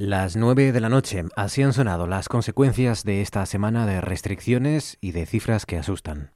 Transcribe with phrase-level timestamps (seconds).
[0.00, 4.96] Las nueve de la noche, así han sonado las consecuencias de esta semana de restricciones
[5.02, 6.30] y de cifras que asustan.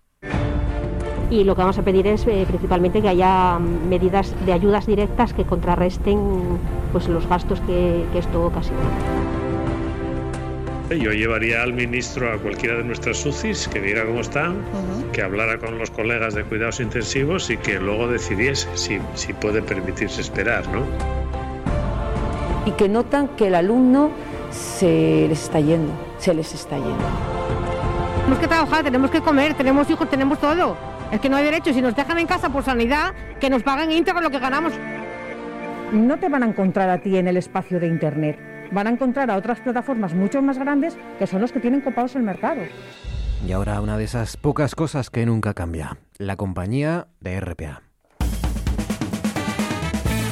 [1.30, 5.32] Y lo que vamos a pedir es eh, principalmente que haya medidas de ayudas directas
[5.32, 6.58] que contrarresten
[6.92, 8.82] pues, los gastos que, esto ocasiona.
[10.90, 14.56] Yo llevaría al ministro a cualquiera de nuestras UCIs que viera cómo están,
[15.14, 19.62] que hablara con los colegas de cuidados intensivos y que luego decidiese si, si puede
[19.62, 21.23] permitirse esperar, ¿no?
[22.66, 24.10] Y que notan que el alumno
[24.50, 27.04] se les está yendo, se les está yendo.
[28.16, 30.76] Tenemos que trabajar, tenemos que comer, tenemos hijos, tenemos todo.
[31.12, 31.72] Es que no hay derecho.
[31.72, 34.72] Si nos dejan en casa por sanidad, que nos paguen íntegro lo que ganamos.
[35.92, 38.38] No te van a encontrar a ti en el espacio de Internet.
[38.72, 42.16] Van a encontrar a otras plataformas mucho más grandes que son los que tienen copados
[42.16, 42.62] el mercado.
[43.46, 45.98] Y ahora una de esas pocas cosas que nunca cambia.
[46.16, 47.82] La compañía de RPA.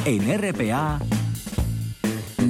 [0.04, 0.98] En RPA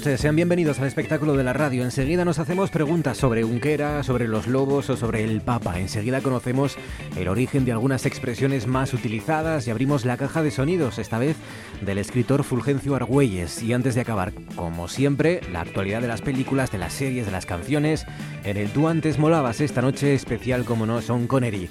[0.00, 1.84] Sean bienvenidos al espectáculo de la radio.
[1.84, 5.78] Enseguida nos hacemos preguntas sobre Unquera, sobre los lobos o sobre el Papa.
[5.78, 6.76] Enseguida conocemos
[7.16, 11.36] el origen de algunas expresiones más utilizadas y abrimos la caja de sonidos, esta vez
[11.82, 13.62] del escritor Fulgencio Argüelles.
[13.62, 17.32] Y antes de acabar, como siempre, la actualidad de las películas, de las series, de
[17.32, 18.06] las canciones.
[18.44, 21.68] En el Tú antes molabas esta noche especial como no son Connery.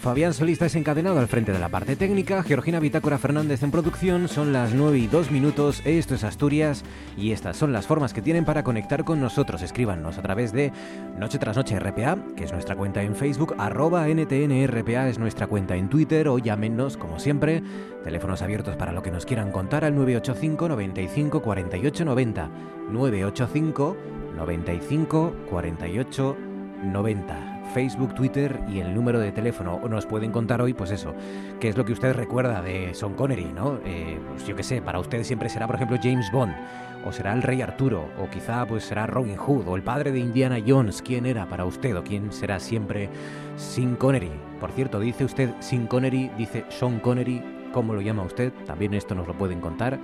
[0.00, 4.28] Fabián Solista es encadenado al frente de la parte técnica, Georgina Bitácora Fernández en producción,
[4.28, 6.84] son las 9 y 2 minutos, esto es Asturias
[7.18, 9.60] y estas son las formas que tienen para conectar con nosotros.
[9.60, 10.72] Escríbanos a través de
[11.18, 15.76] Noche tras Noche RPA, que es nuestra cuenta en Facebook, arroba NTNRPA es nuestra cuenta
[15.76, 17.62] en Twitter o llámenos como siempre,
[18.02, 22.50] teléfonos abiertos para lo que nos quieran contar al 985 95 48 90,
[22.90, 23.96] 985
[24.34, 26.36] 95 48
[26.84, 27.49] 90.
[27.70, 29.80] Facebook, Twitter y el número de teléfono.
[29.88, 31.14] Nos pueden contar hoy, pues eso,
[31.58, 33.78] qué es lo que usted recuerda de Son Connery, ¿no?
[33.84, 36.54] Eh, pues yo qué sé, para usted siempre será, por ejemplo, James Bond,
[37.04, 40.18] o será el Rey Arturo, o quizá pues será Robin Hood, o el padre de
[40.18, 41.02] Indiana Jones.
[41.02, 43.08] ¿Quién era para usted o quién será siempre
[43.56, 44.30] Sin Connery?
[44.60, 47.42] Por cierto, dice usted Sin Connery, dice Sean Connery,
[47.72, 48.52] ¿cómo lo llama usted?
[48.66, 49.98] También esto nos lo pueden contar.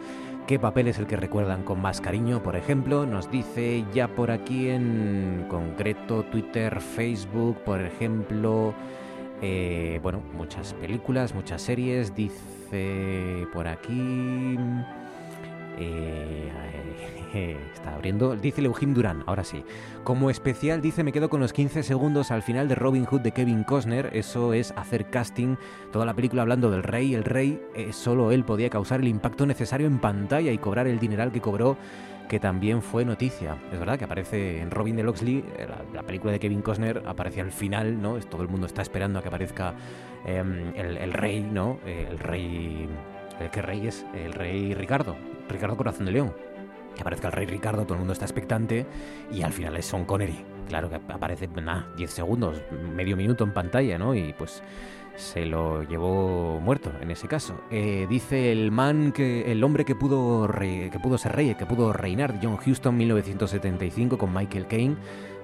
[0.46, 2.40] ¿Qué papel es el que recuerdan con más cariño?
[2.40, 8.72] Por ejemplo, nos dice ya por aquí en concreto Twitter, Facebook, por ejemplo,
[9.42, 12.14] eh, bueno, muchas películas, muchas series.
[12.14, 14.56] Dice por aquí...
[15.78, 18.36] Eh, está abriendo.
[18.36, 19.64] Dice Eugene Durán, ahora sí.
[20.04, 23.32] Como especial, dice, me quedo con los 15 segundos al final de Robin Hood de
[23.32, 24.10] Kevin Costner.
[24.12, 25.56] Eso es hacer casting.
[25.92, 27.14] Toda la película hablando del rey.
[27.14, 30.98] El rey, eh, solo él podía causar el impacto necesario en pantalla y cobrar el
[30.98, 31.76] dineral que cobró
[32.28, 33.56] que también fue noticia.
[33.72, 37.40] Es verdad que aparece en Robin de Loxley, eh, la, película de Kevin Costner, aparece
[37.40, 38.18] al final, ¿no?
[38.18, 39.74] Todo el mundo está esperando a que aparezca
[40.24, 41.78] em, el, rey, ¿no?
[41.86, 42.88] el rey...
[43.52, 44.04] ¿Qué rey es?
[44.14, 45.14] El rey Ricardo,
[45.48, 46.45] Ricardo Corazón de León
[46.96, 48.86] que aparezca el rey Ricardo, todo el mundo está expectante
[49.30, 50.44] y al final es Sean Connery.
[50.68, 52.60] Claro que aparece, nada, 10 segundos,
[52.94, 54.14] medio minuto en pantalla, ¿no?
[54.16, 54.62] Y pues
[55.14, 57.60] se lo llevó muerto en ese caso.
[57.70, 61.92] Eh, dice el man que el hombre que pudo que pudo ser rey, que pudo
[61.92, 64.96] reinar, John Huston 1975 con Michael Caine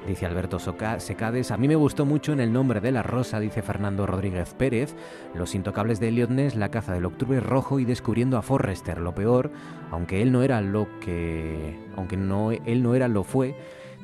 [0.07, 1.51] dice Alberto Secades.
[1.51, 4.95] A mí me gustó mucho en El nombre de la rosa, dice Fernando Rodríguez Pérez.
[5.35, 8.99] Los intocables de Elliot Ness, La caza del octubre rojo y descubriendo a Forrester.
[8.99, 9.51] Lo peor,
[9.91, 11.79] aunque él no era lo que...
[11.97, 13.55] aunque no, él no era lo fue,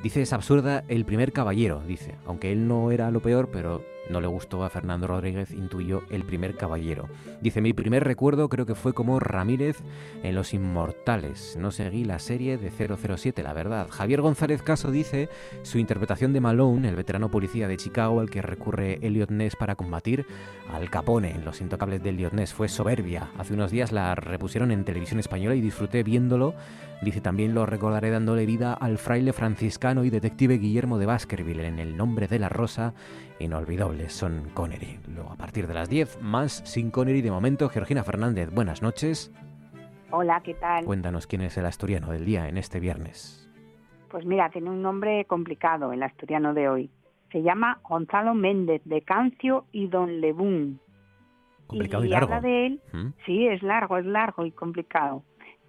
[0.03, 2.17] dice es absurda el primer caballero, dice.
[2.27, 6.25] Aunque él no era lo peor, pero no le gustó a Fernando Rodríguez, intuyó el
[6.25, 7.09] primer caballero.
[7.41, 9.79] Dice, mi primer recuerdo creo que fue como Ramírez
[10.23, 11.57] en Los Inmortales.
[11.59, 13.89] No seguí la serie de 007, la verdad.
[13.91, 15.29] Javier González Caso dice,
[15.63, 19.77] su interpretación de Malone, el veterano policía de Chicago al que recurre Elliot Ness para
[19.77, 20.27] combatir
[20.73, 23.31] al Capone en Los Intocables de Elliot Ness, fue soberbia.
[23.39, 26.55] Hace unos días la repusieron en televisión española y disfruté viéndolo.
[27.01, 31.79] Dice, también lo recordaré dándole vida al fraile franciscano y detective Guillermo de Baskerville en
[31.79, 32.93] El nombre de la rosa
[33.41, 34.99] inolvidables son Connery.
[35.15, 37.69] Luego a partir de las 10, más sin Connery de momento.
[37.69, 39.33] Georgina Fernández, buenas noches.
[40.11, 40.85] Hola, ¿qué tal?
[40.85, 43.49] Cuéntanos quién es el asturiano del día en este viernes.
[44.11, 46.91] Pues mira, tiene un nombre complicado el asturiano de hoy.
[47.31, 50.81] Se llama Gonzalo Méndez de Cancio y Don Lebún.
[51.67, 52.33] Complicado y, largo.
[52.33, 53.09] Habla de él, ¿Mm?
[53.27, 55.25] sí, es largo, es largo y complicado.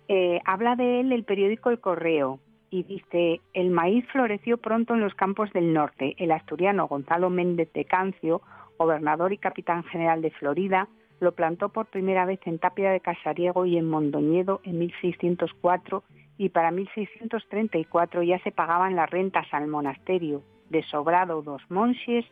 [0.07, 2.39] Eh, habla de él el periódico El Correo
[2.71, 6.15] y dice, el maíz floreció pronto en los campos del norte.
[6.17, 8.41] El asturiano Gonzalo Méndez de Cancio,
[8.77, 10.87] gobernador y capitán general de Florida,
[11.19, 16.03] lo plantó por primera vez en Tapia de Casariego y en Mondoñedo en 1604
[16.37, 22.25] y para 1634 ya se pagaban las rentas al monasterio de Sobrado dos Monches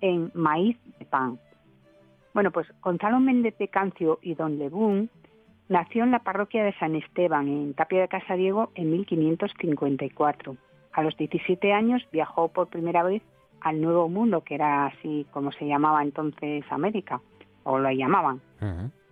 [0.00, 1.38] en maíz de pan.
[2.32, 5.08] Bueno, pues Gonzalo Méndez de Cancio y Don Lebún
[5.68, 10.56] nació en la parroquia de San Esteban, en Tapia de Casariego, en 1554.
[10.92, 13.22] A los 17 años viajó por primera vez
[13.60, 17.20] al Nuevo Mundo, que era así como se llamaba entonces América,
[17.64, 18.40] o lo llamaban.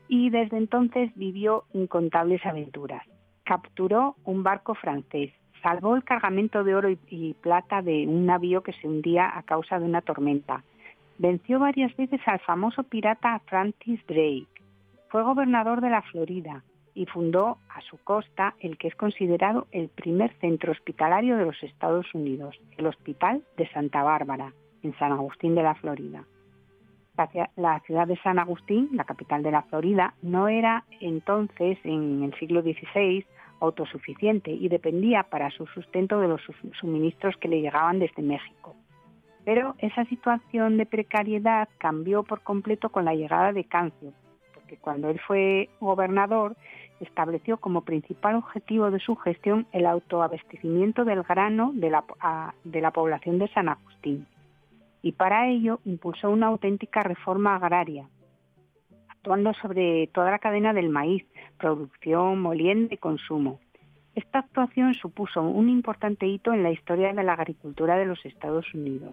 [0.08, 3.02] Y desde entonces vivió incontables aventuras.
[3.44, 5.32] Capturó un barco francés,
[5.62, 9.78] salvó el cargamento de oro y, plata de un navío que se hundía a causa
[9.78, 10.62] de una tormenta.
[11.18, 14.46] Venció varias veces al famoso pirata Francis Drake.
[15.12, 16.64] Fue gobernador de la Florida
[16.94, 21.62] y fundó a su costa el que es considerado el primer centro hospitalario de los
[21.62, 26.24] Estados Unidos, el Hospital de Santa Bárbara, en San Agustín de la Florida.
[27.56, 32.34] La ciudad de San Agustín, la capital de la Florida, no era entonces, en el
[32.38, 33.26] siglo XVI,
[33.60, 36.40] autosuficiente y dependía para su sustento de los
[36.80, 38.74] suministros que le llegaban desde México.
[39.44, 44.14] Pero esa situación de precariedad cambió por completo con la llegada de Cancio,
[44.72, 46.56] porque cuando él fue gobernador
[47.00, 52.04] estableció como principal objetivo de su gestión el autoabastecimiento del grano de la,
[52.64, 54.26] de la población de San Agustín.
[55.02, 58.08] Y para ello impulsó una auténtica reforma agraria,
[59.08, 61.26] actuando sobre toda la cadena del maíz,
[61.58, 63.58] producción, molienda y consumo.
[64.14, 68.72] Esta actuación supuso un importante hito en la historia de la agricultura de los Estados
[68.72, 69.12] Unidos.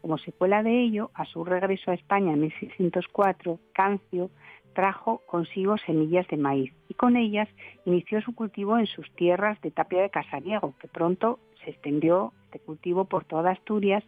[0.00, 4.30] Como secuela de ello, a su regreso a España en 1604, Cancio
[4.78, 7.48] trajo consigo semillas de maíz y con ellas
[7.84, 12.60] inició su cultivo en sus tierras de Tapia de Casariego, que pronto se extendió este
[12.60, 14.04] cultivo por toda Asturias,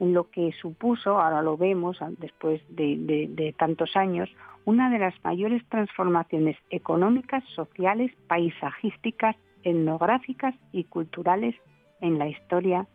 [0.00, 4.28] en lo que supuso, ahora lo vemos después de, tantos años,
[4.64, 11.54] una de las mayores transformaciones económicas, sociales, paisajísticas, etnográficas y culturales
[12.00, 12.88] en la historia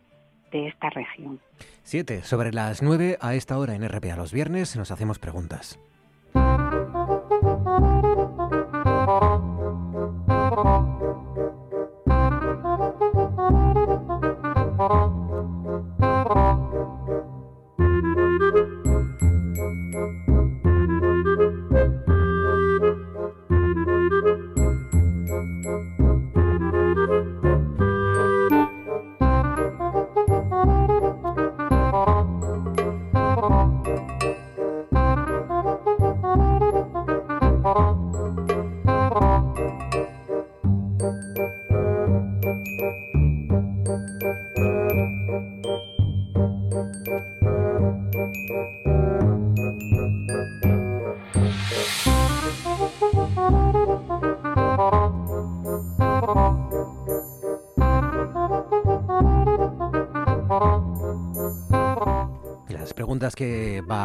[0.52, 1.40] de esta región.
[1.84, 5.80] Siete, sobre las nueve a esta hora en RPA los viernes nos hacemos preguntas.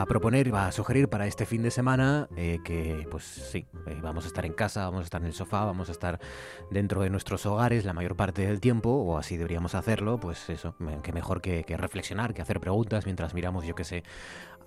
[0.08, 4.26] Proponer, va a sugerir para este fin de semana, eh, que pues sí, eh, vamos
[4.26, 6.20] a estar en casa, vamos a estar en el sofá, vamos a estar
[6.72, 10.76] dentro de nuestros hogares la mayor parte del tiempo, o así deberíamos hacerlo, pues eso,
[11.04, 14.04] que mejor que, que reflexionar, que hacer preguntas mientras miramos, yo qué sé,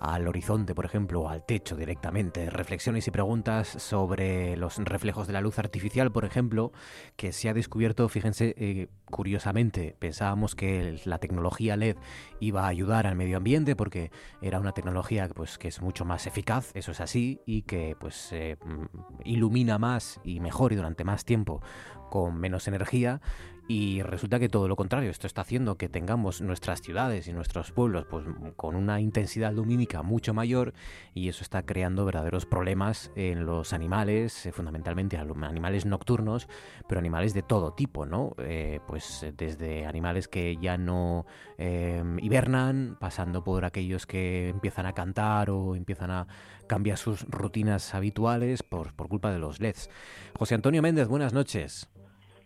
[0.03, 2.49] al horizonte, por ejemplo, o al techo directamente.
[2.49, 6.73] Reflexiones y preguntas sobre los reflejos de la luz artificial, por ejemplo,
[7.15, 11.95] que se ha descubierto, fíjense, eh, curiosamente, pensábamos que la tecnología LED
[12.41, 16.27] iba a ayudar al medio ambiente porque era una tecnología pues, que es mucho más
[16.27, 21.05] eficaz, eso es así, y que pues eh, mm, ilumina más y mejor y durante
[21.05, 21.61] más tiempo
[22.09, 23.21] con menos energía
[23.67, 27.71] y resulta que todo lo contrario, esto está haciendo que tengamos nuestras ciudades y nuestros
[27.71, 28.25] pueblos pues,
[28.57, 30.73] con una intensidad lumínica mucho mayor
[31.13, 36.49] y eso está creando verdaderos problemas en los animales, eh, fundamentalmente animales nocturnos,
[36.89, 38.35] pero animales de todo tipo, ¿no?
[38.37, 41.25] Eh, pues desde animales que ya no
[41.57, 46.27] em, hibernan, pasando por aquellos que empiezan a cantar o empiezan a
[46.67, 49.89] cambiar sus rutinas habituales por, por culpa de los LEDs.
[50.37, 51.92] José Antonio Méndez, buenas noches.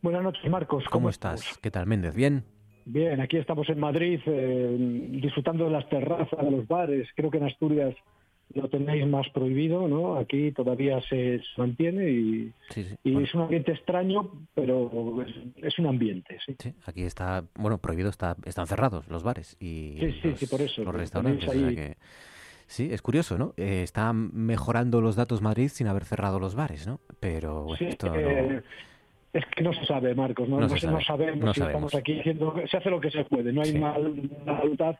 [0.01, 0.83] Buenas noches, Marcos.
[0.91, 1.57] ¿Cómo, estás?
[1.61, 2.13] ¿Qué tal, Méndez?
[2.13, 2.43] ¿Bien?
[2.85, 4.75] Bien, aquí estamos en Madrid eh,
[5.09, 7.07] disfrutando de las terrazas, de los bares.
[7.15, 7.95] Creo que en Asturias
[8.53, 10.15] lo tenéis más prohibido, ¿no?
[10.15, 12.53] Aquí todavía se mantiene y,
[13.03, 15.21] es un ambiente extraño, pero
[15.57, 16.55] es, un ambiente, sí.
[16.85, 21.97] Aquí está, bueno, prohibido, está, están cerrados los bares y sí, por eso, los restaurantes.
[22.67, 23.53] Sí, es curioso, ¿no?
[23.55, 26.99] Eh, está mejorando los datos Madrid sin haber cerrado los bares, ¿no?
[27.19, 28.61] Pero bueno, esto no...
[29.37, 30.67] Es que no se sabe, Marcos, no,
[31.01, 34.95] sabemos si estamos aquí diciendo se hace lo que se puede, no hay mal, voluntad,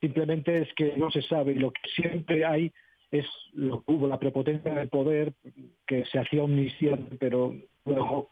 [0.00, 2.70] simplemente es que no se sabe y lo que siempre hay
[3.10, 5.32] es lo que hubo, la prepotencia del poder
[5.88, 7.52] que se hacía omnisciente, pero
[7.84, 8.30] luego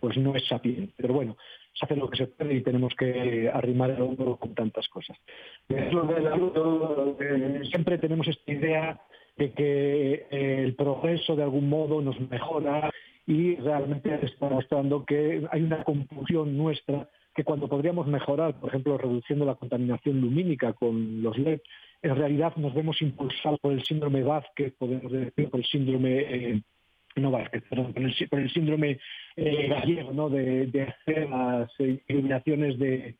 [0.00, 0.92] pues no es sapiente.
[0.98, 1.38] Pero bueno,
[1.72, 5.16] se hace lo que se puede y tenemos que arrimar el hombro con tantas cosas.
[7.70, 9.00] Siempre tenemos esta idea
[9.38, 12.90] de que eh, el progreso de algún modo nos mejora
[13.26, 18.98] y realmente está mostrando que hay una confusión nuestra que cuando podríamos mejorar, por ejemplo,
[18.98, 21.60] reduciendo la contaminación lumínica con los LED,
[22.02, 26.62] en realidad nos vemos impulsados por el síndrome Vázquez, podemos decir, por el síndrome eh,
[27.16, 28.98] no Vázquez, perdón, por el, síndrome
[29.36, 30.28] eh, gallego, ¿no?
[30.28, 31.70] De, de hacer las
[32.08, 33.16] iluminaciones de,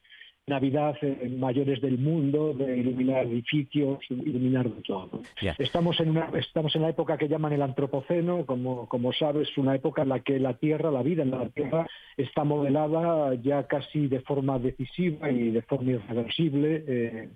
[0.51, 0.97] Navidad
[1.39, 5.23] mayores del mundo, de iluminar edificios, iluminar de todo.
[5.59, 9.75] Estamos, en una, estamos en la época que llaman el antropoceno, como, como sabes, una
[9.75, 14.09] época en la que la Tierra, la vida en la Tierra, está modelada ya casi
[14.09, 16.85] de forma decisiva y de forma irreversible.
[16.87, 17.29] Eh,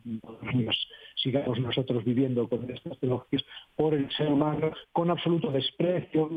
[1.16, 3.44] sigamos nosotros viviendo con estas tecnologías
[3.76, 6.28] por el ser humano con absoluto desprecio.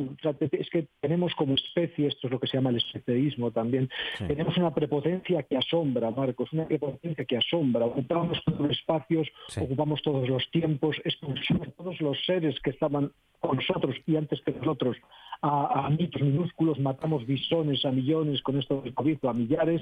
[0.51, 3.89] Es que tenemos como especie, esto es lo que se llama el especialismo también,
[4.27, 7.85] tenemos una prepotencia que asombra, Marcos, una prepotencia que asombra.
[7.85, 9.27] Ocupamos todos los espacios,
[9.59, 14.51] ocupamos todos los tiempos, expulsamos todos los seres que estaban con nosotros y antes que
[14.51, 14.97] nosotros
[15.41, 19.81] a, a mitos minúsculos, matamos bisones a millones con esto del COVID, a millares,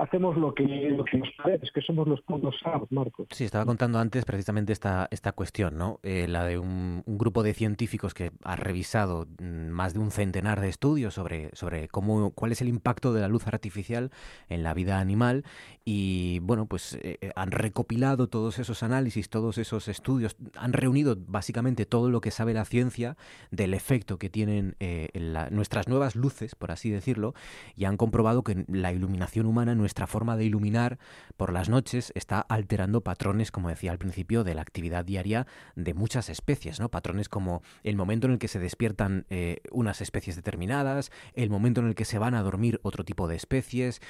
[0.00, 3.26] hacemos lo que, lo que nos parece, que somos los puntos SARS, Marcos.
[3.30, 6.00] Sí, estaba contando antes precisamente esta, esta cuestión, ¿no?
[6.02, 10.60] Eh, la de un, grupo de científicos que ha revisado mm, más de un centenar
[10.60, 14.10] de estudios sobre, sobre cómo, cuál es el impacto de la luz artificial
[14.48, 15.44] en la vida animal
[15.84, 21.16] y, bueno, pues eh, eh, han recopilado todos esos análisis, todos esos estudios, han reunido
[21.16, 23.16] básicamente todo lo que sabe la ciencia
[23.50, 25.08] del efecto que tienen eh,
[25.50, 27.34] nuestras nuevas luces, por así decirlo,
[27.76, 30.98] y han comprobado que la iluminación humana, nuestra forma de iluminar
[31.36, 35.94] por las noches, está alterando patrones, como decía al principio, de la actividad diaria de
[35.94, 36.90] muchas especies, ¿no?
[36.90, 39.26] Patrones como el momento en el que se despiertan
[39.70, 43.36] unas especies determinadas, el momento en el que se van a dormir otro tipo de
[43.36, 44.00] especies,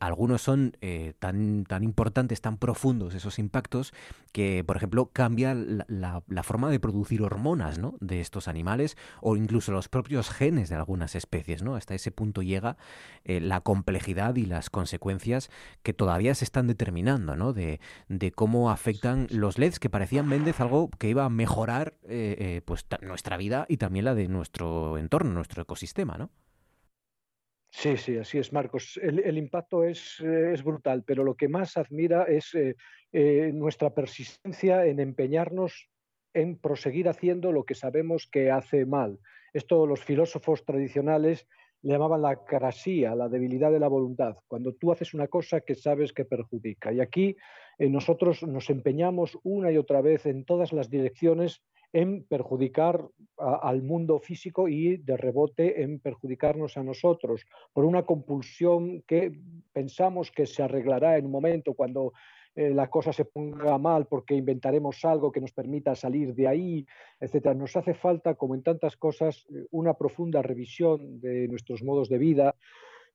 [0.00, 0.76] algunos son
[1.18, 1.35] tan,
[1.68, 3.92] tan importantes, tan profundos esos impactos,
[4.32, 7.96] que, por ejemplo, cambia la, la forma de producir hormonas, ¿no?
[8.00, 11.76] De estos animales, o incluso los propios genes de algunas especies, ¿no?
[11.76, 12.76] Hasta ese punto llega
[13.24, 15.50] eh, la complejidad y las consecuencias
[15.82, 17.52] que todavía se están determinando, ¿no?
[17.52, 17.80] De,
[18.34, 22.86] cómo afectan los LEDs, que parecían Méndez algo que iba a mejorar eh, eh, pues
[23.02, 26.30] nuestra vida y también la de nuestro entorno, nuestro ecosistema, ¿no?
[27.78, 28.98] Sí, sí, así es, Marcos.
[29.02, 32.56] El, impacto es, es, brutal, pero lo que más admira es
[33.12, 35.90] nuestra persistencia en empeñarnos
[36.32, 39.18] en proseguir haciendo lo que sabemos que hace mal.
[39.52, 41.46] Esto los filósofos tradicionales
[41.82, 45.74] le llamaban la carasía, la debilidad de la voluntad, cuando tú haces una cosa que
[45.74, 46.92] sabes que perjudica.
[46.92, 47.36] Y aquí
[47.78, 51.62] eh, nosotros nos empeñamos una y otra vez en todas las direcciones
[51.96, 59.02] en perjudicar al mundo físico y de rebote en perjudicarnos a nosotros por una compulsión
[59.06, 59.32] que
[59.72, 62.12] pensamos que se arreglará en un momento cuando
[62.54, 66.86] eh, la cosa se ponga mal porque inventaremos algo que nos permita salir de ahí,
[67.18, 67.54] etcétera.
[67.54, 72.18] Nos hace falta, como en tantas cosas, eh, una profunda revisión de nuestros modos de
[72.18, 72.56] vida,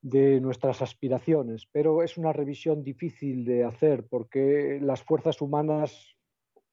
[0.00, 6.16] de nuestras aspiraciones, pero es una revisión difícil de hacer porque las fuerzas humanas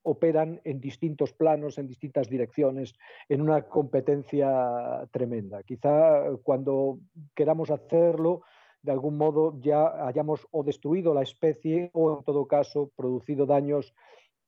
[0.10, 2.96] operan en distintos planos, en distintas direcciones,
[3.28, 5.62] en una competencia tremenda.
[5.64, 7.00] Quizá cuando
[7.36, 8.42] queramos hacerlo,
[8.82, 13.94] de algún modo ya hayamos o destruido la especie o en todo caso producido daños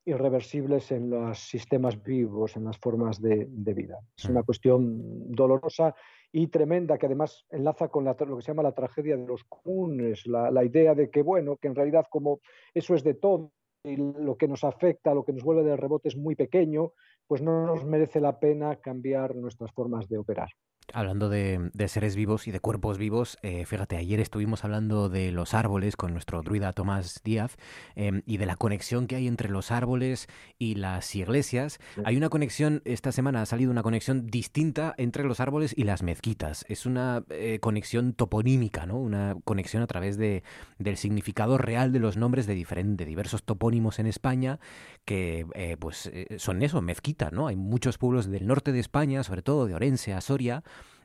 [0.04, 4.00] irreversibles en los sistemas vivos, en las formas de, vida.
[4.16, 5.94] Es una cuestión dolorosa
[6.32, 10.26] y tremenda que además enlaza con lo que se llama la tragedia de los comunes,
[10.26, 12.40] la, la, idea de que, bueno, que en realidad como
[12.74, 13.52] eso es de todo
[13.84, 16.92] y lo que nos afecta, lo que nos vuelve de rebote es muy pequeño,
[17.26, 20.50] pues no nos merece la pena cambiar nuestras formas de operar.
[20.92, 25.54] Hablando de, seres vivos y de cuerpos vivos, eh, fíjate, ayer estuvimos hablando de los
[25.54, 27.56] árboles con nuestro druida Tomás Díaz
[27.94, 31.78] em, y de la conexión que hay entre los árboles y las iglesias.
[32.04, 36.02] Hay una conexión, esta semana ha salido una conexión distinta entre los árboles y las
[36.02, 36.66] mezquitas.
[36.68, 38.98] Es una eh, conexión toponímica, ¿no?
[38.98, 40.42] Una conexión a través de,
[40.78, 44.58] del significado real de los nombres de, diferentes, diversos topónimos en España
[45.04, 47.46] que eh, pues son eso, mezquitas, ¿no?
[47.46, 50.62] Hay muchos pueblos del norte de España, sobre todo de Orense a Soria,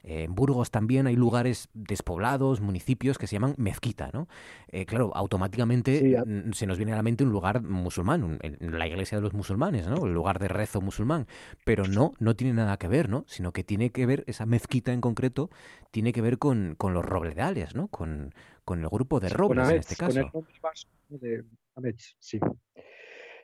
[0.10, 4.28] en Burgos también hay lugares despoblados, municipios que se llaman mezquita, ¿no?
[4.86, 6.18] claro, automáticamente
[6.54, 10.06] se nos viene a la mente un lugar musulmán, la iglesia de los musulmanes, ¿no?
[10.06, 11.28] El lugar de rezo musulmán.
[11.66, 13.26] Pero no, no tiene nada que ver, ¿no?
[13.28, 15.50] Sino que tiene que ver, esa mezquita en concreto,
[15.92, 17.88] tiene que ver con, con los robledales, ¿no?
[17.88, 18.34] Con,
[18.66, 20.32] con el grupo de robles en este caso.
[21.10, 21.44] de
[22.20, 22.40] sí.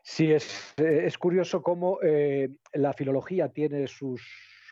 [0.06, 4.22] Sí, es, es curioso cómo eh, la filología tiene sus,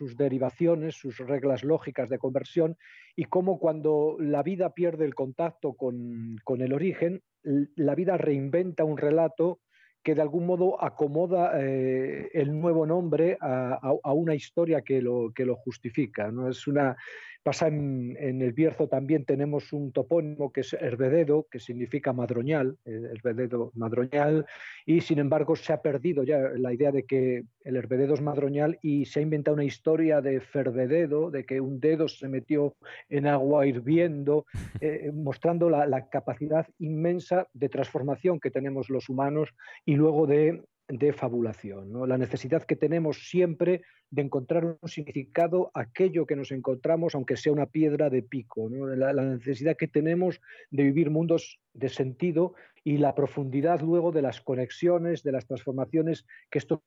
[0.02, 2.76] sus derivaciones, sus reglas lógicas de conversión
[3.16, 8.84] y cómo cuando la vida pierde el contacto con, con el origen, la vida reinventa
[8.84, 9.60] un relato
[10.02, 15.32] que de algún modo acomoda eh, el nuevo nombre a, a, una historia que lo,
[15.36, 16.32] que lo justifica.
[16.32, 16.50] ¿no?
[16.50, 16.98] Es una,
[17.44, 23.02] Pasa en, el Bierzo también tenemos un topónimo que es Herbededo, que significa madroñal, eh,
[23.14, 24.46] Herbededo madroñal,
[24.86, 28.78] y sin embargo se ha perdido ya la idea de que el Herbededo es madroñal
[28.84, 32.76] y se ha inventado una historia de Ferbededo, de que un dedo se metió
[33.10, 34.46] en agua hirviendo,
[34.80, 39.50] eh, mostrando la, la capacidad inmensa de transformación que tenemos los humanos
[39.84, 42.06] y luego de de fabulación, ¿no?
[42.06, 47.54] la necesidad que tenemos siempre de encontrar un significado aquello que nos encontramos, aunque sea
[47.54, 53.16] una piedra de pico, la, necesidad que tenemos de vivir mundos de sentido y la
[53.16, 56.84] profundidad luego de las conexiones, de las transformaciones que esto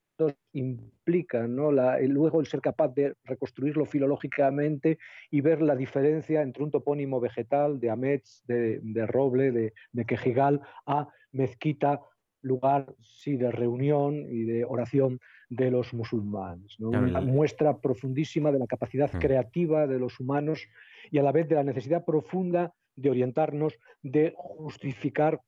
[0.53, 4.99] implican, luego el ser capaz de reconstruirlo filológicamente
[5.31, 10.61] y ver la diferencia entre un topónimo vegetal de Amets, de, roble, de, de quejigal,
[10.87, 12.01] a mezquita,
[12.45, 16.79] lugar sí de reunión y de oración de los musulmanes.
[16.79, 19.19] Una muestra profundísima de la capacidad hmm.
[19.19, 20.69] creativa de los humanos
[21.11, 25.41] y a la vez de la necesidad profunda de orientarnos, de justificar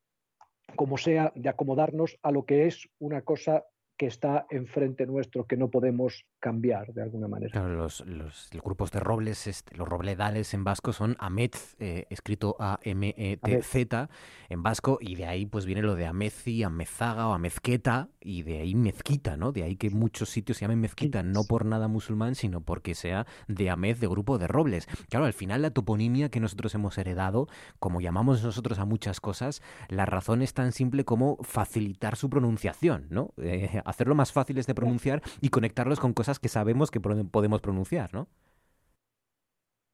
[0.75, 3.63] como sea, de acomodarnos a lo que es una cosa
[3.97, 7.51] que está enfrente nuestro, que no podemos cambiar de alguna manera.
[7.51, 8.03] Claro, los,
[8.63, 14.09] grupos de robles, este, los robledales en vasco son Ametz, eh, escrito A-M-E-T-Z
[14.49, 18.59] en vasco, y de ahí pues viene lo de Amezi, Amezaga o Amezqueta, y de
[18.59, 19.51] ahí mezquita, ¿no?
[19.51, 23.25] De ahí que muchos sitios se llamen mezquita, no por nada musulmán, sino porque sea
[23.47, 24.87] de Amez, de grupo de robles.
[25.09, 27.47] Claro, al final la toponimia que nosotros hemos heredado,
[27.79, 33.07] como llamamos nosotros a muchas cosas, la razón es tan simple como facilitar su pronunciación,
[33.09, 33.33] ¿no?
[33.47, 38.13] Eh, hacerlo más fáciles de pronunciar y conectarlos con cosas que sabemos que podemos pronunciar,
[38.13, 38.27] ¿no?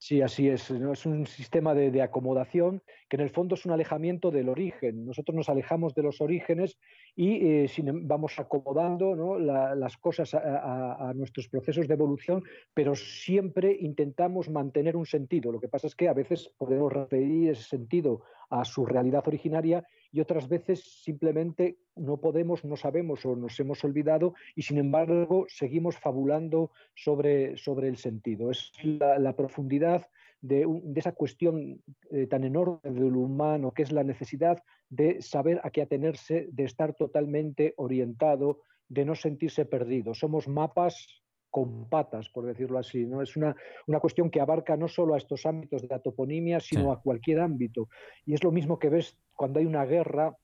[0.06, 0.69] Sí, así es.
[0.69, 5.06] Es un sistema de, acomodación que en el fondo es un alejamiento del origen.
[5.06, 6.77] Nosotros nos alejamos de los orígenes
[7.15, 14.49] y eh, em, vamos acomodando las cosas a, nuestros procesos de evolución, pero siempre intentamos
[14.49, 15.53] mantener un sentido.
[15.53, 19.88] Lo que pasa es que a veces podemos repetir ese sentido a su realidad originaria
[20.13, 25.45] y otras veces simplemente no podemos, no sabemos o nos hemos olvidado y sin embargo
[25.49, 28.52] seguimos fabulando sobre, sobre el sentido.
[28.52, 30.08] Es la, profundidad
[30.39, 35.71] de, esa cuestión eh, tan enorme del humano que es la necesidad de saber a
[35.71, 40.13] qué atenerse, de estar totalmente orientado, de no sentirse perdido.
[40.13, 41.22] Somos mapas
[41.53, 43.05] con patas, por decirlo así.
[43.05, 43.21] ¿no?
[43.21, 46.91] Es una, una, cuestión que abarca no solo a estos ámbitos de la toponimia, sino
[46.91, 47.89] a cualquier ámbito.
[48.25, 50.35] Y es lo mismo que ves cuando hay una guerra,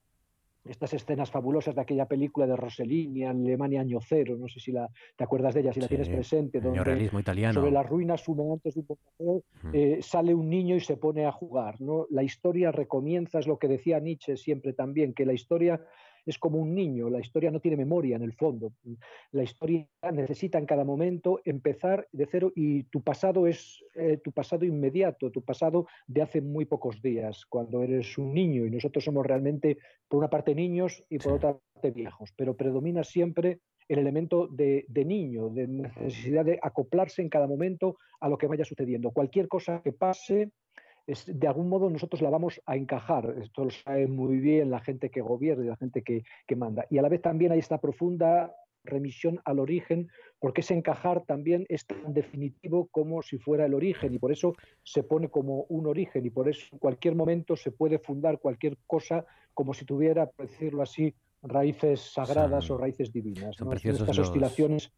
[0.66, 4.88] estas escenas fabulosas de aquella película de Rossellini, Alemania año cero, no sé si la,
[5.16, 7.56] te acuerdas de ella, si la tienes presente, donde realismo italiano.
[7.56, 9.44] sobre las ruinas antes de un bombardeo
[9.74, 11.82] eh, sale un niño y se pone a jugar.
[11.82, 12.06] ¿no?
[12.12, 15.82] La historia recomienza, es lo que decía Nietzsche siempre también, que la historia
[16.26, 18.74] es como un niño, la historia no tiene memoria en el fondo.
[19.32, 24.32] La historia necesita en cada momento empezar de cero y tu pasado es eh, tu
[24.32, 29.04] pasado inmediato, tu pasado de hace muy pocos días, cuando eres un niño y nosotros
[29.04, 29.78] somos realmente
[30.08, 34.86] por una parte niños y por otra parte viejos, pero predomina siempre el elemento de,
[34.88, 39.12] de, niño, de necesidad de acoplarse en cada momento a lo que vaya sucediendo.
[39.12, 40.52] Cualquier cosa que pase
[41.28, 43.36] de algún modo nosotros la vamos a encajar.
[43.42, 46.24] Esto lo sabe muy bien la gente que gobierna y la gente que,
[46.56, 46.86] manda.
[46.90, 51.66] Y a la vez también hay esta profunda remisión al origen, porque ese encajar también
[51.70, 55.86] es tan definitivo como si fuera el origen, y por eso se pone como un
[55.86, 60.28] origen, y por eso en cualquier momento se puede fundar cualquier cosa como si tuviera,
[60.28, 63.58] por decirlo así, raíces sagradas o raíces divinas.
[63.84, 64.92] Estas oscilaciones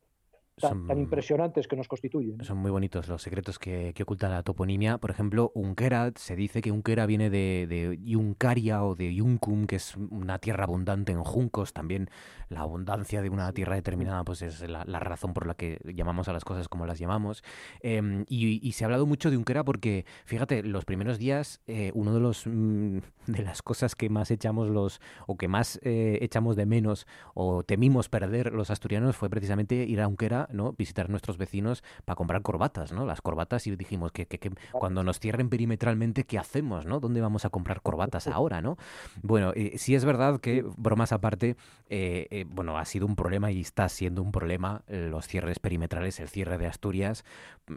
[0.61, 2.43] tan, impresionantes que nos constituyen.
[2.43, 4.97] Son muy bonitos los secretos que, oculta la toponimia.
[4.97, 9.75] Por ejemplo, Unquera, se dice que Unquera viene de, de Yuncaria o de Yuncum, que
[9.75, 11.73] es una tierra abundante en juncos.
[11.73, 12.09] También
[12.49, 16.33] la abundancia de una tierra determinada pues es la, razón por la que llamamos a
[16.33, 17.43] las cosas como las llamamos.
[17.81, 22.13] Em, y, se ha hablado mucho de Unquera porque, fíjate, los primeros días, eh, uno
[22.13, 26.55] de los mm, de las cosas que más echamos los, o que más eh, echamos
[26.55, 30.73] de menos o temimos perder los asturianos fue precisamente ir a Unquera ¿no?
[30.73, 33.05] visitar a nuestros vecinos para comprar corbatas, ¿no?
[33.05, 36.99] Las corbatas y dijimos que, que, cuando nos cierren perimetralmente, ¿qué hacemos, no?
[36.99, 38.77] ¿Dónde vamos a comprar corbatas ahora, no?
[39.21, 41.55] Bueno, eh, sí es verdad que, bromas aparte,
[41.89, 46.19] eh, eh, bueno, ha sido un problema y está siendo un problema los cierres perimetrales,
[46.19, 47.23] el cierre de Asturias,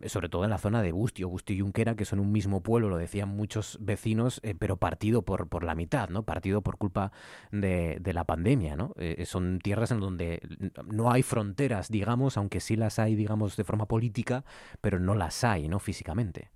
[0.06, 2.88] sobre todo en la zona de Bustio, Bustio y Junquera, que son un mismo pueblo,
[2.88, 6.24] lo decían muchos vecinos, pero partido por, por la mitad, ¿no?
[6.24, 7.12] Partido por culpa
[7.50, 8.94] de, de la pandemia, ¿no?
[9.24, 10.40] son tierras en donde
[10.86, 14.44] no hay fronteras, digamos, aunque sí las hay, digamos, de forma política,
[14.80, 15.78] pero no las hay, ¿no?
[15.78, 16.50] Físicamente.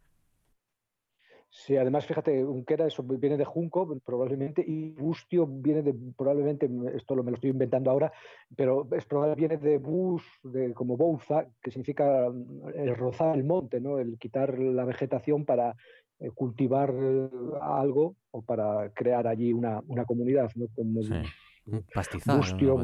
[1.51, 7.15] Sí, además, fíjate, Unquera eso viene de Junco, probablemente, y Bustio viene de, probablemente, esto
[7.15, 8.13] lo, me lo estoy inventando ahora,
[8.55, 12.27] pero es probable viene de bus, de, como bouza, que significa
[12.75, 13.99] el rozar el monte, ¿no?
[13.99, 15.75] el quitar la vegetación para
[16.21, 16.95] eh, cultivar
[17.63, 20.67] algo o para crear allí una, una comunidad, ¿no?
[20.77, 21.01] Como,
[21.93, 22.39] Pastizal.
[22.39, 22.77] Bustio,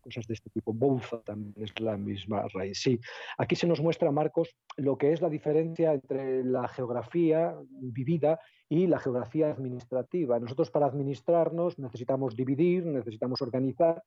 [0.00, 0.72] cosas de este tipo.
[0.72, 2.78] Bouza también es la misma raíz.
[2.80, 3.00] Sí,
[3.38, 8.86] aquí se nos muestra, Marcos, lo que es la diferencia entre la geografía vivida y
[8.86, 10.38] la geografía administrativa.
[10.38, 14.02] Nosotros para administrarnos necesitamos dividir, necesitamos organizar,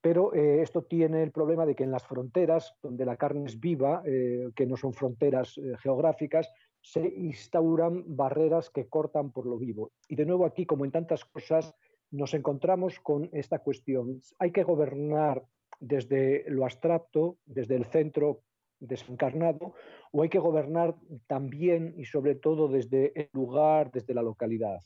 [0.00, 3.58] pero eh, esto tiene el problema de que en las fronteras, donde la carne es
[3.58, 9.58] viva, eh, que no son fronteras eh, geográficas, se instauran barreras que cortan por lo
[9.58, 9.90] vivo.
[10.08, 11.74] Y de nuevo aquí, como en tantas cosas,
[12.10, 14.20] nos encontramos con esta cuestión.
[14.38, 15.42] Hay que gobernar
[15.80, 18.42] desde lo abstracto, desde el centro
[18.80, 19.74] desencarnado,
[20.12, 20.94] o hay que gobernar
[21.26, 24.78] también y sobre todo desde el lugar, desde la localidad.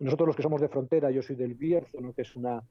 [0.00, 2.62] Nosotros los que somos de frontera, yo soy del Bierzo, que es una,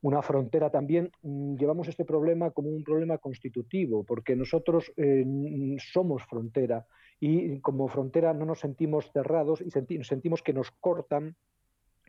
[0.00, 5.24] una, frontera también, mm, llevamos este problema como un problema constitutivo, porque nosotros eh,
[5.78, 6.86] somos frontera
[7.18, 11.36] y como frontera no nos sentimos cerrados y sentimos que nos cortan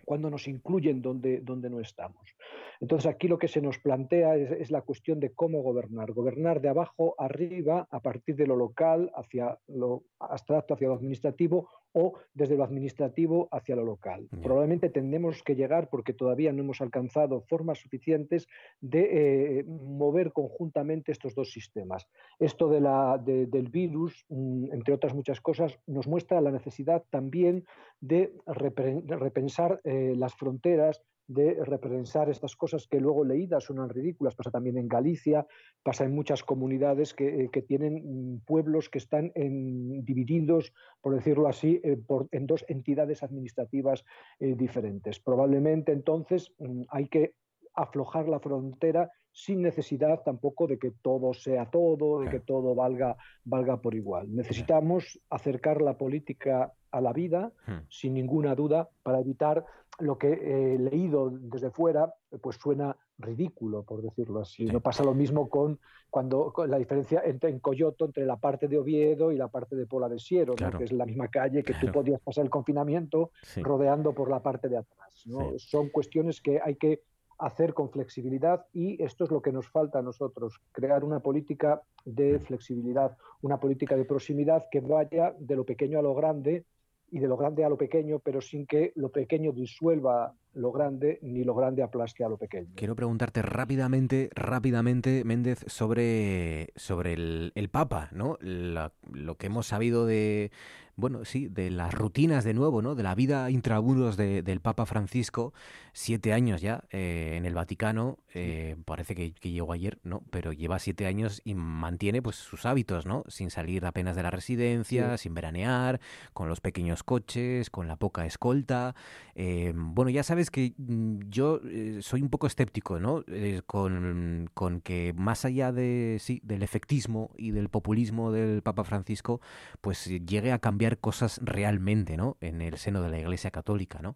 [0.05, 2.35] cuando nos incluyen donde, donde no estamos.
[2.79, 6.69] Entonces aquí lo que se nos plantea es, la cuestión de cómo gobernar, gobernar de
[6.69, 12.57] abajo arriba a partir de lo local hacia lo abstracto, hacia lo administrativo o desde
[12.57, 14.27] lo administrativo hacia lo local.
[14.41, 18.47] Probablemente tendremos que llegar, porque todavía no hemos alcanzado formas suficientes
[18.81, 22.07] de eh, mover conjuntamente estos dos sistemas.
[22.39, 27.65] Esto de la, del virus, mm, entre otras muchas cosas, nos muestra la necesidad también
[28.01, 34.35] de repensar eh, las fronteras, de repensar estas cosas que luego leídas suenan ridículas.
[34.35, 35.45] Pasa también en Galicia,
[35.81, 41.79] pasa en muchas comunidades que, eh, tienen mm, pueblos que están divididos, por decirlo así,
[41.83, 41.97] eh,
[42.31, 44.03] en dos entidades administrativas
[44.39, 45.19] eh, diferentes.
[45.19, 47.35] Probablemente entonces mm, hay que
[47.75, 53.17] aflojar la frontera sin necesidad tampoco de que todo sea todo, de que todo valga,
[53.43, 54.33] valga por igual.
[54.33, 57.87] Necesitamos acercar la política a la vida, hmm.
[57.89, 59.65] sin ninguna duda, para evitar
[59.99, 64.65] lo que he leído desde fuera, pues suena ridículo, por decirlo así.
[64.65, 65.79] No pasa lo mismo con
[66.09, 69.85] cuando la diferencia entre en Coyoto entre la parte de Oviedo y la parte de
[69.85, 74.13] Pola de Siero, que es la misma calle que tú podías pasar el confinamiento rodeando
[74.13, 75.25] por la parte de atrás.
[75.57, 77.01] Son cuestiones que hay que
[77.39, 81.81] hacer con flexibilidad y esto es lo que nos falta a nosotros, crear una política
[82.05, 86.65] de flexibilidad, una política de proximidad que vaya de lo pequeño a lo grande
[87.13, 91.19] y de lo grande a lo pequeño, pero sin que lo pequeño disuelva lo grande
[91.21, 92.69] ni lo grande aplaste a lo pequeño.
[92.75, 98.37] Quiero preguntarte rápidamente, rápidamente, Méndez, sobre, sobre el, Papa, ¿no?
[98.41, 100.51] lo que hemos sabido de,
[100.95, 102.93] bueno, sí, de las rutinas de nuevo, ¿no?
[102.93, 105.53] De la vida intraburos de, del Papa Francisco,
[105.91, 110.21] siete años ya eh, en el Vaticano, eh, parece que, llegó ayer, ¿no?
[110.29, 113.23] Pero lleva siete años y mantiene pues sus hábitos, ¿no?
[113.27, 115.99] Sin salir apenas de la residencia, sin veranear,
[116.33, 118.93] con los pequeños coches, con la poca escolta.
[119.33, 121.61] Eh, bueno, ya sabes que mm, yo
[122.01, 123.23] soy un poco escéptico, ¿no?
[123.65, 129.41] con, con, que más allá de, sí, del efectismo y del populismo del Papa Francisco,
[129.81, 132.37] pues llegue a cambiar cosas realmente, ¿no?
[132.41, 134.15] En el seno de la Iglesia Católica, ¿no?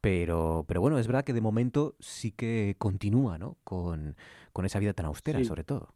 [0.00, 3.56] Pero, pero bueno, es verdad que de momento sí que continúa, ¿no?
[3.64, 4.16] Con,
[4.64, 5.94] esa vida tan austera, sobre todo.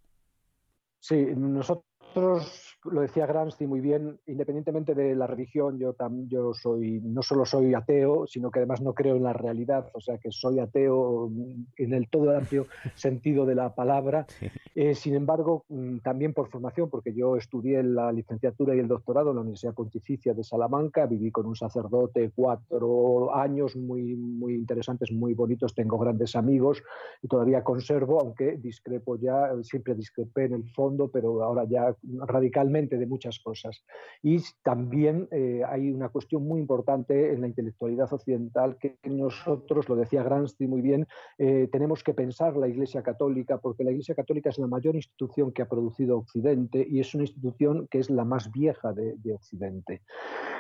[1.01, 5.95] Sí, nosotros, lo decía Gramsci muy bien, independientemente de la religión, yo,
[6.29, 10.01] yo soy, no solo soy ateo, sino que además no creo en la realidad, o
[10.01, 11.31] sea que soy ateo
[11.77, 14.27] en el todo amplio sentido de la palabra.
[14.75, 19.31] Eh, sin embargo, mm, también por formación, porque yo estudié la licenciatura y el doctorado
[19.31, 25.13] en la Universidad Pontificia de Salamanca, viví con un sacerdote cuatro años muy, muy interesantes,
[25.13, 26.83] muy bonitos, tengo grandes amigos
[27.23, 31.95] y todavía conservo, aunque discrepo ya, siempre discrepé en el fondo, pero ahora ya
[32.27, 33.85] radicalmente intelectualmente de muchas cosas.
[34.23, 39.97] Y también eh, hay una cuestión muy importante en la intelectualidad occidental que nosotros, lo
[39.97, 41.07] decía Gramsci muy bien,
[41.39, 45.53] eh, tenemos que pensar la Iglesia Católica, porque la Iglesia Católica es la mayor institución
[45.53, 50.03] que ha producido Occidente y es una institución que es la más vieja de, Occidente.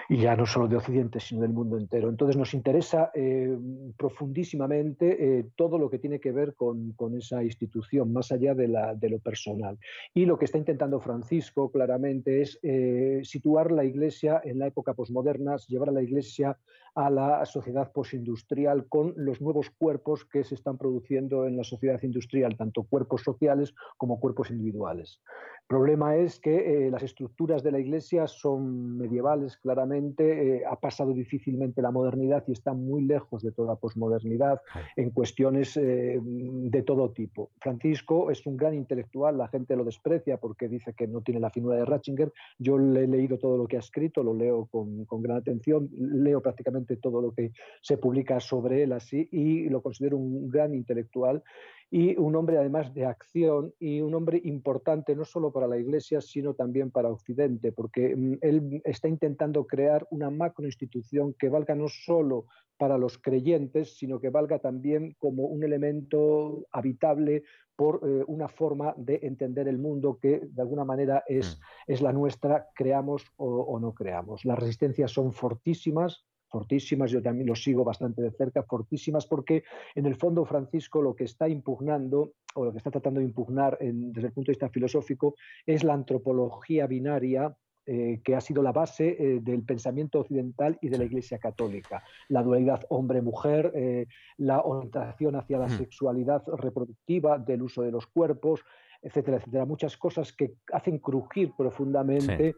[0.08, 2.08] Y ya no solo de Occidente, sino del mundo entero.
[2.08, 3.56] Entonces nos interesa eh,
[3.96, 8.94] profundísimamente todo lo que tiene que ver con, con esa institución, más allá de, la,
[8.94, 9.78] de, lo personal.
[10.14, 11.99] Y lo que está intentando Francisco claramente
[12.42, 16.58] es eh, situar la Iglesia en la época posmoderna, llevar a la Iglesia
[17.00, 22.02] a la sociedad postindustrial con los nuevos cuerpos que se están produciendo en la sociedad
[22.02, 25.20] industrial, tanto cuerpos sociales como cuerpos individuales.
[25.62, 30.74] El problema es que eh, las estructuras de la Iglesia son medievales, claramente, eh, ha
[30.80, 34.60] pasado difícilmente la modernidad y está muy lejos de toda posmodernidad
[34.96, 37.50] en cuestiones eh, de todo tipo.
[37.60, 41.50] Francisco es un gran intelectual, la gente lo desprecia porque dice que no tiene la
[41.50, 42.32] finura de Ratzinger.
[42.58, 45.88] Yo le he leído todo lo que ha escrito, lo leo con, con gran atención,
[45.92, 50.74] leo prácticamente todo lo que se publica sobre él así y lo considero un gran
[50.74, 51.42] intelectual
[51.90, 56.20] y un hombre además de acción y un hombre importante no solo para la Iglesia,
[56.20, 61.88] sino también para Occidente, porque mm, él está intentando crear una macroinstitución que valga no
[61.88, 62.46] solo
[62.78, 67.42] para los creyentes, sino que valga también como un elemento habitable
[67.74, 71.92] por eh, una forma de entender el mundo que de alguna manera es, mm.
[71.92, 74.44] es la nuestra, creamos o, o no creamos.
[74.44, 80.06] Las resistencias son fortísimas, fortísimas, yo también lo sigo bastante de cerca, fortísimas, porque en
[80.06, 84.28] el fondo Francisco lo que está impugnando o lo que está tratando de impugnar desde
[84.28, 85.34] el punto de vista filosófico
[85.64, 90.90] es la antropología binaria eh, que ha sido la base eh, del pensamiento occidental y
[90.90, 92.04] de la Iglesia católica.
[92.28, 98.60] La dualidad hombre-mujer, eh, la orientación hacia la sexualidad reproductiva, del uso de los cuerpos,
[99.00, 99.64] etcétera, etcétera.
[99.64, 102.54] Muchas cosas que hacen crujir profundamente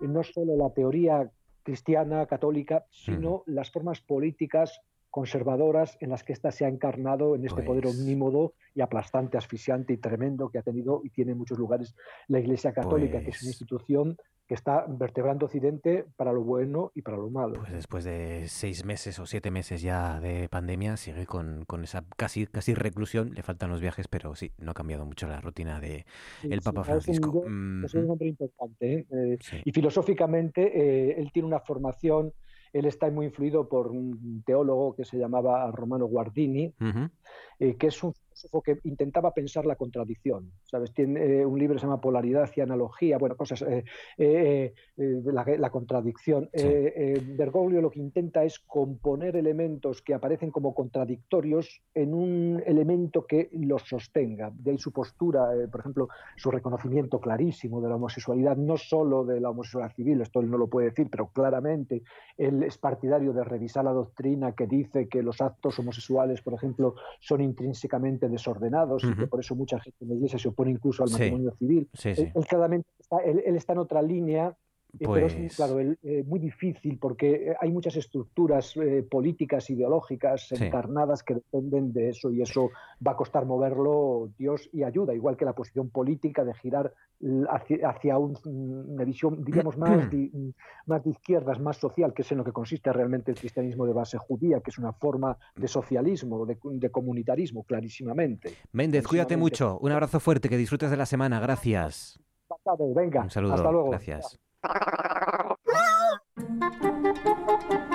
[0.00, 1.30] no solo la teoría
[1.64, 4.80] cristiana, católica, sino las formas políticas
[5.14, 9.38] conservadoras en las que ésta se ha encarnado en este poder pues omnímodo y aplastante,
[9.38, 11.94] asfixiante y tremendo que ha tenido y tiene en muchos lugares
[12.26, 14.16] la Iglesia Católica, que es una pues institución
[14.48, 17.60] que está vertebrando Occidente para lo bueno y para lo malo.
[17.60, 22.48] Pues después de seis meses o siete meses ya de pandemia, sigue con, esa casi,
[22.48, 23.34] casi reclusión.
[23.34, 26.06] Le faltan los viajes, pero sí, no ha cambiado mucho la rutina de
[26.42, 27.42] el Papa Francisco.
[27.44, 28.94] Es un, es un hombre importante.
[28.94, 29.06] ¿eh?
[29.12, 32.32] Eh, y filosóficamente, eh, él tiene una formación
[32.74, 36.74] él está muy influido por un teólogo que se llamaba Romano Guardini,
[37.58, 38.12] que es un
[38.64, 40.52] que intentaba pensar la contradicción.
[40.64, 40.92] ¿sabes?
[40.92, 43.84] Tiene eh, un libro que se llama Polaridad y Analogía, bueno, cosas, eh,
[44.18, 46.48] eh, la, contradicción.
[47.36, 53.50] Bergoglio lo que intenta es componer elementos que aparecen como contradictorios en un elemento que
[53.52, 54.50] los sostenga.
[54.54, 59.40] De ahí su postura, por ejemplo, su reconocimiento clarísimo de la homosexualidad, no solo de
[59.40, 62.02] la homosexualidad civil, esto él no lo puede decir, pero claramente
[62.36, 66.94] él es partidario de revisar la doctrina que dice que los actos homosexuales, por ejemplo,
[67.20, 71.02] son intrínsecamente desordenados y que por eso mucha gente en la iglesia se opone incluso
[71.02, 71.88] al matrimonio civil.
[72.04, 74.56] Él, claramente está, él, está en otra línea
[74.98, 80.52] pero es pues claro, eh, muy difícil porque eh, hay muchas estructuras eh, políticas, ideológicas
[80.52, 82.70] encarnadas que dependen de eso y eso
[83.06, 86.92] va a costar moverlo Dios y ayuda, igual que la posición política de girar
[87.48, 90.30] hacia, una visión, digamos, más de,
[90.86, 93.92] más de izquierdas, más social, que es en lo que consiste realmente el cristianismo de
[93.92, 98.50] base judía, que es una forma de socialismo, de, de comunitarismo, clarísimamente.
[98.72, 99.78] Méndez, cuídate mucho.
[99.80, 101.40] Un abrazo fuerte, que disfrutes de la semana.
[101.40, 102.18] Gracias.
[102.94, 103.54] Venga, Un saludo.
[103.54, 103.90] Hasta luego.
[103.90, 104.38] Gracias.
[106.34, 107.90] Hello?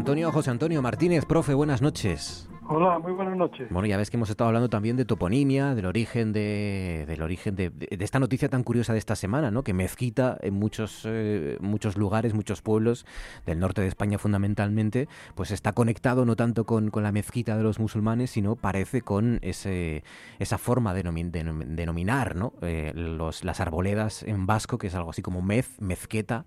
[0.00, 2.48] Antonio, José Antonio Martínez, profe, buenas noches.
[2.66, 3.68] Hola, muy buenas noches.
[3.68, 7.54] Bueno, ya ves que hemos estado hablando también de toponimia, del origen de, del origen
[7.54, 9.62] de, esta noticia tan curiosa de esta semana, ¿no?
[9.62, 13.04] Que mezquita en muchos eh, muchos lugares, muchos pueblos
[13.44, 17.78] del norte de España fundamentalmente, pues está conectado no tanto con, la mezquita de los
[17.78, 20.02] musulmanes, sino parece con ese
[20.38, 22.54] esa forma de, denominar, ¿no?
[22.62, 26.46] Eh, los, las arboledas en vasco, que es algo así como mez, mezqueta,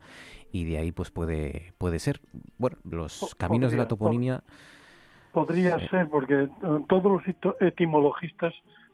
[0.53, 2.21] y de ahí pues puede puede ser,
[2.57, 4.43] bueno, los caminos de la toponimia.
[5.33, 6.49] Podría ser, porque eh,
[6.87, 8.53] todos los etimologistas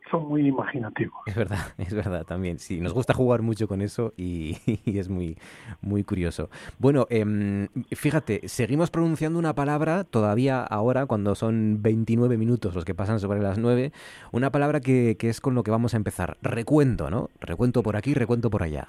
[0.10, 1.20] son muy imaginativos.
[1.28, 2.60] Es verdad, es verdad también.
[2.60, 5.38] Sí, nos gusta jugar mucho con eso y, es muy,
[5.82, 6.50] muy curioso.
[6.80, 12.96] Bueno, em, fíjate, seguimos pronunciando una palabra todavía ahora, cuando son 29 minutos los que
[12.96, 13.92] pasan sobre las 9,
[14.32, 16.38] una palabra que, que es con lo que vamos a empezar.
[16.42, 17.30] Recuento, ¿no?
[17.42, 18.88] Recuento por aquí, recuento por allá.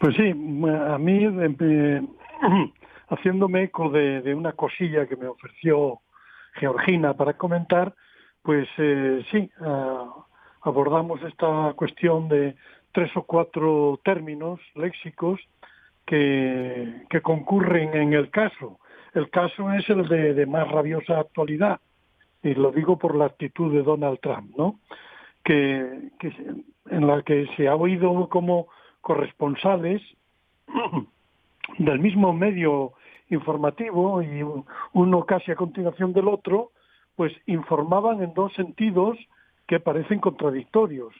[0.00, 2.02] Pues sí, a mí, eh,
[3.10, 6.00] haciéndome eco de, una cosilla que me ofreció
[6.54, 7.94] Georgina para comentar,
[8.40, 10.10] pues eh, sí, ah,
[10.62, 12.56] abordamos esta cuestión de
[12.92, 15.38] tres o cuatro términos léxicos
[16.06, 18.78] que, que concurren en el caso.
[19.12, 21.78] El caso es el de, más rabiosa actualidad,
[22.42, 24.80] y lo digo por la actitud de Donald Trump, ¿no?
[25.44, 26.32] Que, que
[26.88, 28.68] en la que se ha oído como
[29.00, 30.02] corresponsales
[31.78, 32.92] del mismo medio
[33.30, 34.44] informativo y
[34.92, 36.70] uno casi a continuación del otro,
[37.16, 39.16] pues informaban en dos sentidos
[39.66, 41.14] que parecen contradictorios,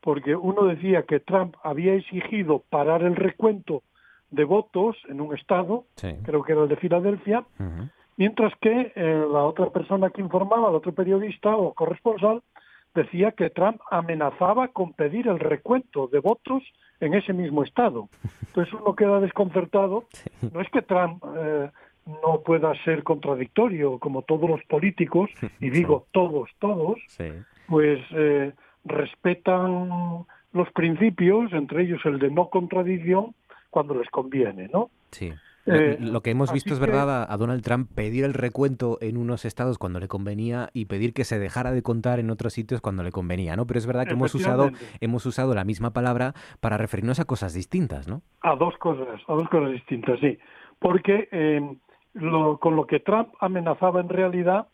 [0.00, 3.82] porque uno decía que Trump había exigido parar el recuento
[4.30, 5.84] de votos en un estado,
[6.24, 7.44] creo que era el de Filadelfia,
[8.16, 12.42] mientras que eh, la otra persona que informaba, el otro periodista o corresponsal,
[12.94, 16.62] decía que Trump amenazaba con pedir el recuento de votos
[17.02, 18.08] en ese mismo estado.
[18.46, 20.04] Entonces uno queda desconcertado.
[20.52, 21.70] No es que Trump eh,
[22.06, 26.98] no pueda ser contradictorio, como todos los políticos, y digo todos, todos,
[27.66, 28.52] pues eh,
[28.84, 33.34] respetan los principios, entre ellos el de no contradicción,
[33.70, 34.90] cuando les conviene, ¿no?
[35.10, 35.32] Sí.
[35.66, 39.44] Eh, lo que hemos visto es verdad a, Donald Trump pedir el recuento en unos
[39.44, 43.04] estados cuando le convenía y pedir que se dejara de contar en otros sitios cuando
[43.04, 43.66] le convenía, ¿no?
[43.66, 44.70] Pero es verdad que hemos usado
[45.00, 48.22] hemos usado la misma palabra para referirnos a cosas distintas, ¿no?
[48.40, 50.36] A dos cosas, a dos cosas distintas, sí.
[50.80, 51.60] Porque eh,
[52.60, 54.66] con lo que Trump amenazaba en realidad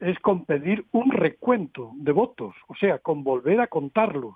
[0.00, 4.34] es con pedir un recuento de votos, o sea, con volver a contarlos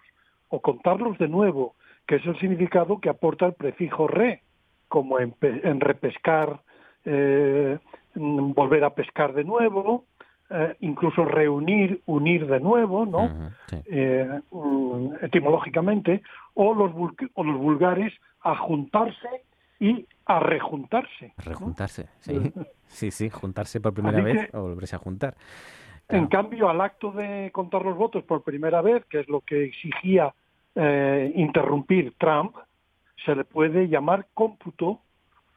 [0.49, 1.75] o contarlos de nuevo,
[2.07, 4.43] que es el significado que aporta el prefijo re,
[4.89, 5.35] como en,
[5.81, 6.61] repescar,
[7.05, 7.79] eh,
[8.15, 10.05] volver a pescar de nuevo,
[10.51, 13.53] eh, incluso reunir, unir de nuevo, ¿no?
[13.87, 16.23] Eh, mm, etimológicamente,
[16.55, 16.93] o los,
[17.35, 19.29] o los vulgares a juntarse
[19.79, 21.35] y a rejuntarse.
[21.39, 22.53] Rejuntarse, sí.
[22.87, 25.35] sí, sí, juntarse por primera vez o volverse a juntar.
[26.09, 29.65] En cambio, al acto de contar los votos por primera vez, que es lo que
[29.65, 30.35] exigía
[30.75, 32.57] eh, interrumpir Trump,
[33.25, 35.01] se le puede llamar cómputo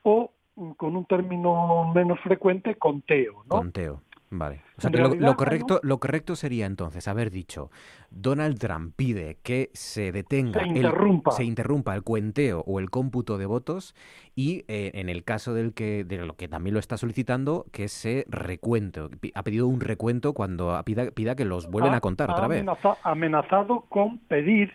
[0.03, 3.43] o, mm, con un término menos frecuente, conteo.
[3.49, 3.57] ¿no?
[3.57, 4.01] Conteo.
[4.33, 4.61] Vale.
[4.77, 7.69] O sea que lo, correcto, lo correcto sería entonces haber dicho,
[8.09, 12.89] Donald Trump pide que se detenga, se interrumpa el, se interrumpa el cuenteo o el
[12.89, 13.93] cómputo de votos
[14.33, 17.89] y eh, en el caso del que, de lo que también lo está solicitando, que
[17.89, 19.09] se recuento.
[19.35, 22.65] Ha pedido un recuento cuando pida, pida que los vuelven a contar otra vez.
[23.03, 24.71] amenazado con pedir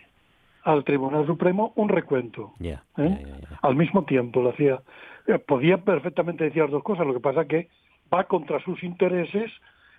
[0.67, 2.53] al Tribunal Supremo un recuento.
[2.97, 3.25] ¿eh?
[3.61, 4.81] Al mismo tiempo lo hacía.
[5.25, 7.69] Eh, podía perfectamente decir las dos cosas, lo que pasa que
[8.13, 9.49] va contra sus intereses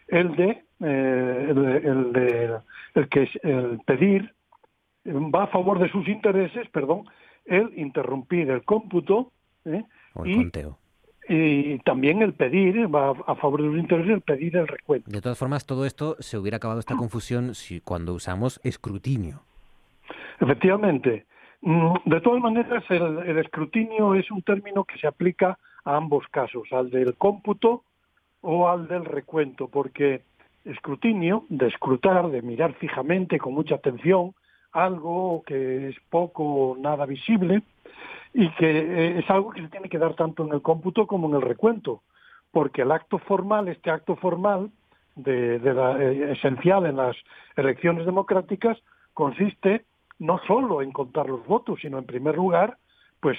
[0.09, 2.61] el de eh, el, de
[2.95, 4.35] el que el pedir
[5.07, 7.05] va a favor de sus intereses, perdón,
[7.47, 9.33] el interrumpir el cómputo
[9.65, 10.51] y,
[11.31, 15.11] y también el pedir va a favor de los intereses el pedir el recuento.
[15.11, 19.48] De todas formas, todo esto se hubiera acabado esta confusión si cuando usamos escrutinio.
[20.41, 21.27] Efectivamente.
[21.61, 26.73] Mm, de todas maneras, el, escrutinio es un término que se aplica a ambos casos,
[26.73, 27.83] al del cómputo
[28.41, 30.23] o al del recuento, porque
[30.65, 34.35] escrutinio, de escrutar, de mirar fijamente con mucha atención
[34.73, 37.63] algo que es poco o nada visible
[38.35, 41.29] y que eh, es algo que se tiene que dar tanto en el cómputo como
[41.29, 42.03] en el recuento,
[42.53, 44.71] porque el acto formal, este acto formal
[45.17, 47.17] de, la, eh, esencial en las
[47.57, 48.79] elecciones democráticas,
[49.15, 49.85] consiste
[50.19, 52.79] no solo en contar los votos, sino en primer lugar,
[53.21, 53.39] pues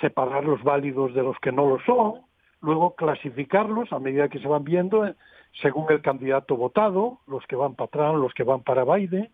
[0.00, 2.22] separar los válidos de los que no lo son,
[2.60, 5.14] luego clasificarlos a medida que se van viendo eh,
[5.62, 9.30] según el candidato votado, los que van para Trump, los que van para Biden,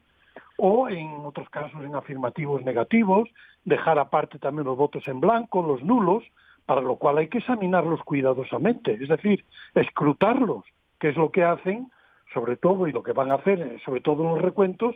[0.56, 3.28] o en otros casos en afirmativos negativos,
[3.64, 6.22] dejar aparte también los votos en blanco, los nulos,
[6.66, 9.44] para lo cual hay que examinarlos cuidadosamente, es decir,
[9.74, 10.64] escrutarlos,
[10.98, 11.90] que es lo que hacen,
[12.32, 14.94] sobre todo, y lo que van a hacer, eh, sobre todo en los recuentos,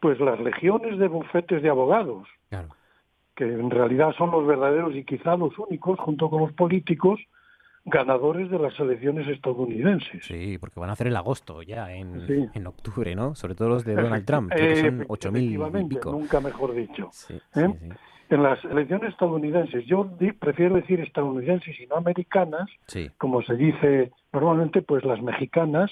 [0.00, 2.28] pues las legiones de bufetes de abogados,
[3.34, 7.20] que en realidad son los verdaderos y quizá los únicos, junto con los políticos,
[7.84, 10.24] ganadores de las elecciones estadounidenses.
[10.24, 13.34] Sí, porque van a hacer el agosto ya, en, en octubre, ¿no?
[13.34, 16.12] Sobre todo los de Donald Trump, que son 8.000 y pico.
[16.12, 17.10] Nunca mejor dicho.
[17.56, 17.74] ¿eh?
[18.30, 22.68] en las elecciones estadounidenses, yo prefiero decir estadounidenses y no americanas,
[23.16, 25.90] como se dice normalmente, pues las mexicanas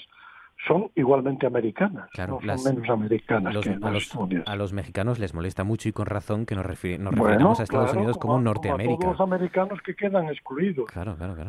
[0.66, 5.34] son igualmente americanas, no son menos americanas los, que a, los, a, los, mexicanos les
[5.34, 8.94] molesta mucho y con razón que nos, referimos a Estados Unidos como, Norteamérica.
[8.94, 10.86] A todos los americanos que quedan excluidos.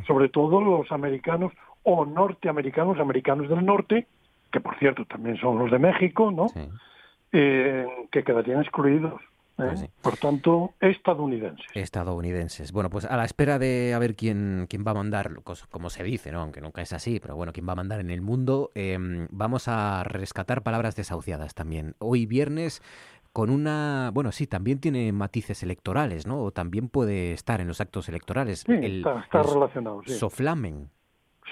[0.06, 1.52] Sobre todo los americanos
[1.84, 4.08] o norteamericanos, americanos del norte,
[4.52, 6.48] que por cierto también son los de México, ¿no?
[7.32, 9.22] Eh, que quedarían excluidos.
[9.58, 9.90] Pues ¿eh?
[10.04, 11.66] Por tanto, estadounidenses.
[11.74, 12.72] Estadounidenses.
[12.72, 15.32] Bueno, pues a la espera de a ver quién, quién va a mandar,
[15.72, 16.42] como se dice, ¿no?
[16.42, 19.68] aunque nunca es así, pero bueno, quién va a mandar en el mundo, em, vamos
[19.68, 21.96] a rescatar palabras desahuciadas también.
[21.98, 22.84] Hoy viernes
[23.34, 26.42] con una, bueno, sí, también tiene matices electorales, ¿no?
[26.42, 28.64] O también puede estar en los actos electorales.
[28.66, 30.14] Sí, está, relacionado, sí.
[30.14, 30.90] Soflamen.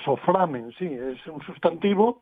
[0.03, 2.21] Soflamen, sí, es un sustantivo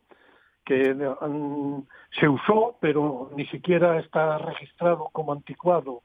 [0.65, 1.83] que mm,
[2.19, 6.03] se usó, pero ni siquiera está registrado como anticuado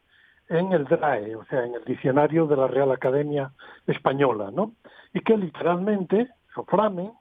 [0.48, 3.52] en el DRAE, o sea, en el diccionario de la Real Academia
[3.86, 4.72] Española, ¿no?
[5.12, 7.12] Y que literalmente, soframe,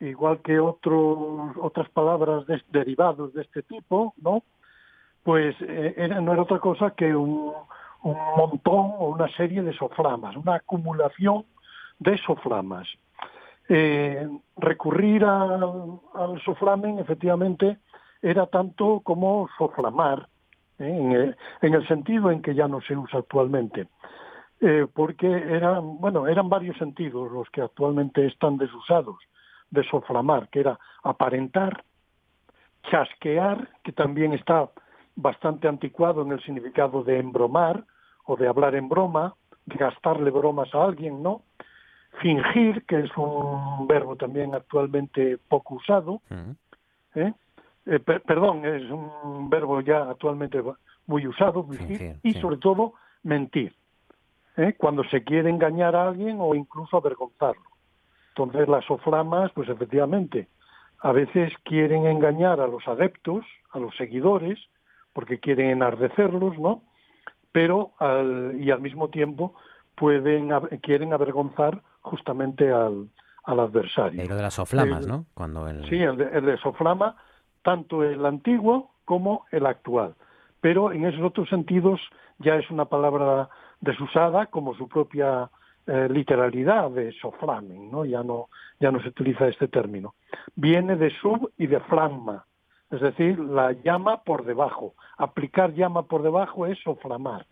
[0.00, 4.42] igual que otros, otras palabras derivados de este tipo, ¿no?
[5.22, 7.52] Pues eh, era, no era otra cosa que un,
[8.02, 11.44] un montón o una serie de soflamas, una acumulación
[11.98, 12.88] de soflamas.
[13.72, 17.78] Eh, recurrir al soflamen efectivamente
[18.20, 20.26] era tanto como soflamar,
[20.80, 21.34] ¿eh?
[21.62, 23.86] en, el, sentido en que ya no se usa actualmente.
[24.60, 29.16] Eh, porque eran, bueno, eran varios sentidos los que actualmente están desusados
[29.70, 31.84] de soflamar, que era aparentar,
[32.90, 34.68] chasquear, que también está
[35.14, 37.84] bastante anticuado en el significado de embromar
[38.24, 41.42] o de hablar en broma, de gastarle bromas a alguien, ¿no?
[42.18, 46.20] Fingir, que es un verbo también actualmente poco usado,
[47.14, 47.32] ¿eh?
[47.86, 50.62] Eh, perdón, es un verbo ya actualmente
[51.06, 52.92] muy usado, fingir, y sobre todo
[53.22, 53.74] mentir,
[54.56, 54.74] ¿eh?
[54.76, 57.64] cuando se quiere engañar a alguien o incluso avergonzarlo.
[58.28, 60.48] Entonces las soflamas, pues efectivamente,
[61.00, 64.58] a veces quieren engañar a los adeptos, a los seguidores,
[65.12, 66.82] porque quieren enardecerlos, ¿no?
[67.50, 67.92] Pero
[68.58, 69.54] y al mismo tiempo
[69.96, 70.50] pueden
[70.82, 73.08] quieren avergonzar justamente al,
[73.44, 74.24] al adversario.
[74.26, 75.26] Lo de las soflamas, ¿no?
[75.34, 77.16] Cuando Sí, el de, soflama,
[77.62, 80.14] tanto el antiguo como el actual.
[80.60, 82.00] Pero en esos otros sentidos
[82.38, 83.48] ya es una palabra
[83.80, 85.50] desusada como su propia
[85.86, 88.04] eh, literalidad de soflamen, ¿no?
[88.04, 88.48] Ya no
[88.78, 90.14] ya no se utiliza este término.
[90.56, 92.46] Viene de sub y de flamma,
[92.90, 94.94] es decir, la llama por debajo.
[95.18, 97.46] Aplicar llama por debajo es soflamar,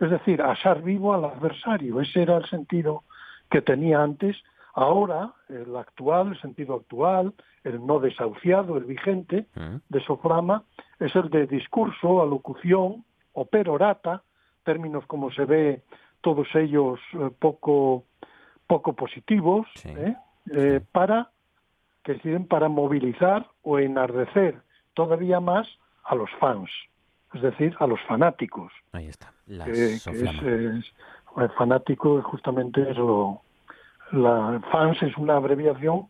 [0.00, 2.00] es decir, asar vivo al adversario.
[2.00, 3.04] Ese era el sentido
[3.52, 4.36] que tenía antes,
[4.74, 9.76] ahora el actual, el sentido actual, el no desahuciado, el vigente mm.
[9.90, 10.64] de soframa,
[10.98, 14.22] es el de discurso, alocución o perorata,
[14.64, 15.82] términos como se ve
[16.22, 18.04] todos ellos eh, poco
[18.66, 20.16] poco positivos, ¿eh?
[20.50, 21.30] Eh, para
[22.02, 24.62] que sirven para movilizar o enardecer
[24.94, 25.68] todavía más
[26.04, 26.70] a los fans,
[27.34, 28.72] es decir, a los fanáticos.
[28.92, 29.32] Ahí está.
[31.36, 33.42] El fanático justamente es lo...
[34.12, 36.06] La fans es una abreviación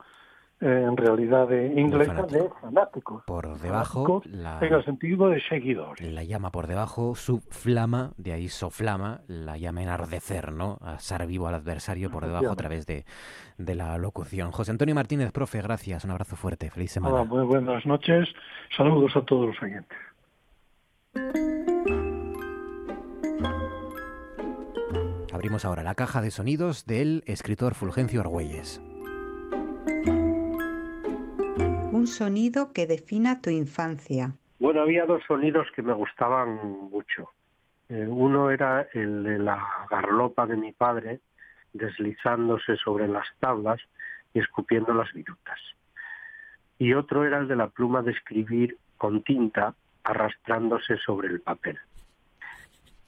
[0.62, 3.24] eh, en realidad de inglesa de fanáticos.
[3.26, 6.08] Por debajo, la, en el sentido de seguidores.
[6.12, 10.78] La llama por debajo, su flama, de ahí soflama, la llama enardecer, ¿no?
[10.80, 13.04] Asar vivo al adversario por debajo a través de,
[13.58, 14.52] de, la locución.
[14.52, 17.24] José Antonio Martínez, profe, gracias, un abrazo fuerte, feliz semana.
[17.24, 18.28] muy buenas noches,
[18.76, 19.98] saludos a todos los oyentes.
[25.42, 28.80] Abrimos ahora la caja de sonidos del escritor Fulgencio Argüelles.
[31.90, 34.34] Un sonido que defina tu infancia.
[34.60, 37.30] Bueno, había dos sonidos que me gustaban mucho.
[37.88, 41.18] Eh, uno era el de la garlopa de mi padre
[41.72, 43.80] deslizándose sobre las tablas
[44.32, 45.58] y escupiendo las virutas.
[46.78, 49.74] Y otro era el de la pluma de escribir con tinta
[50.04, 51.80] arrastrándose sobre el papel.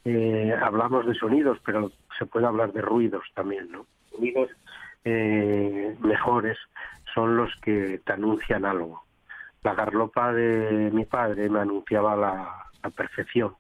[0.05, 3.87] Eh, hablamos de sonidos, pero se puede hablar de ruidos también, ¿no?
[4.11, 4.51] Sonidos
[5.05, 6.59] eh, mejores
[7.15, 9.05] son los que te anuncian algo.
[9.63, 12.61] La garlopa de mi padre me anunciaba la,
[12.97, 13.55] perfección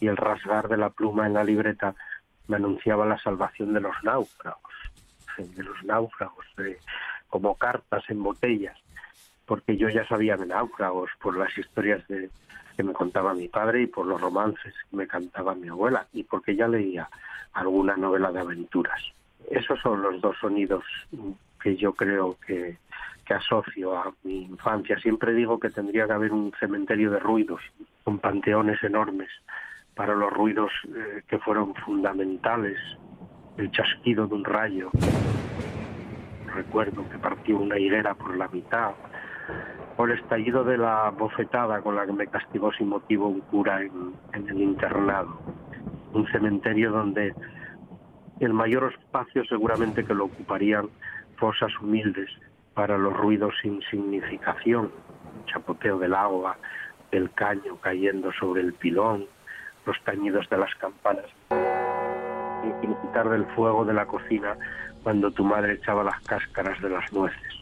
[0.00, 1.96] y el rasgar de la pluma en la libreta
[2.46, 4.72] me anunciaba la salvación de los náufragos,
[5.36, 6.46] de los náufragos,
[7.28, 8.78] como cartas en botellas,
[9.46, 12.30] porque yo ya sabía de náufragos por las historias de,
[12.76, 16.24] que me contaba mi padre y por los romances que me cantaba mi abuela y
[16.24, 17.08] porque ya leía
[17.52, 19.02] alguna novela de aventuras.
[19.50, 20.84] Esos son los dos sonidos
[21.60, 22.78] que yo creo que,
[23.24, 24.98] que asocio a mi infancia.
[24.98, 27.60] Siempre digo que tendría que haber un cementerio de ruidos
[28.04, 29.28] con panteones enormes
[29.94, 32.78] para los ruidos eh, que fueron fundamentales.
[33.58, 34.90] El chasquido de un rayo.
[36.54, 38.92] Recuerdo que partió una higuera por la mitad
[39.96, 43.82] o el estallido de la bofetada con la que me castigó sin motivo un cura
[43.82, 45.38] en, el internado.
[46.12, 47.34] Un cementerio donde
[48.40, 50.88] el mayor espacio seguramente que lo ocuparían
[51.36, 52.30] fosas humildes
[52.74, 54.90] para los ruidos sin significación,
[55.46, 56.56] chapoteo del agua,
[57.10, 59.26] el caño cayendo sobre el pilón,
[59.84, 64.56] los tañidos de las campanas, el criticar del fuego de la cocina
[65.02, 67.61] cuando tu madre echaba las cáscaras de las nueces.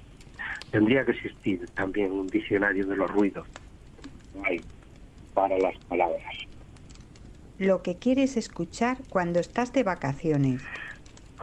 [0.71, 3.47] Tendría que existir también un diccionario de los ruidos
[5.35, 6.35] para las palabras.
[7.59, 10.67] Lo que quieres escuchar cuando estás de vacaciones.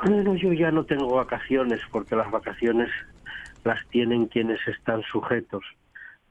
[0.04, 2.90] Bueno, yo ya no tengo vacaciones porque las vacaciones
[3.64, 5.64] las tienen quienes están sujetos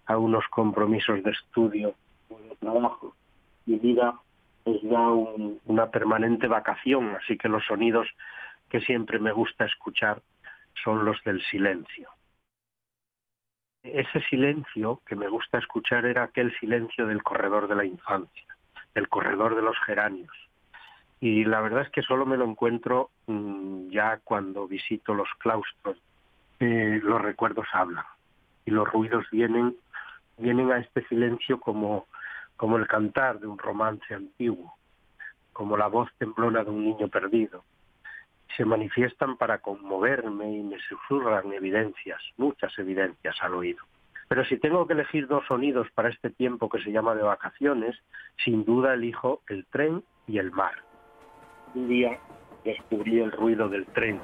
[0.06, 1.94] a unos compromisos de estudio
[2.28, 3.14] o de trabajo.
[3.66, 4.14] Mi vida
[4.64, 5.10] es ya
[5.66, 8.08] una permanente vacación, así que los sonidos
[8.68, 10.22] que siempre me gusta escuchar
[10.82, 12.08] son los del silencio.
[13.92, 18.56] Ese silencio que me gusta escuchar era aquel silencio del corredor de la infancia,
[18.94, 20.32] del corredor de los geranios.
[21.20, 25.96] Y la verdad es que solo me lo encuentro mm, ya cuando visito los claustros.
[26.60, 28.04] Eh, los recuerdos hablan
[28.64, 29.76] y los ruidos vienen
[30.38, 32.06] vienen a este silencio como,
[32.56, 34.76] como el cantar de un romance antiguo,
[35.52, 37.64] como la voz temblona de un niño perdido.
[38.56, 43.84] Se manifiestan para conmoverme y me susurran evidencias, muchas evidencias al oído.
[44.28, 47.96] Pero si tengo que elegir dos sonidos para este tiempo que se llama de vacaciones,
[48.44, 50.74] sin duda elijo el tren y el mar.
[51.74, 52.18] Un día
[52.64, 54.20] descubrí el ruido del tren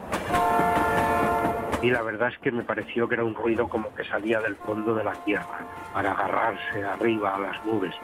[1.82, 4.54] y la verdad es que me pareció que era un ruido como que salía del
[4.56, 7.94] fondo de la tierra para agarrarse arriba a las nubes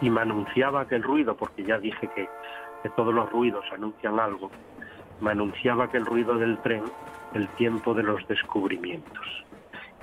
[0.00, 2.28] y me anunciaba aquel ruido, porque ya dije que,
[2.82, 4.50] que todos los ruidos anuncian algo,
[5.20, 6.84] me anunciaba que el ruido del tren,
[7.34, 9.26] el tiempo de los descubrimientos.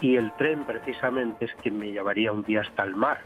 [0.01, 3.21] Y el tren precisamente es quien me llevaría un día hasta el mar.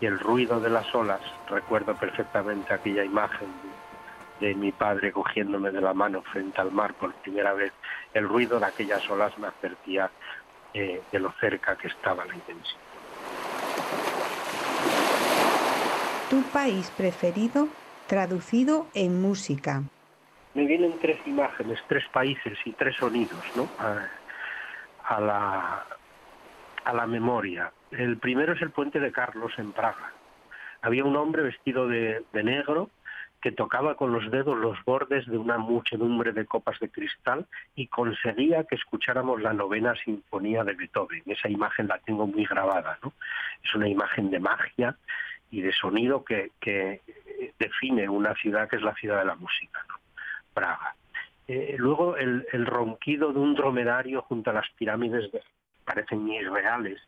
[0.00, 3.48] Y el ruido de las olas, recuerdo perfectamente aquella imagen
[4.40, 7.72] de mi padre cogiéndome de la mano frente al mar por primera vez,
[8.14, 10.10] el ruido de aquellas olas me advertía
[10.72, 12.78] eh, de lo cerca que estaba la intensidad.
[16.30, 17.68] Tu país preferido
[18.06, 19.82] traducido en música.
[20.58, 23.68] Me vienen tres imágenes, tres países y tres sonidos ¿no?
[23.78, 25.86] a, la,
[26.84, 27.72] a la memoria.
[27.92, 30.12] El primero es el puente de Carlos en Praga.
[30.82, 32.90] Había un hombre vestido de negro
[33.40, 37.46] que tocaba con los dedos los bordes de una muchedumbre de copas de cristal
[37.76, 41.22] y conseguía que escucháramos la novena sinfonía de Beethoven.
[41.26, 43.12] Esa imagen la tengo muy grabada, ¿no?
[43.62, 44.96] Es una imagen de magia
[45.52, 46.50] y de sonido que,
[47.60, 49.84] define una ciudad que es la ciudad de la música.
[50.54, 50.94] Praga.
[51.48, 55.42] Eh, luego el, ronquido de un dromedario junto a las pirámides de,
[55.82, 57.00] parecen irreales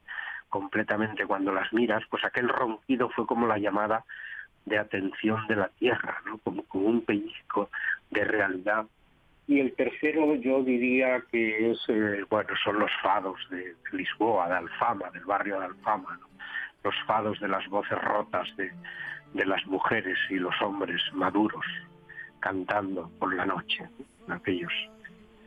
[0.48, 4.04] completamente cuando las miras, pues aquel ronquido fue como la llamada
[4.64, 6.38] de atención de la tierra, ¿no?
[6.38, 7.68] como, un pellizco
[8.10, 8.86] de realidad.
[9.46, 14.54] Y el tercero yo diría que es, eh, bueno, son los fados de Lisboa, de
[14.54, 16.18] Alfama, del barrio de Alfama,
[16.82, 18.72] los fados de las voces rotas de,
[19.34, 21.64] de las mujeres y los hombres maduros
[22.40, 23.88] cantando por la noche
[24.26, 24.72] en aquellos,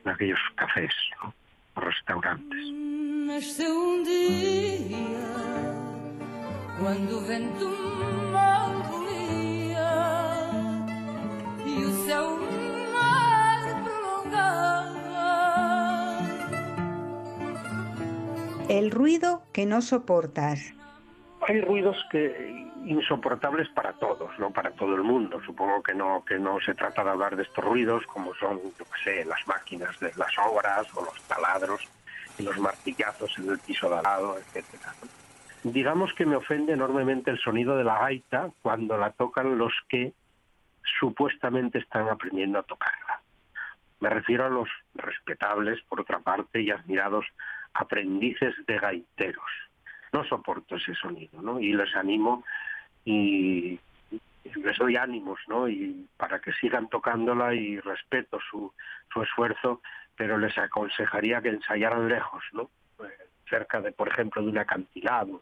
[0.06, 2.60] en aquellos cafés o restaurantes.
[18.70, 20.74] El ruido que no soportas.
[21.48, 25.42] Hay ruidos que insoportables para todos, no para todo el mundo.
[25.46, 28.86] Supongo que no que no se trata de hablar de estos ruidos como son, yo
[28.86, 31.82] qué sé, las máquinas de las obras o los taladros
[32.38, 34.38] y los martillazos en el piso de al lado.
[35.64, 40.14] Digamos que me ofende enormemente el sonido de la gaita cuando la tocan los que
[41.00, 43.22] supuestamente están aprendiendo a tocarla.
[44.00, 47.26] Me refiero a los respetables, por otra parte, y admirados
[47.74, 49.50] aprendices de gaiteros.
[50.12, 51.60] No soporto ese sonido, ¿no?
[51.60, 52.44] Y les animo
[53.06, 53.80] y
[54.56, 55.68] les doy ánimos, ¿no?
[55.68, 58.72] Y para que sigan tocándola y respeto su,
[59.12, 59.82] su esfuerzo,
[60.16, 62.70] pero les aconsejaría que ensayaran lejos, ¿no?
[63.04, 63.10] Eh,
[63.50, 65.42] cerca de, por ejemplo, de un acantilado.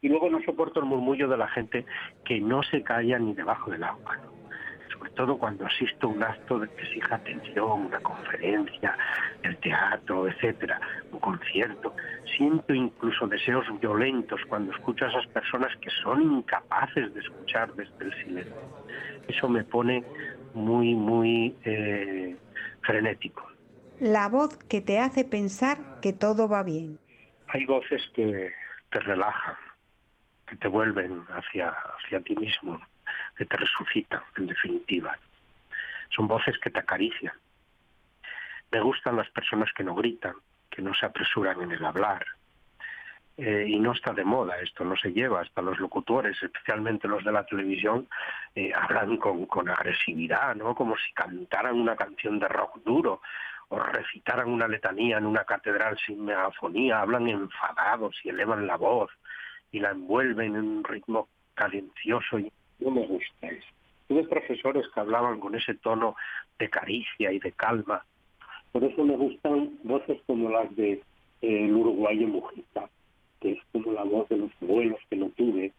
[0.00, 1.84] Y luego no soporto el murmullo de la gente
[2.24, 4.18] que no se calla ni debajo del agua.
[4.98, 8.96] Sobre todo cuando asisto a un acto que exija atención, una conferencia,
[9.42, 10.80] el teatro, etcétera,
[11.12, 11.94] un concierto.
[12.36, 18.04] Siento incluso deseos violentos cuando escucho a esas personas que son incapaces de escuchar desde
[18.04, 18.54] el silencio.
[19.28, 20.04] Eso me pone
[20.54, 22.36] muy, muy eh,
[22.82, 23.46] frenético.
[24.00, 26.98] La voz que te hace pensar que todo va bien.
[27.48, 28.52] Hay voces que,
[28.90, 29.56] te relajan,
[30.46, 32.80] que te vuelven hacia, hacia ti mismo,
[33.38, 35.16] que te resucitan, en definitiva.
[36.10, 37.34] Son voces que te acarician.
[38.72, 40.34] Me gustan las personas que no gritan,
[40.68, 42.26] que no se apresuran en el hablar.
[43.36, 47.22] Eh, y no está de moda, esto no se lleva, hasta los locutores, especialmente los
[47.22, 48.08] de la televisión,
[48.52, 50.74] eh, hablan con, con agresividad, ¿no?
[50.74, 53.22] Como si cantaran una canción de rock duro
[53.68, 59.10] o recitaran una letanía en una catedral sin megafonía, hablan enfadados y elevan la voz
[59.70, 62.50] y la envuelven en un ritmo cadencioso y
[62.80, 63.66] no me gusta eso.
[64.08, 66.16] Tuve profesores que hablaban con ese tono
[66.58, 68.04] de caricia y de calma.
[68.72, 71.02] Por eso me gustan voces como las de eh,
[71.42, 72.88] el uruguayo Mujica,
[73.40, 75.72] que es como la voz de los abuelos que no tuve,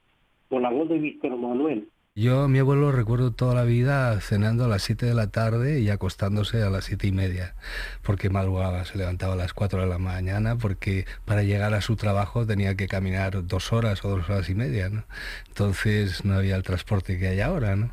[0.50, 4.68] o la voz de Víctor Manuel, yo mi abuelo recuerdo toda la vida cenando a
[4.68, 7.56] las 7 de la tarde y acostándose a las siete y media,
[8.04, 11.96] porque madrugaba, se levantaba a las 4 de la mañana, porque para llegar a su
[11.96, 15.04] trabajo tenía que caminar dos horas o dos horas y media, ¿no?
[15.48, 17.92] Entonces no había el transporte que hay ahora, ¿no?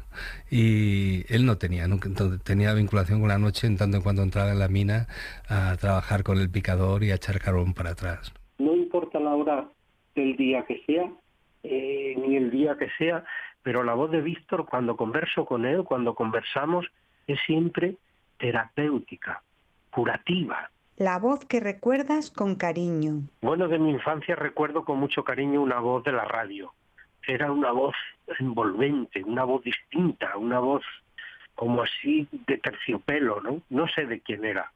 [0.50, 2.08] Y él no tenía, nunca,
[2.42, 5.06] tenía vinculación con la noche en tanto en cuanto entraba en la mina
[5.48, 8.32] a trabajar con el picador y a echar carbón para atrás.
[8.58, 9.68] No importa la hora
[10.16, 11.12] del día que sea,
[11.62, 13.24] eh, ni el día que sea,
[13.66, 16.86] pero la voz de Víctor cuando converso con él, cuando conversamos,
[17.26, 17.96] es siempre
[18.38, 19.42] terapéutica,
[19.90, 20.70] curativa.
[20.98, 23.22] La voz que recuerdas con cariño.
[23.42, 26.74] Bueno, de mi infancia recuerdo con mucho cariño una voz de la radio.
[27.26, 27.96] Era una voz
[28.38, 30.84] envolvente, una voz distinta, una voz
[31.56, 33.62] como así de terciopelo, ¿no?
[33.68, 34.70] No sé de quién era.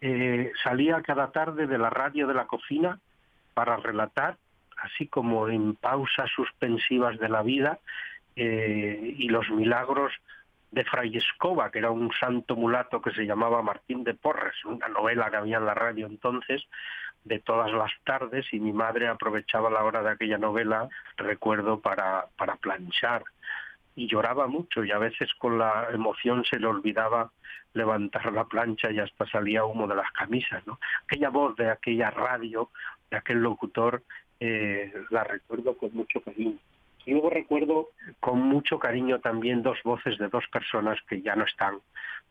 [0.00, 2.98] Eh, salía cada tarde de la radio de la cocina
[3.54, 4.38] para relatar,
[4.78, 7.78] así como en pausas suspensivas de la vida,
[8.36, 10.12] eh, y los milagros
[10.70, 14.88] de Fray Escoba, que era un santo mulato que se llamaba Martín de Porres, una
[14.88, 16.64] novela que había en la radio entonces,
[17.22, 22.26] de todas las tardes, y mi madre aprovechaba la hora de aquella novela, recuerdo, para,
[22.36, 23.22] para planchar.
[23.96, 27.30] Y lloraba mucho y a veces con la emoción se le olvidaba
[27.72, 30.66] levantar la plancha y hasta salía humo de las camisas.
[30.66, 30.80] ¿no?
[31.04, 32.70] Aquella voz de aquella radio,
[33.10, 34.02] de aquel locutor,
[34.40, 36.58] eh, la recuerdo con mucho cariño.
[37.06, 37.88] Y luego recuerdo
[38.20, 41.78] con mucho cariño también dos voces de dos personas que ya no están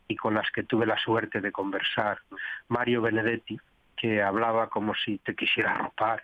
[0.07, 2.19] y con las que tuve la suerte de conversar.
[2.67, 3.57] Mario Benedetti,
[3.95, 6.23] que hablaba como si te quisiera ropar,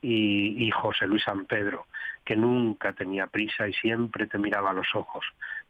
[0.00, 1.86] y, y José Luis San Pedro,
[2.24, 5.24] que nunca tenía prisa y siempre te miraba a los ojos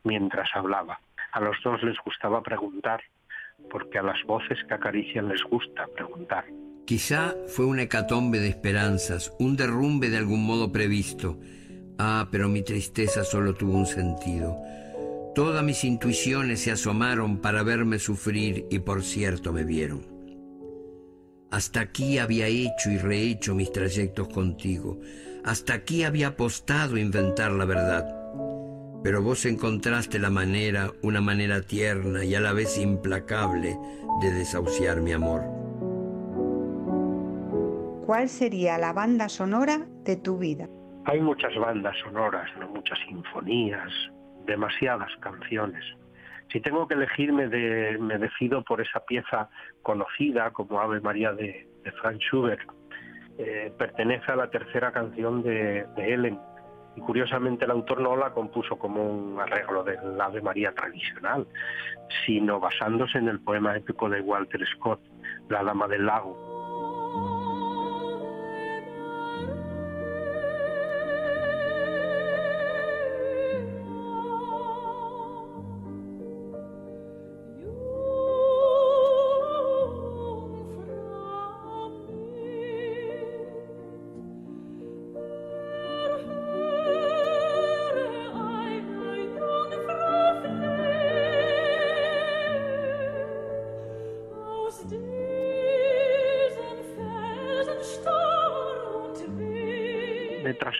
[0.04, 1.00] mientras hablaba.
[1.32, 3.02] A los dos les gustaba preguntar,
[3.70, 6.44] porque a las voces que acarician les gusta preguntar.
[6.86, 11.38] Quizá fue una hecatombe de esperanzas, un derrumbe de algún modo previsto,
[11.98, 14.56] Ah, pero mi tristeza solo tuvo un sentido.
[15.34, 20.12] Todas mis intuiciones se asomaron para verme sufrir y por cierto me vieron.
[21.50, 24.98] Hasta aquí había hecho y rehecho mis trayectos contigo.
[25.44, 28.06] Hasta aquí había apostado a inventar la verdad.
[29.02, 33.76] Pero vos encontraste la manera, una manera tierna y a la vez implacable
[34.20, 35.42] de desahuciar mi amor.
[38.06, 40.68] ¿Cuál sería la banda sonora de tu vida?
[41.04, 42.68] Hay muchas bandas sonoras, ¿no?
[42.68, 43.90] muchas sinfonías,
[44.46, 45.84] demasiadas canciones.
[46.52, 47.48] Si tengo que elegirme,
[47.98, 49.48] me decido por esa pieza
[49.82, 51.68] conocida como Ave María de,
[52.00, 52.60] Franz Schubert.
[53.38, 56.38] Eh, pertenece a la tercera canción de, de Ellen
[56.94, 61.46] y curiosamente el autor no la compuso como un arreglo del Ave María tradicional,
[62.26, 65.00] sino basándose en el poema épico de Walter Scott,
[65.48, 66.51] La Dama del Lago.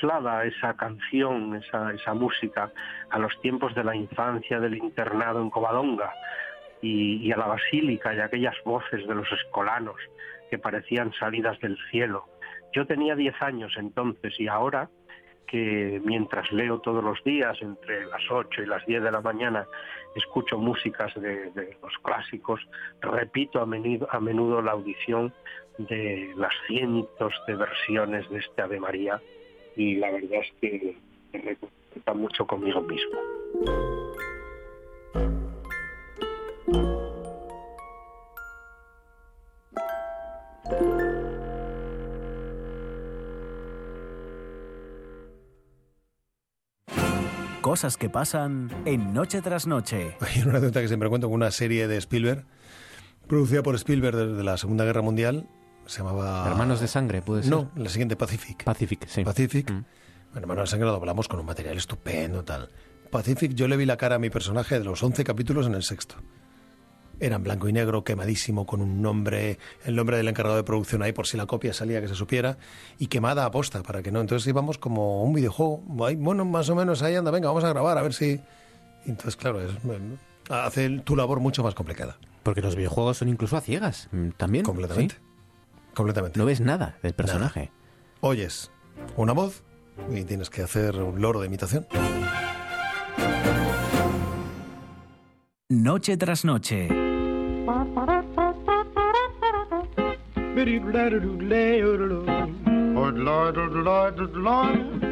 [0.03, 2.73] Traslada esa canción, esa, esa música
[3.11, 6.13] a los tiempos de la infancia del internado en Covadonga
[6.81, 9.97] y, a la basílica y aquellas voces de los escolanos
[10.51, 12.25] que parecían salidas del cielo.
[12.73, 14.91] Yo tenía 10 años entonces y ahora
[15.47, 19.67] que mientras leo todos los días entre las 8 y las 10 de la mañana
[20.17, 22.61] escucho músicas de, de los clásicos,
[23.01, 25.33] repito a menudo, a menudo la audición
[25.79, 29.21] de las cientos de versiones de este Ave María
[29.77, 30.97] y la verdad es que
[31.33, 33.19] me reconforta mucho conmigo mismo.
[47.61, 50.17] Cosas que pasan en noche tras noche.
[50.21, 52.45] Hay una anécdota que siempre cuento con una serie de Spielberg,
[53.29, 55.49] producida por Spielberg desde la Segunda Guerra Mundial,
[55.87, 56.47] se llamaba...
[56.49, 57.51] Hermanos de Sangre, puede ser.
[57.51, 58.65] No, la siguiente Pacific.
[58.65, 59.25] Pacific, sí.
[59.25, 59.67] Pacific.
[59.71, 59.87] Bueno,
[60.35, 62.71] Hermanos de Sangre lo hablamos con un material estupendo, tal.
[63.11, 65.83] Pacific, yo le vi la cara a mi personaje de los 11 capítulos en el
[65.83, 66.17] sexto.
[67.21, 71.03] Era en blanco y negro, quemadísimo, con un nombre, el nombre del encargado de producción
[71.03, 72.57] ahí por si la copia salía que se supiera,
[72.99, 74.21] y quemada a posta para que no.
[74.21, 77.99] Entonces íbamos como un videojuego, bueno, más o menos ahí anda, venga, vamos a grabar,
[77.99, 78.41] a ver si.
[79.05, 79.71] Entonces, claro, es,
[80.49, 82.19] hace tu labor mucho más complicada.
[82.43, 84.65] Porque los videojuegos son incluso a ciegas, mm, también.
[84.65, 85.17] Completamente.
[85.17, 85.32] ¿sí?
[85.95, 86.39] Completamente.
[86.39, 87.61] No ves nada del personaje.
[87.61, 87.73] Nada.
[88.21, 88.71] Oyes
[89.17, 89.63] una voz
[90.11, 91.87] y tienes que hacer un loro de imitación.
[95.69, 96.89] Noche tras noche.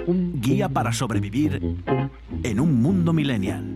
[0.06, 1.82] Un guía para sobrevivir
[2.42, 3.74] en un mundo millennial.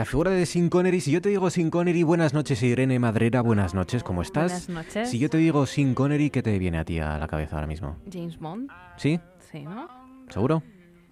[0.00, 3.42] La figura de Sin Connery, si yo te digo Sin Connery, buenas noches Irene Madrera,
[3.42, 4.66] buenas noches, ¿cómo estás?
[4.66, 5.10] Buenas noches.
[5.10, 7.66] Si yo te digo Sin Connery, ¿qué te viene a ti a la cabeza ahora
[7.66, 7.98] mismo?
[8.10, 8.70] James Bond.
[8.96, 9.20] ¿Sí?
[9.52, 9.88] Sí, ¿no?
[10.30, 10.62] ¿Seguro?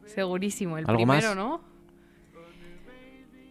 [0.06, 1.36] Segurísimo, el ¿Algo primero, más?
[1.36, 1.60] ¿no?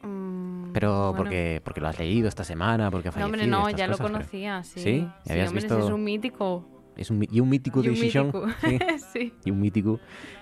[0.02, 1.18] Mm, Pero bueno.
[1.18, 4.08] porque porque lo has leído esta semana, porque ha No, hombre, no, ya lo cosas,
[4.08, 4.80] pero- conocía, sí.
[4.80, 4.90] ¿Sí?
[4.90, 6.68] ¿Y Sí, habías hombre, visto es un mítico.
[6.96, 8.32] es un y un mítico de Shishon?
[8.62, 8.80] Sí.
[9.14, 9.34] Sí.
[9.46, 10.00] Y un mítico.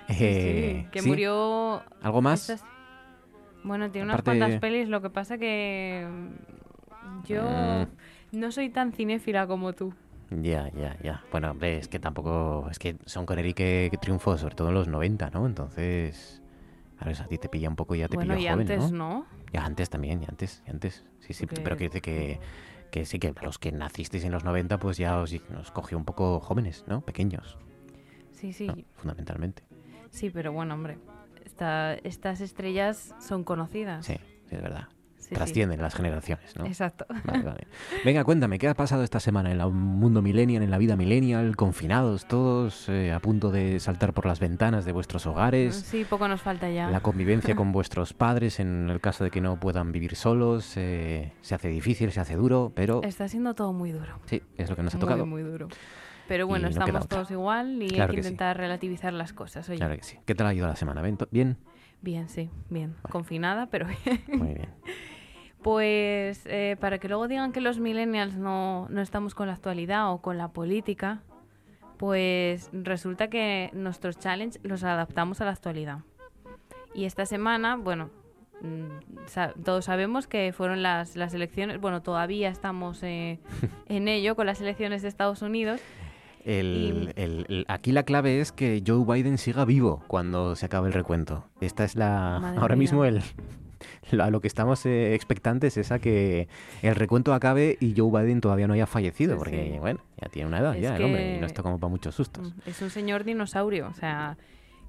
[0.07, 1.81] Eh, sí, que murió...
[2.01, 2.49] ¿Algo más?
[2.49, 2.74] estas-
[3.65, 7.43] Bueno, tiene unas cuantas pelis, lo que pasa que mm, yo
[8.31, 8.39] Mm.
[8.39, 9.93] no soy tan cinéfila como tú.
[10.29, 11.23] Ya, ya, ya.
[11.31, 12.67] Bueno, hombre, es que tampoco.
[12.69, 15.45] Es que Son Connery que, que triunfó, sobre todo en los 90, ¿no?
[15.45, 16.41] Entonces.
[16.99, 18.71] A ver, a ti te pilla un poco y ya te Bueno, pilla y joven,
[18.71, 18.97] antes, ¿no?
[19.19, 19.25] ¿no?
[19.51, 21.05] Ya antes también, ya antes, ya antes.
[21.19, 22.39] Sí, sí, pero que dice que,
[22.91, 25.97] que sí, que a los que nacisteis en los 90, pues ya os, os cogió
[25.97, 27.01] un poco jóvenes, ¿no?
[27.01, 27.57] Pequeños,
[28.31, 28.67] Sí, sí.
[28.67, 28.75] ¿no?
[28.95, 29.63] fundamentalmente.
[30.09, 30.97] Sí, pero bueno, hombre.
[31.59, 34.05] Esta- estas estrellas son conocidas.
[34.05, 34.17] Sí,
[34.49, 34.87] sí, es verdad.
[35.17, 35.35] Sí, sí.
[35.35, 36.65] Trascienden las generaciones, ¿no?
[36.67, 37.05] Exacto.
[37.23, 37.67] Vale, vale.
[38.03, 41.55] Venga, cuéntame, ¿qué ha pasado esta semana en el mundo millennial, en la vida millennial,
[41.55, 45.75] confinados todos, eh, a punto de saltar por las ventanas de vuestros hogares?
[45.77, 46.91] Sí, poco nos falta ya.
[46.91, 51.31] La convivencia con vuestros padres en el caso de que no puedan vivir solos eh,
[51.41, 54.19] se hace difícil, se hace duro, pero Está siendo todo muy duro.
[54.25, 55.25] sí, es lo que nos ha tocado.
[55.25, 55.69] muy duro.
[56.27, 58.29] Pero bueno, no estamos todos igual y Claro hay que, que sí.
[58.29, 59.67] intentar relativizar las cosas.
[59.69, 60.17] Oye, Claro que sí.
[60.25, 61.01] ¿Qué tal ha ido la semana?
[61.01, 61.17] ¿Bien?
[61.31, 61.57] ¿Bien?
[62.01, 62.95] bien, sí, bien.
[63.09, 64.23] Confinada, pero bien.
[64.27, 64.69] Muy bien.
[65.61, 70.11] Pues eh, para que luego digan que los millennials no, no estamos con la actualidad
[70.11, 71.23] o con la política,
[71.97, 76.01] pues resulta que nuestros challenge los adaptamos a la actualidad.
[76.93, 78.11] Y esta semana, bueno,
[78.61, 83.39] mm, todos sabemos que fueron las, las elecciones, bueno, todavía estamos eh,
[83.89, 85.81] en ello con las elecciones de Estados Unidos.
[86.45, 90.87] El- el- el- aquí la clave es que Joe Biden siga vivo cuando se acabe
[90.87, 91.45] el recuento.
[91.59, 92.37] Esta es la...
[92.41, 92.79] Madre ahora mía.
[92.81, 93.21] mismo el...
[94.11, 96.47] lo- a lo que estamos eh, expectantes es a que
[96.83, 99.79] el recuento acabe y Joe Biden todavía no haya fallecido, Sí, porque, sí.
[99.79, 102.13] bueno, ya tiene una edad Es ya el hombre y no está como para muchos
[102.15, 102.53] sustos.
[102.65, 104.37] Es un señor dinosaurio, o sea,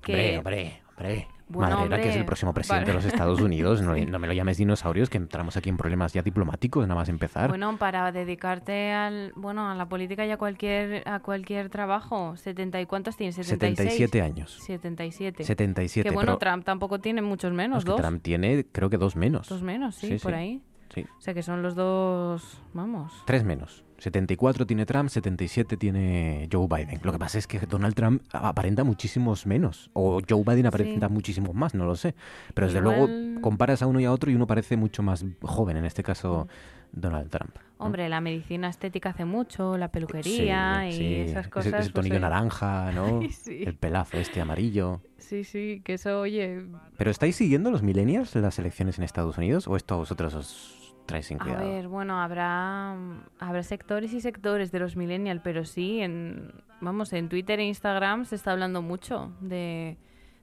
[0.02, 0.12] que...
[0.12, 1.28] Hombre, hombre, hombre.
[1.48, 3.04] Bueno, Madrera, que es el hombre, próximo presidente de los.
[3.04, 3.80] Estados Unidos.
[3.82, 7.08] No, no me lo llames dinosaurios, que entramos aquí en problemas ya diplomáticos, nada más
[7.08, 7.48] empezar.
[7.48, 12.80] Bueno, para dedicarte al, bueno, a la política y a cualquier, a cualquier trabajo, 70
[12.80, 13.76] y cuántos tienes, 76.
[13.76, 14.52] 77 años.
[14.64, 15.44] 77.
[15.44, 18.00] 77, Que bueno, Trump tampoco tiene muchos No, menos, dos.
[18.00, 19.48] Trump tiene, creo que dos menos.
[19.48, 20.38] Dos menos, sí, Sí, por sí.
[20.38, 20.62] ahí.
[20.94, 21.06] Sí.
[21.16, 23.12] O sea que son los dos, vamos.
[23.24, 23.85] Tres menos.
[23.98, 27.00] 74 tiene Trump, 77 tiene Joe Biden.
[27.02, 29.90] Lo que pasa es que Donald Trump aparenta muchísimos menos.
[29.94, 31.12] O Joe Biden aparenta Sí.
[31.12, 32.14] muchísimos más, no lo sé.
[32.54, 35.24] Pero desde Igual- luego comparas a uno y a otro y uno parece mucho más
[35.42, 36.46] joven, en este caso
[36.92, 37.56] Donald Trump.
[37.78, 41.14] Hombre, la medicina estética hace mucho, la peluquería Sí, y sí.
[41.30, 41.66] esas Ese- cosas.
[41.66, 43.20] Ese, pues, tonillo naranja, ¿no?
[43.30, 43.64] Sí.
[43.66, 45.00] El pelazo este amarillo.
[45.18, 46.64] Sí, sí, que eso, oye,
[46.96, 50.85] ¿Pero estáis siguiendo los millennials las elecciones en Estados Unidos o esto a vosotros os
[51.06, 51.68] trae sin A cuidado?
[51.68, 52.96] ver, bueno, habrá,
[53.38, 58.24] habrá sectores y sectores de los millennials, pero sí, en, vamos, en Twitter e Instagram
[58.24, 59.96] se está hablando mucho de,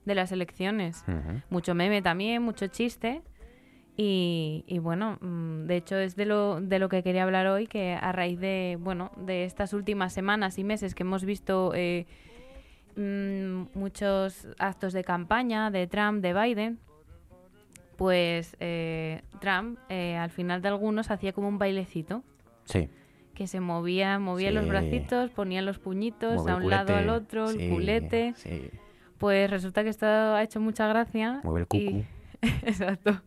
[0.04, 1.04] de las elecciones.
[1.50, 3.22] Mucho meme también, mucho chiste.
[3.96, 7.94] Y, bueno, mm, de hecho es de lo, de lo que quería hablar hoy, que
[7.94, 12.06] a raíz de, bueno, de estas últimas semanas y meses que hemos visto eh,
[12.96, 16.80] mm, muchos actos de campaña de Trump, de Biden,
[17.96, 22.22] pues eh, Trump eh, al final de algunos hacía como un bailecito.
[22.64, 22.88] Sí.
[23.34, 27.70] Que se movía, movía los bracitos, ponía los puñitos a un lado al otro, el
[27.70, 28.34] culete.
[29.18, 31.40] Pues resulta que esto ha hecho mucha gracia.
[31.42, 32.04] Mueve el cucu.
[32.62, 33.20] Exacto.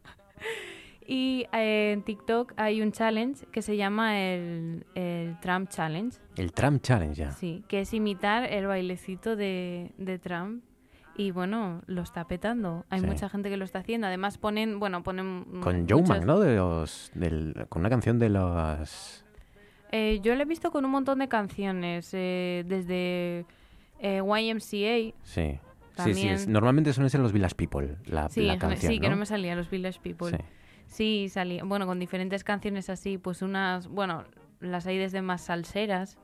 [1.07, 4.85] Y eh, en TikTok hay un challenge que se llama el,
[5.41, 6.17] Trump Challenge.
[6.35, 7.31] El Trump Challenge, ya.
[7.31, 10.63] Sí, que es imitar el bailecito de, Trump.
[11.17, 12.85] Y bueno, lo está petando.
[12.89, 14.07] Hay mucha gente que lo está haciendo.
[14.07, 15.45] Además ponen, bueno, ponen...
[15.61, 16.39] Con Joe ¿no?
[16.39, 17.11] De los,
[17.69, 19.25] con una canción de los...
[19.91, 22.11] Eh, yo lo he visto con un montón de canciones.
[22.13, 23.45] Eh, desde
[23.99, 25.15] YMCA.
[25.23, 25.59] Sí.
[26.03, 29.25] Sí, sí, normalmente suelen ser los Village People, la, sí, canción, Sí, que no me
[29.25, 30.37] salía, los Village People.
[30.85, 31.29] Sí.
[31.29, 34.23] salía, bueno, con diferentes canciones así, pues unas, bueno,
[34.59, 36.17] las hay desde más salseras,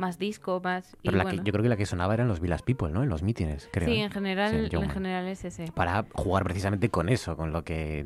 [0.00, 0.96] más disco, más...
[1.02, 3.02] Pero la que, yo creo que la que sonaba eran los Village People, ¿no?
[3.02, 3.88] En los mítines, creo.
[3.88, 5.70] Sí, en general, en general es ese.
[5.72, 8.04] Para jugar precisamente con eso, con lo que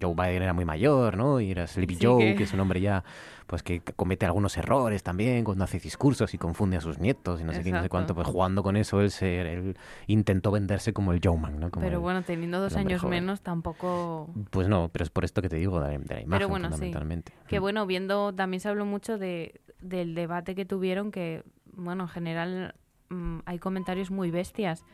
[0.00, 1.40] Joe Biden era muy mayor, ¿no?
[1.40, 2.42] Y era Sleepy Joe, que...
[2.42, 3.04] es un hombre ya
[3.46, 7.44] pues que comete algunos errores también cuando hace discursos y confunde a sus nietos y
[7.44, 9.74] no sé qué, no sé cuánto, pues jugando con eso él, se,
[10.08, 11.70] intentó venderse como el Joeman, ¿no?
[11.70, 14.28] pero bueno, teniendo dos años menos tampoco...
[14.50, 17.32] Pues no, pero es por esto que te digo de, la imagen pero bueno, fundamentalmente.
[17.32, 17.46] Sí.
[17.48, 22.08] Que bueno, viendo, también se habló mucho de, del debate que tuvieron que, bueno, en
[22.08, 22.74] general
[23.08, 24.84] mm, hay comentarios muy bestias,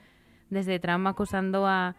[0.51, 1.97] desde Trump acusando a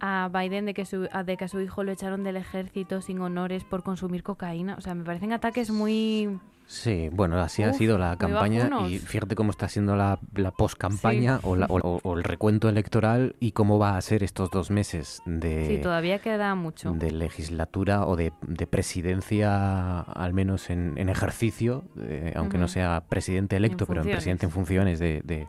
[0.00, 3.20] a Biden de que, su, de que a su hijo lo echaron del ejército sin
[3.20, 4.76] honores por consumir cocaína.
[4.76, 6.38] O sea, me parecen ataques muy...
[6.66, 11.38] Sí, bueno, así ha sido la campaña y fíjate cómo está siendo la, la post-campaña
[11.44, 15.66] o, o, el recuento electoral y cómo va a ser estos dos meses de...
[15.68, 16.92] Sí, todavía queda mucho.
[16.92, 23.04] De legislatura o de, de presidencia, al menos en, en ejercicio, eh, aunque no sea
[23.08, 25.46] presidente electo, pero en presidente en funciones de, de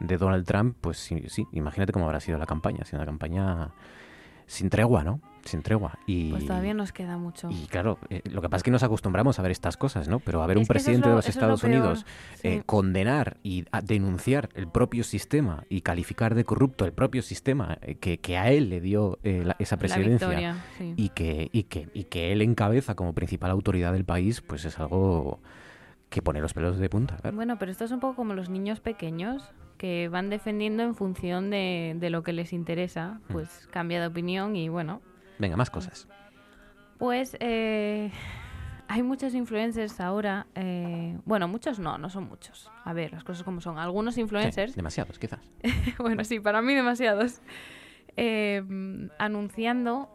[0.00, 3.06] de Donald Trump, pues sí, sí, imagínate cómo habrá sido la campaña, ha sido una
[3.06, 3.70] campaña
[4.48, 5.20] sin tregua, ¿no?
[5.44, 5.98] Sin tregua.
[6.06, 7.48] Y, pues todavía nos queda mucho.
[7.50, 10.18] Y claro, eh, lo que pasa es que nos acostumbramos a ver estas cosas, ¿no?
[10.20, 12.04] Pero a ver un presidente de los Estados Unidos
[12.42, 17.94] eh, condenar y denunciar el propio sistema y calificar de corrupto el propio sistema eh,
[17.94, 20.56] que, que, a él le dio esa presidencia
[20.96, 24.78] y, que, y, que, y que él encabeza como principal autoridad del país, pues es
[24.78, 25.40] algo
[26.08, 27.18] que pone los pelos de punta.
[27.32, 31.50] Bueno, pero esto es un poco como los niños pequeños que van defendiendo en función
[31.50, 33.32] de, lo que les interesa, mm.
[33.32, 35.00] pues cambia de opinión y bueno.
[35.38, 36.08] Venga, más cosas.
[36.98, 38.10] Pues eh,
[38.88, 42.70] hay muchos influencers ahora, eh, bueno, muchos no, no son muchos.
[42.84, 43.78] A ver, las cosas como son.
[43.78, 44.74] Algunos influencers...
[44.74, 45.40] demasiados, quizás.
[45.98, 47.40] bueno, sí, para mí demasiados.
[48.16, 50.10] Eh, anunciando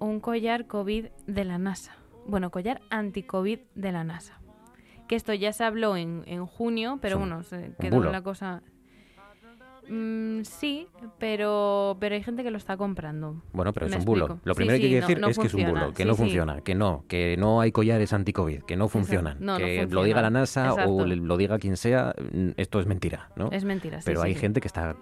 [0.00, 1.94] un collar COVID de la NASA.
[2.26, 4.40] Bueno, collar anti-COVID de la NASA.
[5.06, 8.62] Que esto ya se habló en, en junio, pero bueno, se quedó la cosa...
[9.90, 10.86] Mm, sí,
[11.18, 13.42] pero, pero hay gente que lo está comprando.
[13.52, 14.38] Bueno, pero es un bulo.
[14.44, 16.76] Lo primero que hay que decir es que es un bulo, que no funciona, que
[16.76, 19.38] no, que no hay collares anti-COVID, que no funcionan.
[19.58, 23.50] que lo diga la NASA o lo diga quien sea, mm, esto es mentira, ¿no?
[23.50, 24.94] Es mentira, Pero hay gente que está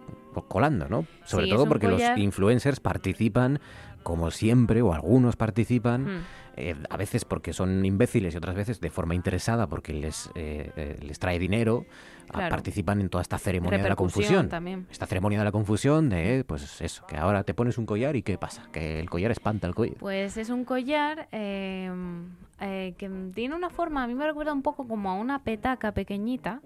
[0.48, 1.04] colando, ¿no?
[1.24, 3.60] Sobre todo porque los influencers participan
[4.08, 6.24] como siempre, o algunos participan, hmm.
[6.56, 10.72] eh, a veces porque son imbéciles y otras veces de forma interesada porque les, eh,
[10.76, 11.84] eh, les trae dinero,
[12.32, 14.48] participan en toda esta ceremonia de la confusión.
[14.90, 18.22] Esta ceremonia de la confusión de, pues eso, que ahora te pones un collar y
[18.22, 18.70] ¿qué pasa?
[18.72, 19.96] Que el collar espanta el COVID.
[19.98, 24.88] Pues es un collar em, que tiene una forma, a mí me recuerda un poco
[24.88, 26.62] como a una petaca pequeñita,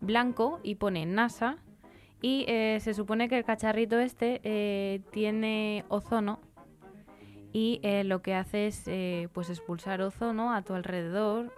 [0.00, 1.58] blanco, y pone NASA.
[2.20, 6.40] Y se supone que el cacharrito este tiene ozono
[7.52, 11.52] y eh, lo que hace es eh, pues expulsar ozono a tu alrededor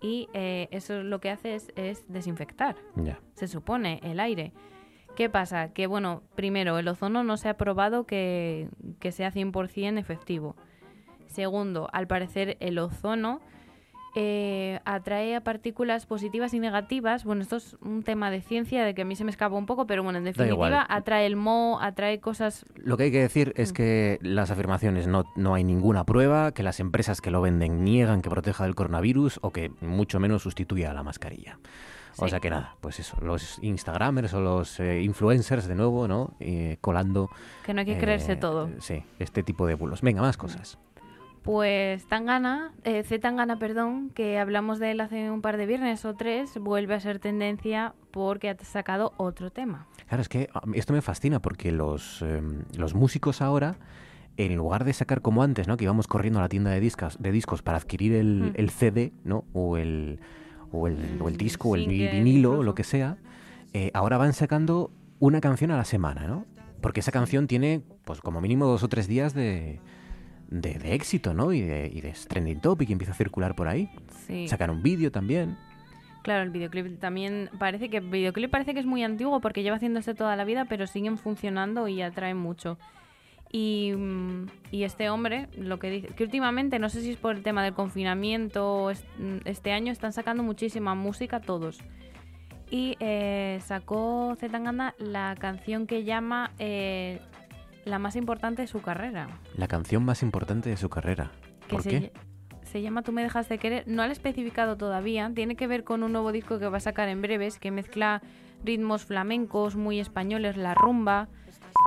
[0.00, 2.76] y eh, eso lo que hace es, desinfectar,
[3.34, 4.52] se supone, el aire.
[5.16, 5.72] ¿Qué pasa?
[5.72, 8.68] Que bueno, primero, el ozono no se ha probado que,
[9.00, 10.56] que sea 100% efectivo.
[11.26, 13.40] Segundo, al parecer el ozono
[14.14, 17.24] eh, atrae a partículas positivas y negativas.
[17.24, 19.66] Bueno, esto es un tema de ciencia de que a mí se me escapa un
[19.66, 22.64] poco, pero bueno, en definitiva atrae el mo, atrae cosas...
[22.76, 23.74] Lo que hay que decir es mm.
[23.74, 28.22] que las afirmaciones no, no hay ninguna prueba, que las empresas que lo venden niegan
[28.22, 31.58] que proteja del coronavirus o que mucho menos sustituya a la mascarilla.
[32.16, 36.34] O sea que nada, pues eso, los Instagramers o los eh, influencers de nuevo, ¿no?
[36.40, 37.30] Eh, colando...
[37.64, 38.68] Que no hay que creerse todo.
[38.80, 40.02] Sí, este tipo de bulos.
[40.02, 40.78] Venga, más cosas.
[41.42, 43.18] Pues Tangana, eh, C.
[43.18, 47.00] Tangana, perdón, que hablamos de él hace un par de viernes o tres, vuelve a
[47.00, 49.86] ser tendencia porque ha sacado otro tema.
[50.06, 53.76] Claro, es que esto me fascina porque los, em, los músicos ahora
[54.36, 55.76] en lugar de sacar como antes, ¿no?
[55.76, 59.12] Que íbamos corriendo a la tienda de discos, de discos para adquirir el, el CD,
[59.24, 59.44] ¿no?
[59.52, 60.18] O el,
[60.72, 63.18] o el, o el disco, o el vinilo, o lo que sea,
[63.72, 66.46] eh, ahora van sacando una canción a la semana, ¿no?
[66.80, 69.80] Porque esa canción tiene, pues como mínimo dos o tres días de,
[70.50, 71.52] de, éxito, ¿no?
[71.52, 73.88] Y de, y de trending topic y empieza a circular por ahí.
[74.26, 74.48] Sí.
[74.48, 75.56] Sacan un vídeo también.
[76.22, 79.76] Claro, el videoclip también parece que el videoclip parece que es muy antiguo porque lleva
[79.76, 82.78] haciéndose toda la vida, pero siguen funcionando y atraen mucho.
[83.52, 87.34] Y, mm, y este hombre, lo que dice, que últimamente, no sé si es por
[87.34, 91.80] el tema del confinamiento, mm, este año están sacando muchísima música todos.
[92.70, 97.20] Y eh, sacó Zetangana la canción que llama eh,
[97.90, 99.28] la más importante de su carrera.
[99.56, 101.30] La canción más importante de su carrera.
[101.68, 102.12] ¿Por qué?
[102.70, 103.84] se llama Tú me dejas de querer.
[103.86, 105.30] No he especificado todavía.
[105.34, 108.22] Tiene que ver con un nuevo disco que va a sacar en breves que mezcla
[108.64, 111.28] ritmos flamencos muy españoles, la rumba.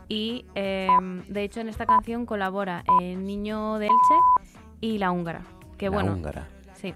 [0.09, 5.43] Y em, de hecho en esta canción colabora el niño de Elche y la húngara.
[5.77, 6.13] Que la bueno.
[6.13, 6.47] húngara.
[6.73, 6.93] Sí.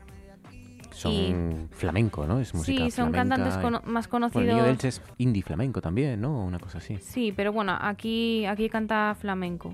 [0.98, 2.40] Son flamenco, ¿no?
[2.40, 3.36] Es música Sí, son flamenca.
[3.36, 4.34] cantantes más conocidos.
[4.44, 6.44] Bueno, el niño de Elche es indie flamenco también, ¿no?
[6.44, 6.98] Una cosa así.
[6.98, 9.74] Sí, pero bueno, aquí, aquí canta flamenco.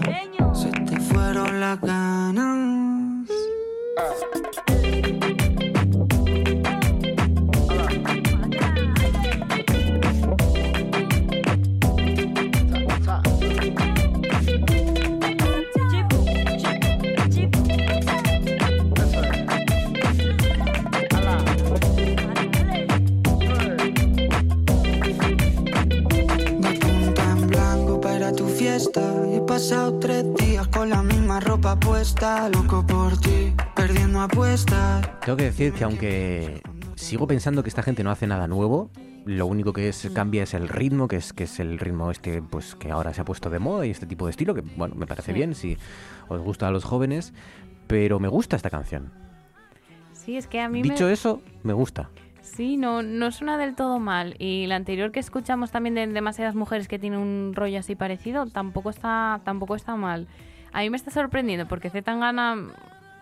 [1.13, 3.27] fueron las ganas.
[26.59, 29.01] De punta en blanco para tu fiesta.
[29.31, 30.25] He pasado tres
[30.71, 32.49] con la misma ropa puesta.
[32.49, 35.07] Loco por ti, perdiendo apuestas.
[35.21, 36.61] Tengo que decir que aunque
[36.95, 38.89] sigo pensando que esta gente no hace nada nuevo,
[39.25, 42.41] lo único que es, cambia es el ritmo, que es que es el ritmo este
[42.41, 44.95] pues que ahora se ha puesto de moda y este tipo de estilo, que bueno,
[44.95, 45.33] me parece Sí.
[45.33, 45.77] bien si
[46.27, 47.33] os gusta a los jóvenes,
[47.87, 49.11] pero me gusta esta canción.
[50.13, 51.13] Sí, es que a mí Dicho me...
[51.13, 52.09] eso, me gusta.
[52.41, 54.35] Sí, no, no suena del todo mal.
[54.39, 58.45] Y la anterior que escuchamos también de demasiadas mujeres que tiene un rollo así parecido,
[58.47, 60.27] tampoco está, tampoco está mal.
[60.73, 62.55] A mí me está sorprendiendo porque Zetangana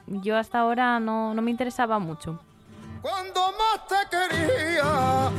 [0.07, 2.39] yo hasta ahora no, no me interesaba mucho.
[3.01, 5.31] Cuando más te quería,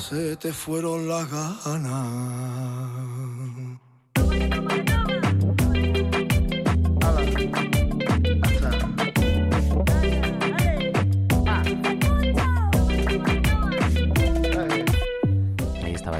[0.00, 3.31] se te fueron las ganas.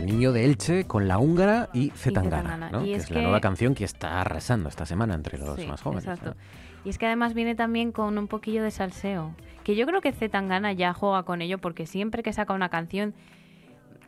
[0.07, 2.71] Niño de Elche con la húngara y Zetangana.
[2.71, 2.83] ¿no?
[2.85, 6.05] Que es la nueva canción que está arrasando esta semana entre los Sí, más jóvenes.
[6.05, 6.31] exacto.
[6.31, 6.37] ¿no?
[6.85, 9.35] Y es que además viene también con un poquillo de salseo.
[9.65, 13.15] Que yo creo que Zetangana ya juega con ello porque siempre que saca una canción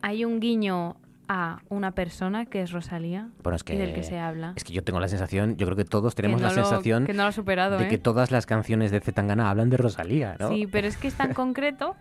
[0.01, 4.03] hay un guiño a una persona que es Rosalía Bueno, es que, y del que
[4.03, 4.53] se habla.
[4.55, 7.05] Es que yo tengo la sensación, yo creo que todos tenemos no la lo- sensación
[7.05, 7.87] que no lo ha superado, de ¿eh?
[7.87, 10.49] que todas las canciones de Zetangana hablan de Rosalía, ¿no?
[10.49, 11.95] Sí, pero es que es tan concreto.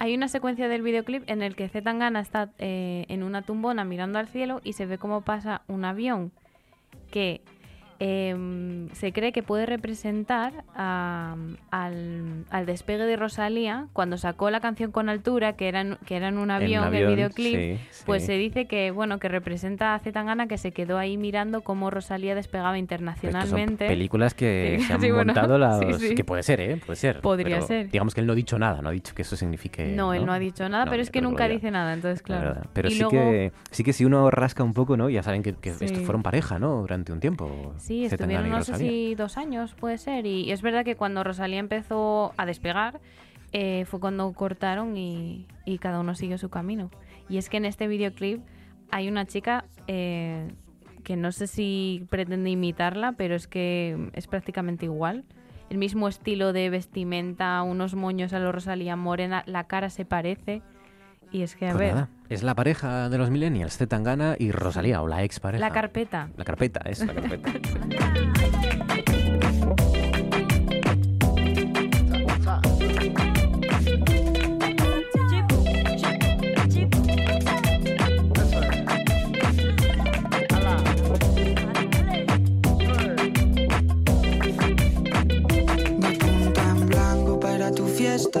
[0.00, 4.18] Hay una secuencia del videoclip en el que Zetangana está eh, en una tumbona mirando
[4.18, 6.30] al cielo y se ve cómo pasa un avión
[7.10, 7.40] que
[8.00, 11.36] em, se cree que puede representar a-
[11.70, 16.16] al, al despegue de Rosalía cuando sacó la canción con altura, que era en, que
[16.16, 17.56] era en un avión, el avión, videoclip.
[17.56, 18.28] sí, Pues sí.
[18.28, 22.34] se dice que bueno que representa a Zetangana que se quedó ahí mirando cómo Rosalía
[22.34, 23.86] despegaba internacionalmente.
[23.86, 25.80] son películas que Sí, se han bueno, montado las...
[25.98, 26.80] Que puede ser, ¿eh?
[26.84, 27.20] Puede ser.
[27.20, 27.90] Podría pero ser.
[27.90, 29.86] Digamos que él no ha dicho nada, no ha dicho que eso signifique...
[29.86, 32.40] no, él no ha dicho nada, No, pero es que nunca dice nada, entonces La
[32.40, 32.60] claro.
[32.72, 35.08] Pero Y sí, luego- que, sí que si uno rasca un poco, ¿no?
[35.10, 36.80] Ya saben que, que estos fueron pareja, ¿no?
[36.80, 37.74] Durante un tiempo.
[37.88, 40.26] Sí, estuvieron no sé si dos años, puede ser.
[40.26, 43.00] Y es verdad que cuando Rosalía empezó a despegar,
[43.52, 46.90] eh, fue cuando cortaron y, y cada uno siguió su camino.
[47.30, 48.42] Y es que en este videoclip
[48.90, 50.52] hay una chica eh,
[51.02, 55.24] que no sé si pretende imitarla, pero es que es prácticamente igual.
[55.70, 60.60] El mismo estilo de vestimenta, unos moños a lo Rosalía Morena, la cara se parece.
[61.30, 64.50] Y es que, a Pues ver, nada, es la pareja de los millennials, Zetangana y
[64.52, 65.60] Rosalía, o la ex pareja.
[65.66, 66.30] la carpeta.
[66.36, 67.52] La carpeta, es la carpeta.
[84.78, 88.40] De punta en blanco para tu fiesta.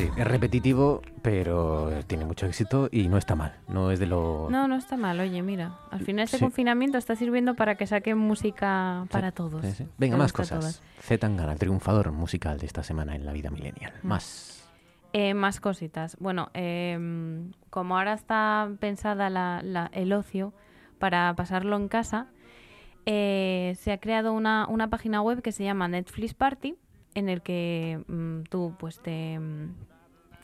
[0.00, 3.56] sí, es repetitivo, pero tiene mucho éxito y no está mal.
[3.68, 4.48] No es de lo...
[4.50, 5.78] No, no está mal, oye, mira.
[5.90, 6.42] Al final este Sí.
[6.44, 9.64] confinamiento está sirviendo para que saquen música para todos.
[9.66, 9.86] Sí.
[9.98, 10.58] Venga, más cosas.
[10.60, 10.82] todas.
[11.00, 13.92] Zetangana, el triunfador musical de esta semana en la vida millennial.
[14.02, 14.06] Mm.
[14.08, 14.68] Más.
[15.12, 16.16] Eh, más cositas.
[16.20, 20.52] Bueno, em, como ahora está pensada la- la- el ocio
[20.98, 22.28] para pasarlo en casa,
[23.06, 26.76] eh, se ha creado una, una página web que se llama Netflix Party,
[27.14, 29.74] en el que mm, tú pues te mm,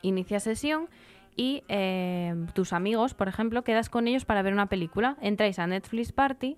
[0.06, 0.88] inicias sesión
[1.36, 5.16] y eh, tus amigos, por ejemplo, quedas con ellos para ver una película.
[5.20, 6.56] Entráis a Netflix Party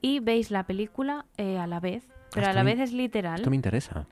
[0.00, 2.92] y veis la película eh, a la vez, pero a Esto la me- vez es
[2.92, 3.36] literal.
[3.36, 4.06] Esto me interesa.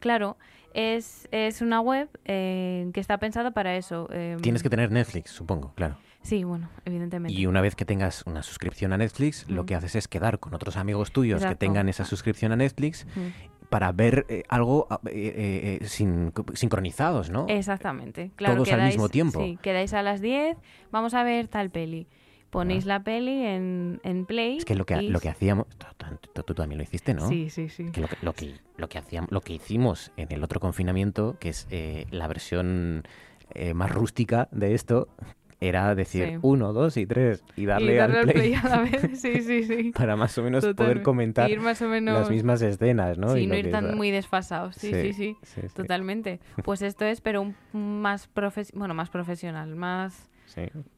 [0.00, 0.36] Claro,
[0.74, 4.08] es, es una web eh, que está pensada para eso.
[4.12, 5.96] eh, Tienes que tener Netflix, supongo, claro.
[6.22, 7.38] Sí, bueno, evidentemente.
[7.40, 10.52] Y una vez que tengas una suscripción a Netflix, lo que haces es quedar con
[10.52, 13.57] otros amigos tuyos que tengan esa suscripción a Netflix Mm.
[13.68, 17.46] Para ver eh, algo ah, eh, eh, eh, sin- sincronizados, ¿no?
[17.48, 18.30] Exactamente.
[18.36, 19.40] Claro, Todos al mismo tiempo.
[19.40, 20.56] Sí, quedáis a las 10,
[20.90, 22.06] vamos a ver tal peli.
[22.50, 24.56] Ponéis la peli en, en play.
[24.56, 25.66] Es que lo que, y- lo que hacíamos,
[26.32, 27.28] tú, tú- también lo hiciste, ¿no?
[27.28, 27.90] Sí, sí, sí.
[27.92, 31.36] Que lo, que, lo, que, lo, que hacíamos, lo que hicimos en el otro confinamiento,
[31.38, 33.02] que es eh, la versión
[33.74, 35.08] más rústica de esto,
[35.60, 36.38] era decir Sí.
[36.42, 39.10] uno, dos y tres y darle, y darle al play, a la vez.
[39.20, 39.92] Sí, sí, sí.
[39.92, 43.34] para más o menos poder comentar Ir más o menos- las mismas escenas, ¿no?
[43.34, 44.76] Sí, Y no ir tan es- muy desfasados.
[44.76, 45.68] Sí, Sí, sí, sí, sí, sí.
[45.74, 46.40] Totalmente.
[46.64, 47.54] Pues esto es, pero un
[48.00, 50.30] más profes bueno, más profesional, más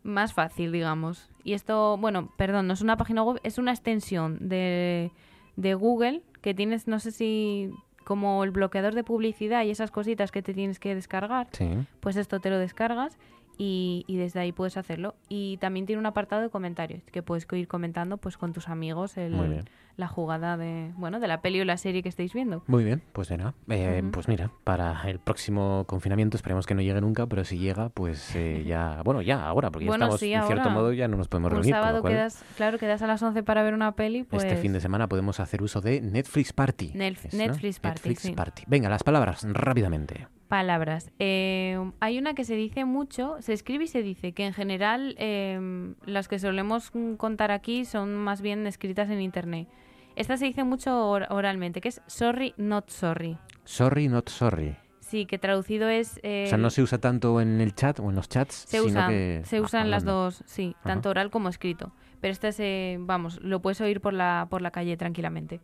[0.04, 1.28] más fácil, digamos.
[1.44, 5.10] Y esto, bueno, perdón, no es una página web, es una extensión de,
[5.56, 7.70] de Google que tienes, no sé si
[8.04, 11.68] como el bloqueador de publicidad y esas cositas que te tienes que descargar, Sí.
[12.00, 13.18] pues esto te lo descargas
[13.62, 15.14] y, y desde ahí puedes hacerlo.
[15.28, 19.18] Y también tiene un apartado de comentarios que puedes ir comentando pues con tus amigos
[19.18, 19.64] el-
[19.96, 22.62] la jugada de, bueno, de la peli o la serie que estéis viendo.
[22.68, 23.52] Muy bien, pues de nada.
[23.68, 24.02] Eh.
[24.10, 28.34] Pues mira, para el próximo confinamiento esperemos que no llegue nunca, pero si llega, pues
[28.34, 31.28] eh, ya, bueno, ya ahora, porque ya estamos, sí, en cierto modo, ya no nos
[31.28, 31.74] podemos Un reunir.
[31.74, 34.56] lo sábado cual, quedas, claro, quedas a las 11 para ver una peli, pues Este
[34.56, 36.92] fin de semana podemos hacer uso de Netflix Party.
[36.94, 37.40] Nelf- es, ¿no?
[37.46, 38.32] Netflix Party, Netflix sí.
[38.32, 38.62] Party.
[38.68, 40.28] Venga, las palabras, rápidamente.
[40.50, 41.12] Palabras.
[41.20, 45.14] Eh, hay una que se dice mucho, se escribe y se dice, que en general
[45.16, 49.68] eh, las que solemos contar aquí son más bien escritas en internet.
[50.16, 53.38] Esta se dice mucho or- oralmente, que es sorry, not sorry.
[53.62, 54.74] Sorry, not sorry.
[54.98, 56.18] Sí, que traducido es...
[56.24, 58.78] eh, o sea, no se usa tanto en el chat o en los chats, se
[58.78, 59.42] sino usan, que...
[59.44, 60.88] se ah, usan las dos, sí, Ajá.
[60.88, 61.92] tanto oral como escrito.
[62.20, 65.60] Pero este es, vamos, lo puedes oír por la, por la calle tranquilamente.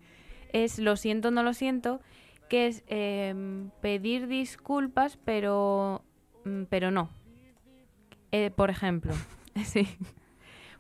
[0.53, 2.01] Es lo siento, no lo siento,
[2.49, 6.03] que es em, pedir disculpas, pero,
[6.45, 7.11] mm, pero no.
[8.33, 9.13] Eh, por ejemplo,
[9.65, 9.87] sí.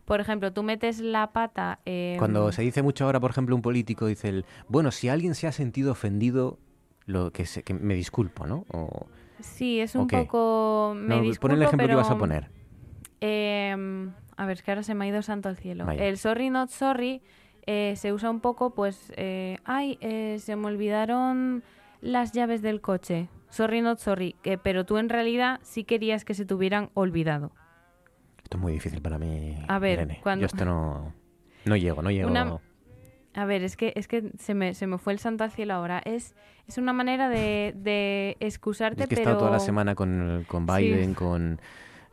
[0.04, 1.80] Por ejemplo, tú metes la pata...
[1.84, 5.34] em, Cuando se dice mucho ahora, por ejemplo, un político dice el, bueno, si alguien
[5.34, 6.58] se ha sentido ofendido,
[7.06, 8.64] lo que, se, que me disculpo, ¿no?
[8.72, 9.06] O,
[9.40, 10.92] Sí, es ¿o un poco...
[10.96, 12.50] Me No, disculpo, pon el ejemplo que ibas a poner.
[13.20, 15.86] em, a ver, es que ahora se me ha ido santo al cielo.
[15.86, 16.04] Vaya.
[16.04, 17.22] El sorry, not sorry
[17.66, 19.12] eh, se usa un poco, pues...
[19.16, 21.62] eh, Ay, eh, se me olvidaron
[22.00, 23.28] las llaves del coche.
[23.50, 24.34] Sorry, not sorry.
[24.42, 27.52] que- pero tú en realidad sí querías que se te hubieran olvidado.
[28.42, 30.20] Esto es muy difícil para mí, A ver, Irene.
[30.22, 31.12] cuando- Yo esto no...
[31.64, 32.30] No llego, no llego...
[32.30, 32.58] Una-
[33.34, 35.74] A ver, es que, es que se, me, se me fue el santo al cielo
[35.74, 36.00] ahora.
[36.04, 36.34] Es,
[36.68, 39.30] es una manera de, de excusarte, Es que he pero...
[39.30, 40.72] estado toda la semana con, con Sí.
[40.76, 41.60] Biden, con,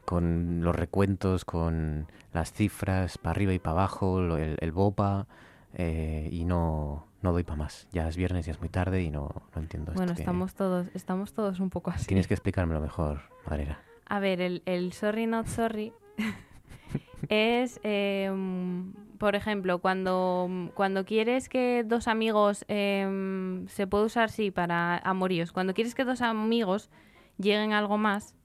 [0.05, 5.27] con los recuentos, con las cifras para arriba y para abajo, el, el BOPA,
[5.75, 7.87] eh, y no, no doy para más.
[7.91, 9.99] Ya es viernes, ya es muy tarde y no, no entiendo esto.
[10.01, 12.05] Bueno, que- estamos todos, estamos todos un poco así.
[12.05, 13.79] Tienes que explicármelo mejor, Madrera.
[14.07, 15.93] A ver, el, el sorry not sorry
[17.29, 24.29] es, eh, mm, por ejemplo, cuando, cuando quieres que dos amigos, eh, se puede usar,
[24.29, 26.89] sí, para amoríos, cuando quieres que dos amigos
[27.37, 28.35] lleguen a algo más,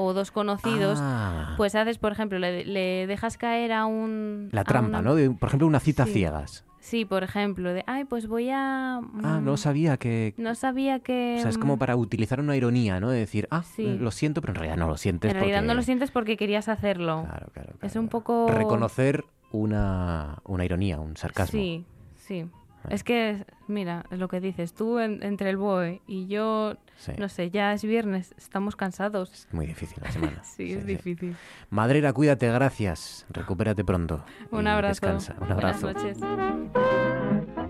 [0.00, 1.54] o dos conocidos, Ah.
[1.56, 4.48] pues haces, por ejemplo, le, le dejas caer a un...
[4.52, 5.14] La trampa, una- ¿no?
[5.16, 6.12] De, por ejemplo, una cita Sí.
[6.12, 6.64] ciegas.
[6.78, 8.98] Sí, por ejemplo, de, ay, pues voy a...
[8.98, 10.34] Ah, no mm, sabía que...
[10.38, 11.34] No sabía que...
[11.38, 13.10] O sea, es mm, como para utilizar una ironía, ¿no?
[13.10, 13.98] De decir, ah, Sí.
[13.98, 16.36] lo siento, pero en realidad no lo sientes En realidad no porque lo sientes porque
[16.36, 17.24] querías hacerlo.
[17.28, 18.46] Claro, claro, Es un poco...
[18.48, 21.58] reconocer una, una ironía, un sarcasmo.
[21.60, 21.84] Sí,
[22.16, 22.46] sí.
[22.88, 27.12] Es que, mira, es lo que dices, tú en- entre el BOE y yo, Sí.
[27.18, 29.46] no sé, ya es viernes, estamos cansados.
[29.52, 30.40] Muy difícil la semana.
[30.44, 31.36] Sí, es difícil.
[31.70, 33.26] Madrera, cuídate, gracias.
[33.30, 34.24] Recupérate pronto.
[34.50, 34.90] Un abrazo.
[34.92, 35.32] Descansa.
[35.34, 35.92] Un Buenas abrazo.
[35.92, 37.67] noches.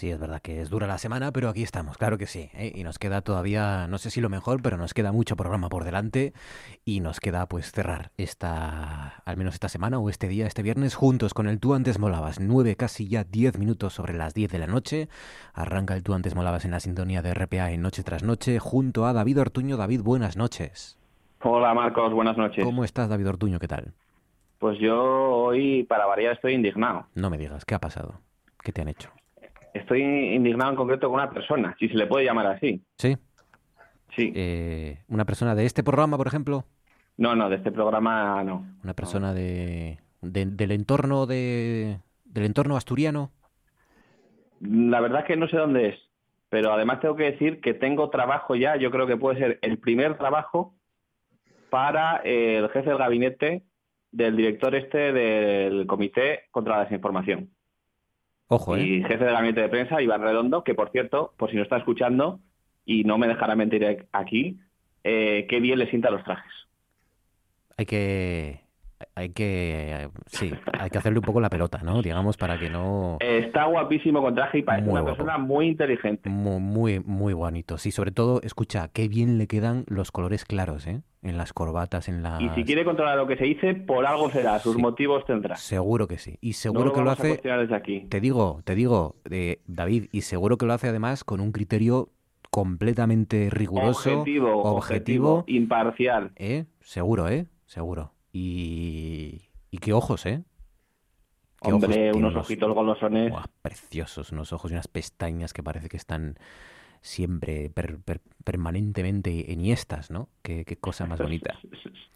[0.00, 2.48] Sí, es verdad que es dura la semana, pero aquí estamos, claro que sí.
[2.54, 2.72] ¿eh?
[2.74, 5.84] Y nos queda todavía, no sé si lo mejor, pero nos queda mucho programa por
[5.84, 6.32] delante
[6.86, 10.94] y nos queda pues cerrar esta, al menos esta semana o este día, este viernes,
[10.94, 12.40] juntos con el Tú antes molabas.
[12.40, 15.10] Nueve, casi ya diez minutos sobre las diez de la noche.
[15.52, 19.04] Arranca el Tú antes molabas en la sintonía de RPA en Noche tras Noche junto
[19.04, 19.76] a David Ortuño.
[19.76, 20.98] David, buenas noches.
[21.42, 22.64] Hola Marcos, buenas noches.
[22.64, 23.58] ¿Cómo estás, David Ortuño?
[23.58, 23.92] ¿Qué tal?
[24.60, 27.04] Pues yo hoy, para variar, estoy indignado.
[27.14, 28.22] No me digas, ¿qué ha pasado?
[28.62, 29.10] ¿Qué te han hecho?
[29.74, 32.82] Estoy indignado en concreto con una persona, si se le puede llamar así.
[32.98, 33.16] ¿Sí?
[34.16, 34.32] Sí.
[34.34, 36.64] Eh, ¿Una persona de este programa, por ejemplo?
[37.16, 38.66] No, no, de este programa no.
[38.82, 43.30] ¿Una persona de, de- del entorno de del entorno asturiano?
[44.60, 45.98] La verdad es que no sé dónde es,
[46.48, 49.78] pero además tengo que decir que tengo trabajo ya, yo creo que puede ser el
[49.78, 50.74] primer trabajo
[51.70, 53.62] para el jefe del gabinete
[54.12, 57.50] del director este del Comité contra la Desinformación.
[58.52, 58.82] Ojo, ¿eh?
[58.82, 61.76] y jefe de gabinete de prensa, Iván Redondo, que por cierto, por si no está
[61.76, 62.40] escuchando,
[62.84, 64.58] y no me dejará mentir aquí,
[65.04, 66.52] eh, qué bien le sientan los trajes.
[67.76, 68.60] Hay que
[69.14, 72.02] hay que sí, hay que hacerle un poco la pelota, ¿no?
[72.02, 75.16] Digamos para que no Está guapísimo con traje y parece Muy una guapo.
[75.16, 76.28] persona muy inteligente.
[76.28, 77.78] muy muy muy bonito.
[77.78, 81.02] Sí, sobre todo, escucha, qué bien le quedan los colores claros, ¿eh?
[81.22, 84.30] En las corbatas, en las Y si quiere controlar lo que se dice, por algo
[84.30, 85.56] será, sus motivos tendrá.
[85.56, 86.38] Seguro que sí.
[86.40, 88.06] Y seguro No que lo vamos a hace desde aquí.
[88.08, 92.08] Te digo, te digo, eh, David, y seguro que lo hace además con un criterio
[92.50, 96.32] completamente riguroso, Objetivo, objetivo, imparcial.
[96.36, 96.64] ¿eh?
[96.80, 97.46] Seguro, ¿eh?
[97.66, 98.12] Seguro.
[98.32, 100.42] Y, y qué ojos, ¿eh?
[101.62, 103.32] Qué Hombre, tiene unos ojitos golosones.
[103.60, 106.36] Preciosos, unos ojos y unas pestañas que parece que están
[107.02, 110.28] siempre per- per- permanentemente enhiestas, ¿no?
[110.42, 111.58] Qué, qué cosa más bonita.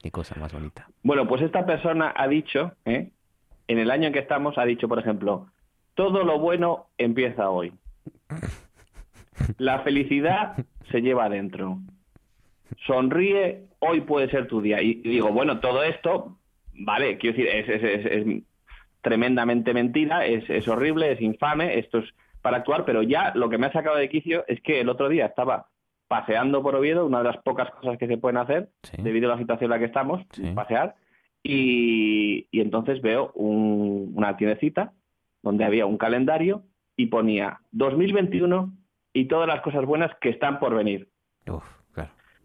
[0.02, 0.88] Qué cosa más bonita.
[1.02, 3.10] Bueno, pues esta persona ha dicho, ¿eh?
[3.68, 5.48] en el año en que estamos, ha dicho, por ejemplo,
[5.94, 7.72] todo lo bueno empieza hoy.
[9.58, 10.56] La felicidad
[10.90, 11.78] se lleva adentro.
[12.86, 14.80] Sonríe, hoy puede ser tu día.
[14.82, 16.38] Y digo, bueno, todo esto,
[16.72, 18.42] vale, quiero decir, es, es- es- es
[19.02, 22.06] tremendamente mentira, es, es horrible, es infame, esto es
[22.40, 25.08] para actuar, pero ya lo que me ha sacado de quicio es que el otro
[25.08, 25.68] día estaba
[26.08, 28.68] paseando por Oviedo, una de las pocas cosas que se pueden hacer
[29.02, 30.22] debido a la situación en la que estamos,
[30.54, 30.94] pasear,
[31.42, 34.92] y, y entonces veo un- una tiendecita
[35.42, 36.62] donde había un calendario
[36.96, 38.72] y ponía 2021
[39.12, 41.08] y todas las cosas buenas que están por venir.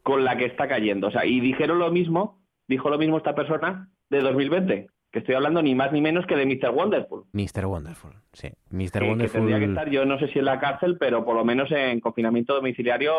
[0.10, 1.08] Con la que está cayendo.
[1.08, 5.36] O sea, y dijeron lo mismo, dijo lo mismo esta persona de 2020, que estoy
[5.36, 6.72] hablando ni más ni menos que de Mr.
[6.72, 7.26] Wonderful.
[7.32, 7.68] Mr.
[7.68, 8.50] Wonderful, sí.
[8.72, 8.92] Mr.
[8.92, 9.40] Que, que Wonderful.
[9.40, 12.00] tendría que estar, yo no sé si en la cárcel, pero por lo menos en
[12.00, 13.14] confinamiento domiciliario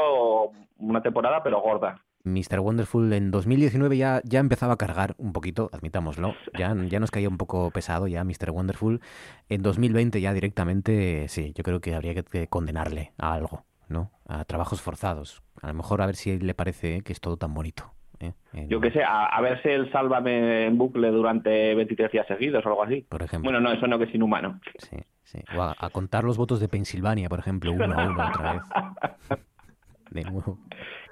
[0.78, 2.02] una temporada, pero gorda.
[2.24, 2.58] Mr.
[2.58, 6.34] Wonderful en 2019 ya, ya empezaba a cargar un poquito, admitámoslo.
[6.58, 8.50] Ya, ya nos caía un poco pesado ya Mr.
[8.50, 9.00] Wonderful.
[9.48, 14.10] En 2020 ya directamente, sí, yo creo que habría que condenarle a algo, ¿no?
[14.26, 15.42] A trabajos forzados.
[15.60, 17.92] A lo mejor a ver si le parece que es todo tan bonito.
[18.20, 18.32] ¿eh?
[18.54, 22.26] En- Yo qué sé, a, a ver si el sálvame en bucle durante 23 días
[22.26, 23.02] seguidos o algo así.
[23.08, 23.50] Por ejemplo.
[23.50, 24.60] Bueno, no, eso no, que es inhumano.
[24.78, 25.38] Sí, sí.
[25.56, 29.40] O a, a contar los votos de Pensilvania, por ejemplo, uno a uno otra vez.
[30.10, 30.58] De nuevo.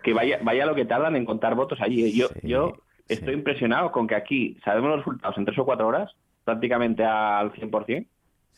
[0.03, 2.05] Que vaya, vaya lo que tardan en contar votos allí.
[2.05, 2.13] ¿eh?
[2.17, 2.73] Yo, yo
[3.09, 6.11] estoy impresionado con que aquí sabemos los resultados en tres o cuatro horas,
[6.45, 8.07] prácticamente al 100%,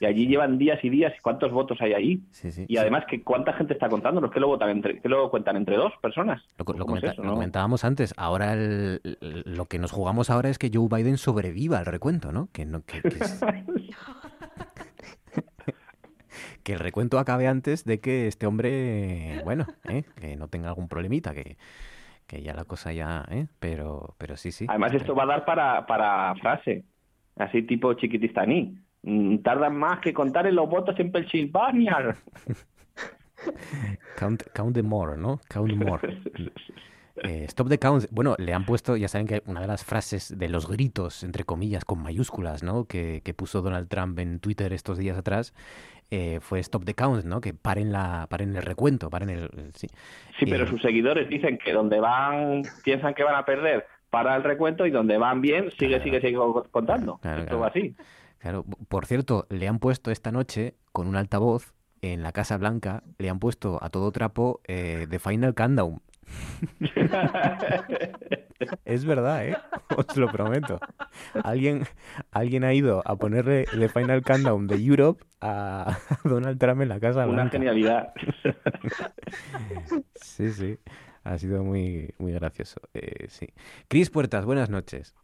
[0.01, 2.23] y allí llevan días y días cuántos votos hay ahí.
[2.67, 4.21] y además, que ¿cuánta gente está contando?
[4.21, 6.43] ¿Los que lo votan entre, que lo cuentan entre dos personas?
[6.59, 7.35] Lo, lo ¿Cómo es comenta- eso, lo no?
[7.35, 8.15] comentábamos antes.
[8.17, 12.33] Ahora el- el- lo que nos jugamos ahora es que Joe Biden sobreviva al recuento,
[12.33, 12.49] ¿no?
[12.53, 13.41] Que, no, que, que es-
[16.63, 20.05] que el recuento acabe antes de que este hombre, bueno, ¿eh?
[20.21, 21.57] que no tenga algún problemita, que,
[22.27, 23.47] que ya la cosa ya, ¿eh?
[23.59, 24.67] Pero, pero sí, sí.
[24.69, 26.85] Además, esto va a dar para, para frase,
[27.37, 28.79] así tipo chiquitistaní.
[29.03, 32.17] Mm, Tardan más que contar en los votos en Pensilvania.
[34.19, 35.41] Count, count the more, ¿no?
[35.49, 36.01] Count more.
[37.23, 38.07] Eh, stop the count.
[38.11, 41.45] Bueno, le han puesto, ya saben que una de las frases de los gritos, entre
[41.45, 42.87] comillas, con mayúsculas, ¿no?
[42.87, 45.53] Que, puso Donald Trump en Twitter estos días atrás,
[46.11, 47.43] eh, fue stop the count, ¿no?
[47.43, 49.89] Que paren la, paren el recuento, paren el, sí.
[50.39, 54.43] Sí, pero sus seguidores dicen que donde van piensan que van a perder para el
[54.43, 56.39] recuento y donde van bien sigue, sigue, sigue
[56.71, 57.19] contando.
[57.19, 57.95] Claro, así.
[58.41, 63.03] Claro, por cierto, le han puesto esta noche con un altavoz en la Casa Blanca,
[63.19, 66.01] le han puesto a todo trapo eh, The Final Countdown.
[68.87, 69.57] es verdad, ¿eh?
[69.97, 70.81] Os lo prometo.
[71.45, 71.85] Alguien,
[72.31, 76.99] alguien ha ido a ponerle The Final Countdown de Europe a Donald Trump en la
[76.99, 77.43] Casa Blanca.
[77.43, 78.15] Una genialidad.
[80.15, 80.79] sí, sí.
[81.25, 82.81] Ha sido muy, muy gracioso.
[82.95, 83.49] Eh, sí.
[83.89, 85.15] Cris Puertas, buenas noches.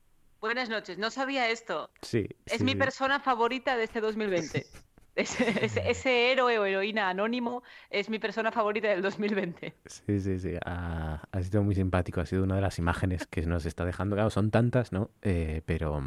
[0.46, 0.96] Buenas noches.
[0.96, 1.90] No sabía esto.
[2.02, 2.28] Sí.
[2.46, 4.64] Es mi persona favorita de este 2020.
[5.16, 9.74] Ese, héroe o heroína anónimo es mi persona favorita del 2020.
[9.86, 10.54] Sí, sí, sí.
[10.64, 12.20] Ha, sido muy simpático.
[12.20, 14.14] Ha sido una de las imágenes que nos está dejando.
[14.14, 15.10] Claro, son tantas, ¿no?
[15.22, 16.00] Eh, pero.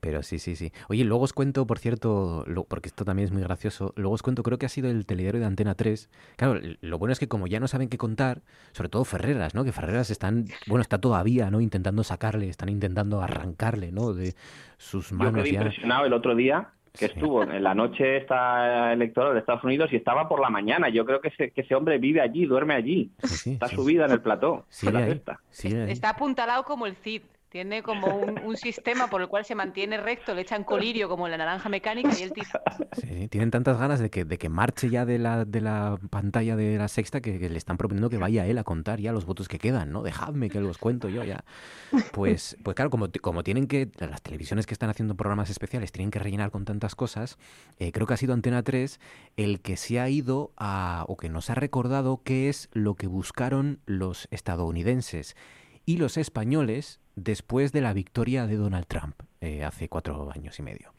[0.00, 0.72] Pero sí, sí, sí.
[0.88, 4.42] Oye, luego os cuento, por cierto, porque esto también es muy gracioso, luego os cuento,
[4.42, 6.08] creo que ha sido el telediario de Antena 3.
[6.36, 8.42] Claro, lo bueno es que como ya no saben qué contar,
[8.72, 9.64] sobre todo Ferreras, ¿no?
[9.64, 11.60] Que Ferreras están, bueno, está todavía, ¿no?
[11.60, 14.12] Intentando sacarle, están intentando arrancarle, ¿no?
[14.12, 14.34] De
[14.76, 15.34] sus manos.
[15.38, 19.64] Yo quedé impresionado el otro día que estuvo en la noche esta electoral de Estados
[19.64, 20.88] Unidos y estaba por la mañana.
[20.88, 23.10] Yo creo que ese, que ese hombre vive allí, duerme allí.
[23.22, 24.66] está subida en el plató.
[25.50, 27.22] está apuntalado como el Cid.
[27.48, 31.38] Tiene como un, sistema por el cual se mantiene recto, le echan colirio como la
[31.38, 32.58] naranja mecánica y el tipo...
[32.92, 36.56] Sí, tienen tantas ganas de que, de que marche ya de la, de la pantalla
[36.56, 39.48] de la sexta que, le están proponiendo que vaya él a contar ya los votos
[39.48, 40.02] que quedan, ¿no?
[40.02, 41.44] Dejadme que los cuento yo ya.
[42.12, 46.10] Pues, pues claro, como, como tienen que, las televisiones que están haciendo programas especiales tienen
[46.10, 47.38] que rellenar con tantas cosas,
[47.78, 49.00] eh, creo que ha sido Antena 3
[49.36, 53.06] el que se ha ido a, o que nos ha recordado qué es lo que
[53.06, 55.36] buscaron los estadounidenses
[55.88, 60.62] y los españoles después de la victoria de Donald Trump eh, hace cuatro años y
[60.62, 60.92] medio.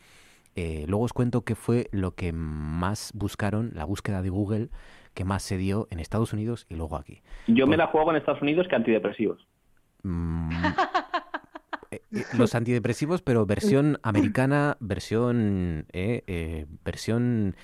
[0.56, 4.70] Eh, luego os cuento qué fue lo que más buscaron, la búsqueda de Google
[5.14, 7.22] que más se dio en Estados Unidos y luego aquí.
[7.48, 9.46] Yo me la juego en Estados Unidos que antidepresivos.
[10.04, 10.50] Mm,
[11.92, 12.02] eh,
[12.38, 15.88] los antidepresivos, pero versión americana, versión,
[16.84, 17.56] versión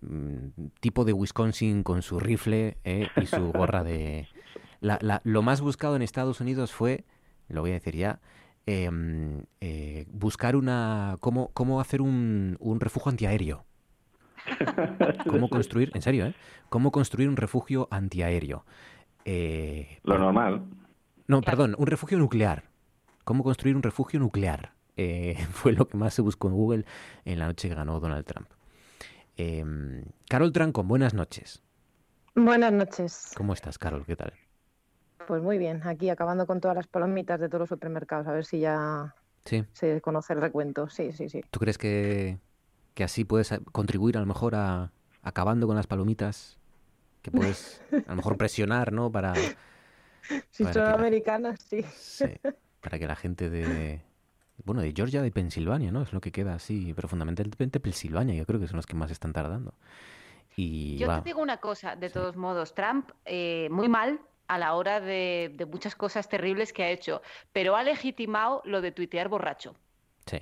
[0.00, 4.28] mm, tipo de Wisconsin con su rifle y su gorra de,
[5.24, 7.04] lo más buscado en Estados Unidos fue,
[7.48, 8.20] lo voy a decir ya,
[8.66, 11.16] em, eh, buscar una.
[11.20, 13.64] Cómo, cómo hacer un, un refugio antiaéreo.
[15.28, 16.34] ¿Cómo construir, en serio, ¿eh?
[16.68, 18.64] ¿Cómo construir un refugio antiaéreo?
[19.24, 20.64] Eh, lo normal.
[21.26, 22.64] No, perdón, un refugio nuclear.
[23.24, 24.72] ¿Cómo construir un refugio nuclear?
[24.96, 26.84] Eh, fue lo que más se buscó en Google
[27.24, 28.48] en la noche que ganó Donald Trump.
[29.36, 31.62] Em, Carol Trancon, buenas noches.
[32.34, 33.32] Buenas noches.
[33.36, 34.04] ¿Cómo estás, Carol?
[34.04, 34.32] ¿Qué tal?
[35.26, 38.44] Pues muy bien, aquí acabando con todas las palomitas de todos los supermercados, a ver
[38.44, 39.14] si ya
[39.44, 40.88] se conoce el recuento.
[40.88, 41.42] Sí, sí, sí.
[41.50, 42.38] ¿Tú crees que,
[43.02, 44.90] así puedes contribuir a lo mejor a
[45.22, 46.58] acabando con las palomitas?
[47.22, 49.10] Que puedes a lo mejor presionar, ¿no?
[49.10, 49.34] Para...
[50.50, 51.82] Si son americanas, sí.
[51.82, 52.24] sí.
[52.80, 54.00] Para que la gente de...
[54.64, 56.00] Bueno, de Georgia, de Pensilvania, ¿no?
[56.00, 59.10] Es lo que queda así, pero fundamentalmente Pensilvania, yo creo que son los que más
[59.10, 59.74] están tardando.
[60.56, 64.74] Y, yo te digo una cosa, de todos modos, Trump, eh, muy mal, a la
[64.74, 67.22] hora de, muchas cosas terribles que ha hecho,
[67.52, 69.74] pero ha legitimado lo de tuitear borracho.
[70.26, 70.38] Sí.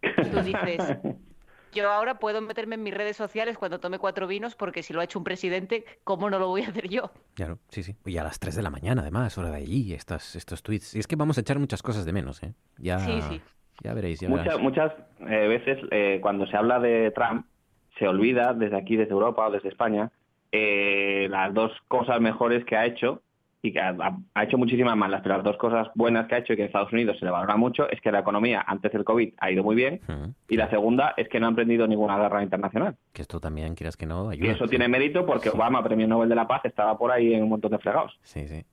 [0.00, 0.78] Tú dices,
[1.72, 5.00] yo ahora puedo meterme en mis redes sociales cuando tome cuatro vinos porque si lo
[5.00, 7.10] ha hecho un presidente, ¿cómo no lo voy a hacer yo?
[7.34, 7.96] Claro, sí, sí.
[8.04, 10.94] Y a las 3 de la mañana, además, hora de allí, estos, estos tweets.
[10.94, 12.54] Y es que vamos a echar muchas cosas de menos, ¿eh?
[12.78, 13.40] Ya, sí, sí.
[13.82, 14.20] Ya veréis.
[14.20, 17.46] Ya muchas muchas eh, veces eh, cuando se habla de Trump,
[17.98, 20.10] se olvida desde aquí, desde Europa o desde España,
[20.52, 23.22] eh, las dos cosas mejores que ha hecho
[23.66, 26.56] y que ha, hecho muchísimas malas, pero las dos cosas buenas que ha hecho y
[26.56, 29.34] que en Estados Unidos se le valora mucho es que la economía antes del COVID
[29.38, 30.00] ha ido muy bien
[30.48, 32.96] y la segunda es que no ha emprendido ninguna guerra internacional.
[33.12, 34.46] Que esto también, quieras que no, ayuda.
[34.46, 37.42] Y eso tiene mérito porque Obama, Premio Nobel de la Paz, estaba por ahí en
[37.42, 38.18] un montón de fregados.
[38.22, 38.64] Sí, sí.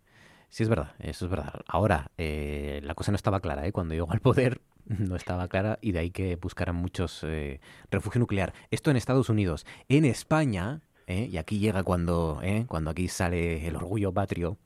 [0.49, 1.61] Sí, es verdad, eso es verdad.
[1.65, 3.71] Ahora, eh, la cosa no estaba clara, ¿eh?
[3.71, 7.59] Cuando llegó al poder no estaba clara y de ahí que buscaran muchos eh,
[7.89, 8.53] refugio nuclear.
[8.69, 9.65] Esto en Estados Unidos.
[9.89, 11.29] En España, ¿eh?
[11.31, 12.65] y aquí llega cuando, ¿eh?
[12.67, 14.57] cuando aquí sale el orgullo patrio,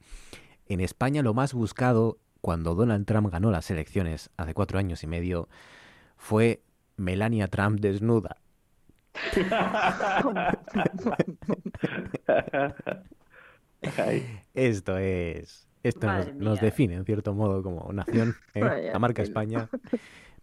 [0.67, 5.07] en España lo más buscado cuando Donald Trump ganó las elecciones hace cuatro años y
[5.07, 5.47] medio
[6.17, 6.61] fue
[6.95, 8.37] Melania Trump desnuda.
[14.53, 15.67] Esto es.
[15.83, 18.89] Esto nos, define, en cierto modo, como nación, ¿eh?
[18.91, 19.69] la marca España.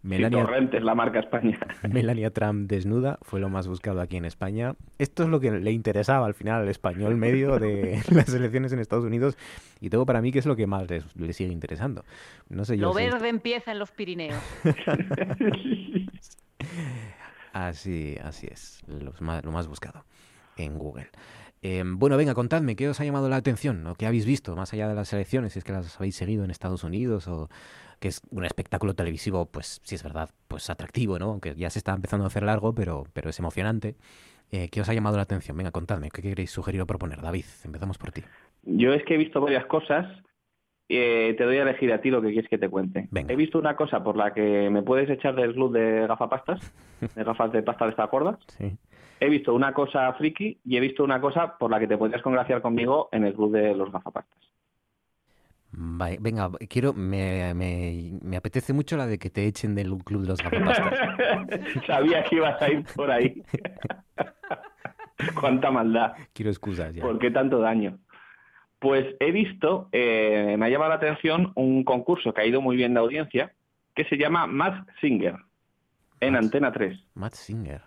[0.05, 1.57] Melania, es la marca España.
[1.89, 4.75] Melania Trump desnuda fue lo más buscado aquí en España.
[4.99, 8.79] Esto es lo que le interesaba al final al español medio de las elecciones en
[8.79, 9.35] Estados Unidos
[9.81, 12.05] y todo para mí que es lo que más le sigue interesando.
[12.49, 14.43] No sé lo verde empieza en los Pirineos.
[17.53, 19.11] así, así es, lo
[19.51, 20.05] más buscado
[20.57, 21.09] en Google.
[21.67, 23.87] Em, bueno, venga, contadme, ¿qué os ha llamado la atención?
[23.87, 25.53] ¿O qué habéis visto más allá de las elecciones?
[25.53, 27.49] Si es que las habéis seguido en Estados Unidos o
[27.99, 31.31] que es un espectáculo televisivo, pues sí es verdad, pues atractivo, ¿no?
[31.31, 33.95] Aunque ya se está empezando a hacer largo, pero, pero es emocionante.
[34.51, 35.57] Eh, ¿Qué os ha llamado la atención?
[35.57, 37.19] Venga, contadme, ¿qué queréis sugerir o proponer?
[37.19, 38.21] David, empezamos por ti.
[38.61, 40.05] Yo es que he visto varias cosas.
[40.87, 43.09] Eh, te doy a elegir a ti lo que quieres que te cuente.
[43.11, 46.59] He visto una cosa por la que me puedes echar del club de gafapastas,
[47.15, 48.37] de gafas de pasta de esta cuerda.
[48.49, 48.77] Sí.
[49.19, 52.21] He visto una cosa friki y he visto una cosa por la que te podrías
[52.21, 54.45] congraciar conmigo en el club de los gafapastas
[56.19, 60.39] venga, quiero, me, me, apetece mucho la de que te echen del club de los
[60.39, 60.93] gafapastas.
[61.87, 63.43] Sabía que ibas a ir por ahí.
[65.39, 66.13] Cuánta maldad.
[66.33, 67.01] Quiero excusas ya.
[67.01, 67.99] ¿Por qué tanto daño?
[68.79, 72.75] Pues he visto, eh, me ha llamado la atención un concurso que ha ido muy
[72.75, 73.53] bien de audiencia,
[73.95, 75.37] que se llama Matt Singer,
[76.19, 76.99] en Antena 3.
[77.15, 77.81] Matt Singer.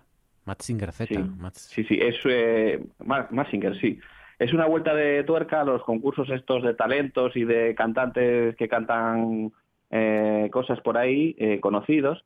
[0.48, 1.14] Matt Singer Z.
[1.52, 4.00] Sí, sí, es eh, Matt Singer, sí
[4.38, 8.68] es una vuelta de tuerca a los concursos estos de talentos y de cantantes que
[8.68, 9.52] cantan
[9.90, 12.24] eh, cosas por ahí, eh, conocidos.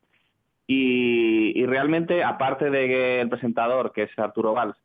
[0.66, 4.76] Y, realmente, aparte de que el presentador, que es Arturo Valls,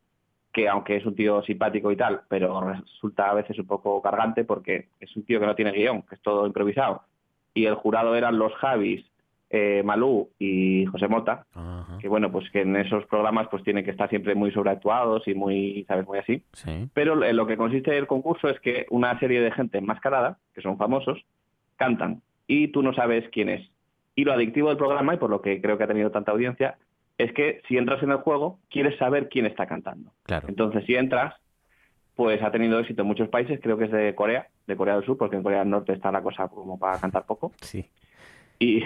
[0.52, 4.44] que aunque es un tío simpático y tal, pero resulta a veces un poco cargante
[4.44, 7.02] porque es un tío que no tiene guion, que es todo improvisado.
[7.54, 9.04] Y el jurado eran los Javis,
[9.50, 11.46] eh, Malú y José Mota,
[12.00, 15.34] que bueno, pues que en esos programas pues tienen que estar siempre muy sobreactuados y
[15.34, 16.06] muy, ¿sabes?
[16.06, 16.42] Muy así.
[16.92, 20.60] Pero en lo que consiste el concurso es que una serie de gente enmascarada, que
[20.60, 21.24] son famosos,
[21.76, 23.68] cantan y tú no sabes quién es.
[24.14, 26.76] Y lo adictivo del programa, y por lo que creo que ha tenido tanta audiencia,
[27.18, 30.12] es que si entras en el juego, quieres saber quién está cantando.
[30.24, 30.48] Claro.
[30.48, 31.34] Entonces, si entras,
[32.16, 35.04] pues ha tenido éxito en muchos países, creo que es de Corea, de Corea del
[35.04, 37.52] Sur, porque en Corea del Norte está la cosa como para cantar poco.
[37.60, 37.88] Sí.
[38.58, 38.82] Y,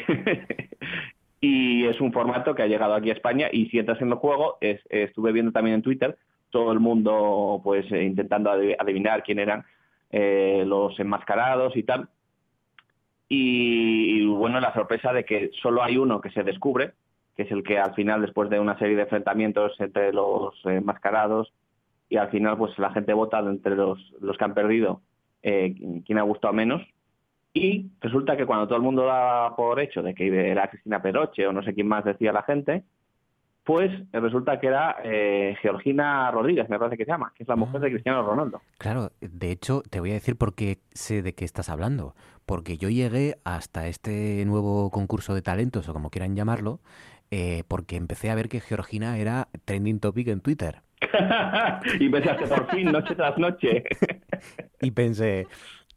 [1.41, 4.15] y es un formato que ha llegado aquí a España y si entras en el
[4.15, 6.17] juego, es, estuve viendo también en Twitter
[6.53, 9.65] todo el mundo pues eh, intentando adivinar quién eran
[10.11, 12.09] eh, los enmascarados y tal.
[13.29, 16.93] Y, bueno, la sorpresa de que solo hay uno que se descubre,
[17.35, 21.51] que es el que al final, después de una serie de enfrentamientos entre los enmascarados,
[22.11, 25.01] y al final pues la gente vota entre los, los que han perdido
[25.43, 25.75] eh,
[26.05, 26.83] quién ha gustado menos,
[27.55, 31.47] y resulta que cuando todo el mundo da por hecho de que era Cristina Peroche
[31.47, 32.85] o no sé quién más decía la gente,
[33.65, 37.57] pues resulta que era eh, Georgina Rodríguez, me parece que se llama, que es la
[37.57, 37.91] mujer de ah.
[37.91, 38.61] Cristiano Ronaldo.
[38.79, 42.15] Claro, de hecho, te voy a decir por qué sé de qué estás hablando.
[42.45, 46.81] Porque yo llegué hasta este nuevo concurso de talentos, o como quieran llamarlo,
[47.31, 50.83] eh, porque empecé a ver que Georgina era trending topic en Twitter.
[52.01, 53.85] y pensaste, por fin, noche tras noche.
[54.81, 55.47] y pensé,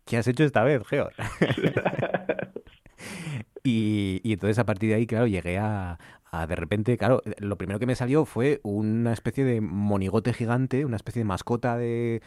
[0.05, 1.09] ¿qué has hecho esta vez, Geo?
[3.63, 5.97] y, entonces a partir de ahí, claro, llegué a,
[6.47, 10.97] de repente, claro, lo primero que me salió fue una especie de monigote gigante, una
[10.97, 12.21] especie de mascota de,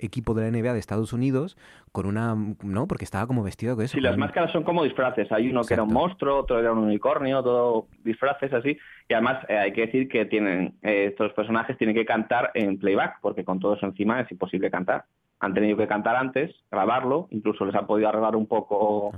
[0.00, 1.56] equipo de la NBA de Estados Unidos,
[1.90, 2.86] con una, ¿no?
[2.86, 3.94] Porque estaba como vestido con eso.
[3.94, 5.30] Sí, las máscaras son como disfraces.
[5.32, 8.78] Hay uno que era un monstruo, otro era un unicornio, todo disfraces así.
[9.08, 12.78] Y además eh, hay que decir que tienen, eh, estos personajes tienen que cantar en
[12.78, 15.04] playback, porque con todo eso encima es imposible cantar
[15.42, 19.10] han tenido que cantar antes, grabarlo, incluso les han podido arreglar un poco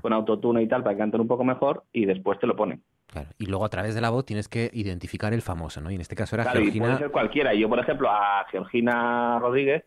[0.00, 2.84] con autotune y tal para que canten un poco mejor y después te lo ponen.
[3.08, 3.30] Claro.
[3.36, 5.90] Y luego a través de la voz tienes que identificar el famoso, ¿no?
[5.90, 6.84] Y en este caso era claro, Georgina.
[6.84, 7.52] Y puede ser cualquiera.
[7.54, 9.84] Yo, por ejemplo, a Georgina Rodríguez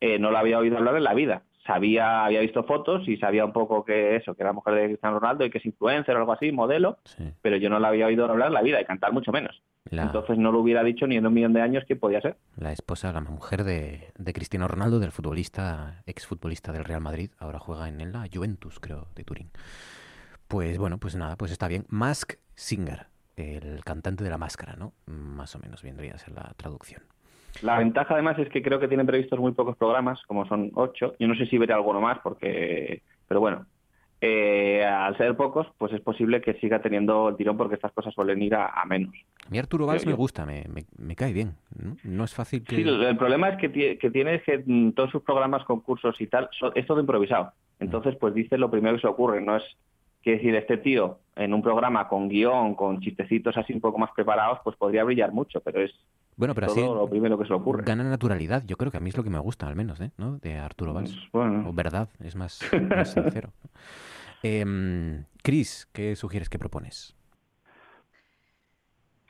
[0.00, 3.44] eh, no la había oído hablar en la vida sabía, había visto fotos y sabía
[3.44, 6.18] un poco que eso, que era mujer de Cristiano Ronaldo y que es influencer o
[6.20, 6.96] algo así, modelo,
[7.42, 9.62] pero yo no la había oído hablar en la vida y cantar mucho menos.
[9.90, 12.36] Entonces no lo hubiera dicho ni en un millón de años que podía ser.
[12.56, 17.58] La esposa, la mujer de, de Cristiano Ronaldo, del futbolista, exfutbolista del Real Madrid, ahora
[17.58, 19.50] juega en la Juventus, creo, de Turín.
[20.46, 21.84] Pues bueno, pues nada, pues está bien.
[21.88, 23.06] Mask Singer,
[23.36, 24.92] el cantante de la máscara, ¿no?
[25.06, 27.02] Más o menos vendría a ser la traducción.
[27.62, 31.14] La ventaja además es que creo que tienen previstos muy pocos programas, como son ocho.
[31.18, 33.66] Yo no sé si veré alguno más, porque, pero bueno,
[34.20, 38.12] eh, al ser pocos, pues es posible que siga teniendo el tirón porque estas cosas
[38.14, 39.14] suelen ir a, menos.
[39.46, 40.64] A mí Arturo Valls me gusta, me,
[40.98, 41.54] me, cae bien.
[42.02, 42.24] ¿no?
[42.24, 42.76] es fácil que...
[42.76, 46.48] Sí, el, problema es que, que tiene que mm, todos sus programas, concursos y tal,
[46.74, 47.52] es todo improvisado.
[47.78, 49.62] Entonces, pues dice lo primero que se ocurre, no es
[50.22, 54.10] que decir, este tío en un programa con guion, con chistecitos así un poco más
[54.14, 55.92] preparados, pues podría brillar mucho, pero es
[56.36, 57.82] bueno, pero todo lo primero que se le ocurre.
[57.84, 60.12] Gana naturalidad, yo creo que a mí es lo que me gusta, al menos, ¿eh?
[60.18, 60.38] ¿no?
[60.38, 61.10] De Arturo Valls.
[61.10, 61.68] Pues, bueno.
[61.68, 62.60] O verdad, es más,
[63.04, 63.50] sincero.
[64.44, 67.17] Eh, Chris, ¿qué sugieres, qué propones?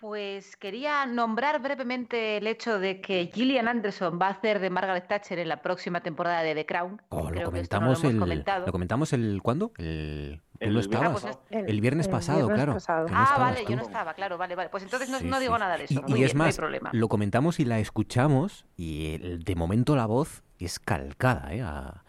[0.01, 5.09] Pues quería nombrar brevemente el hecho de que Gillian Anderson va a hacer de Margaret
[5.09, 7.03] Thatcher en la próxima temporada de The Crown.
[7.09, 9.73] Oh, lo, comentamos el, lo comentamos el ¿cuándo?
[9.77, 11.25] El, el, no estabas.
[11.25, 12.77] Ah, pues el, viernes pasado, claro.
[12.89, 14.69] ah, vale, yo no estaba, claro, vale, vale.
[14.69, 16.05] Pues entonces no, digo nada de eso.
[16.07, 16.61] Y, es más,
[16.93, 21.63] lo comentamos y la escuchamos y de momento la voz es calcada ¿eh?
[21.63, 22.05] a,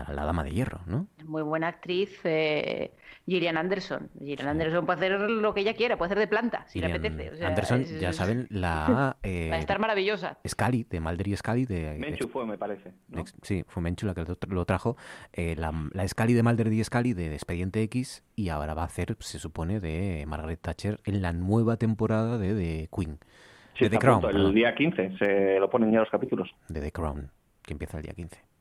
[0.00, 1.06] a la Dama de Hierro, ¿no?
[1.24, 2.92] Muy buena actriz, eh,
[3.26, 4.10] Gillian Anderson.
[4.18, 7.44] Gillian Anderson puede hacer lo que ella quiera, puede hacer de planta, si le apetece.
[7.44, 9.16] Anderson, ya saben, la...
[9.22, 10.38] Eh, Va a estar maravillosa.
[10.46, 11.64] Scully, de Mulder y Scully.
[11.66, 12.92] De, Menchu fue, me parece.
[13.42, 14.96] sí, fue Menchu la que lo trajo.
[15.32, 18.86] Eh, la, la Scully de Mulder y Scully de Expediente X y ahora va a
[18.86, 23.18] hacer, se supone, de Margaret Thatcher en la nueva temporada de The Queen.
[23.78, 24.24] de The Crown.
[24.34, 26.50] el día 15 se lo ponen ya los capítulos.
[26.68, 27.30] De The Crown,
[27.62, 28.51] que empieza el día 15.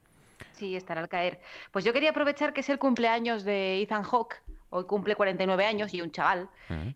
[0.62, 1.40] Sí, estará al caer.
[1.72, 4.44] Pues yo quería aprovechar que es el cumpleaños de Ethan Hawke.
[4.70, 6.50] Hoy cumple 49 años y un chaval.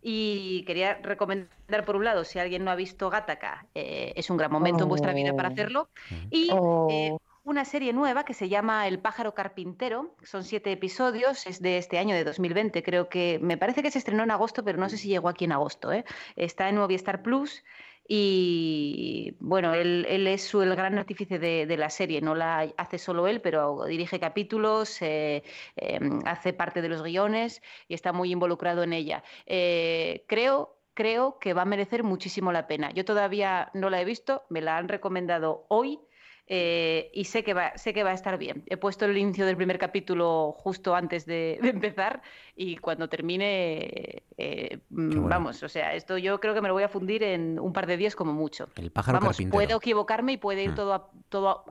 [0.04, 4.38] Y quería recomendar, por un lado, si alguien no ha visto Gattaca, eh, es un
[4.38, 5.52] gran momento en vuestra vida para oh.
[5.52, 5.90] hacerlo.
[6.30, 6.88] Y oh.
[6.92, 10.14] eh, una serie nueva que se llama El pájaro carpintero.
[10.22, 12.84] Son siete episodios, es de este año, de 2020.
[12.84, 15.46] Creo que, me parece que se estrenó en agosto, pero no sé si llegó aquí
[15.46, 15.92] en agosto.
[15.92, 16.06] ¿eh?
[16.36, 17.64] Está en Movistar Plus
[18.08, 23.42] y bueno, él, es el gran artífice de, la serie, no la hace solo él,
[23.42, 25.44] pero dirige capítulos, eh,
[25.76, 29.24] em, hace parte de los guiones y está muy involucrado en ella.
[29.48, 32.92] Eh, creo, creo que va a merecer muchísimo la pena.
[32.92, 36.00] Yo todavía no la he visto, me la han recomendado hoy
[36.48, 38.64] eh, y sé que, va, sé que va a estar bien.
[38.68, 42.22] He puesto el inicio del primer capítulo justo antes de, empezar
[42.56, 46.88] y cuando termine, eh, vamos, o sea, esto yo creo que me lo voy a
[46.88, 48.70] fundir en un par de días como mucho.
[48.78, 50.76] El pájaro vamos, puedo equivocarme y puede ir mm.
[50.76, 51.66] todo, a, todo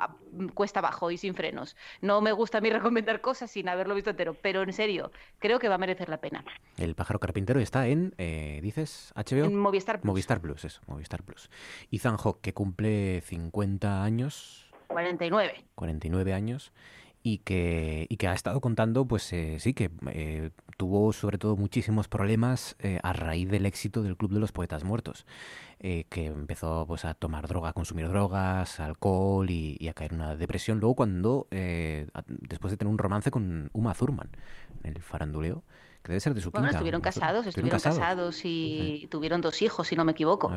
[0.52, 1.74] cuesta abajo y sin frenos.
[2.02, 5.58] No me gusta a mí recomendar cosas sin haberlo visto entero, pero en serio, creo
[5.58, 6.44] que va a merecer la pena.
[6.76, 9.44] El pájaro carpintero está en, eh, dices, HBO.
[9.44, 10.08] En Movistar Plus.
[10.08, 11.50] Movistar Plus, eso, Movistar Plus.
[11.90, 15.64] Ethan Hawke, que cumple 50 años 49.
[15.74, 16.72] 49 años
[17.26, 21.56] y que, y que ha estado contando, pues eh, sí, que eh, tuvo sobre todo
[21.56, 25.26] muchísimos problemas eh, a raíz del éxito del Club de los Poetas Muertos,
[25.80, 30.36] que empezó pues a tomar droga, a consumir drogas, alcohol y, a caer en una
[30.36, 30.80] depresión.
[30.80, 34.30] Luego cuando, después de tener un romance con Uma Thurman,
[34.82, 35.62] el faranduleo,
[36.04, 39.96] que debe ser de su bueno, estuvieron casados, estuvieron casados, y tuvieron dos hijos, si
[39.96, 40.52] no me equivoco.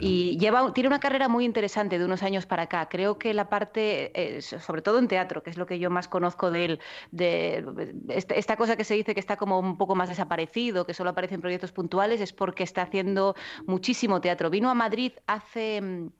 [0.00, 2.86] Y lleva, tiene una carrera muy interesante de unos años para acá.
[2.90, 6.08] Creo que la parte, eh, sobre todo en teatro, que es lo que yo más
[6.08, 6.80] conozco de él,
[7.10, 7.64] de
[8.08, 11.36] esta, cosa que se dice que está como un poco más desaparecido, que solo aparece
[11.36, 13.34] en proyectos puntuales, es porque está haciendo
[13.66, 14.50] muchísimo teatro.
[14.50, 16.10] Vino a Madrid hace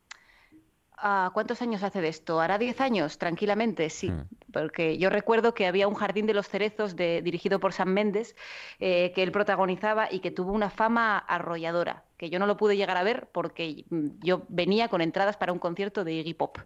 [0.96, 2.40] mm, Ah, ¿Cuántos años hace de esto?
[2.40, 3.18] ¿Hará 10 años?
[3.18, 4.10] Tranquilamente, sí.
[4.10, 4.28] Hmm.
[4.52, 8.34] Porque yo recuerdo que había un Jardín de los Cerezos dirigido por San Méndez
[8.80, 12.76] eh, que él protagonizaba y que tuvo una fama arrolladora, que yo no lo pude
[12.76, 16.58] llegar a ver porque mm, yo venía con entradas para un concierto de Iggy Pop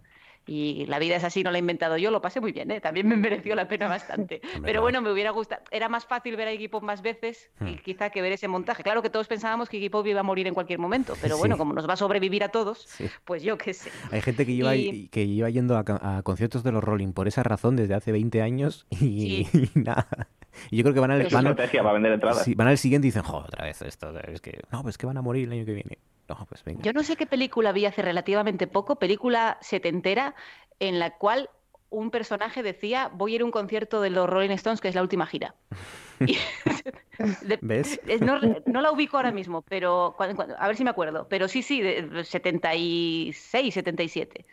[0.47, 2.81] y la vida es así, no la he inventado yo, lo pasé muy bien, ¿eh?
[2.81, 4.41] también me mereció la pena bastante.
[4.65, 7.65] Pero bueno, me hubiera gustado, era más fácil ver a Iggy Pop más veces y
[7.65, 7.79] hmm.
[7.85, 8.83] quizá que ver ese montaje.
[8.83, 11.57] Claro que todos pensábamos que Iggy Pop iba a morir en cualquier momento, pero bueno,
[11.57, 12.87] como nos va a sobrevivir a todos,
[13.25, 13.91] pues yo qué sé.
[14.11, 17.77] Hay gente que lleva, que lleva yendo a, conciertos de los Rolling por esa razón
[17.77, 20.09] desde hace 20 años y, nada.
[20.70, 22.55] Y yo creo que van al, van, para vender entradas.
[22.55, 25.16] van al siguiente y dicen, joder, otra vez esto, es que, no, pues que van
[25.16, 25.99] a morir el año que viene.
[26.49, 30.35] Pues yo no sé qué película vi hace relativamente poco, película setentera,
[30.78, 31.51] en la cual
[31.91, 34.95] un personaje decía, voy a ir a un concierto de los Rolling Stones, que es
[34.95, 35.55] la última gira.
[37.61, 38.01] ¿Ves?
[38.20, 40.16] No, la ubico ahora mismo, pero
[40.59, 41.27] a ver si me acuerdo.
[41.28, 44.47] Pero sí, sí, de 76, 77.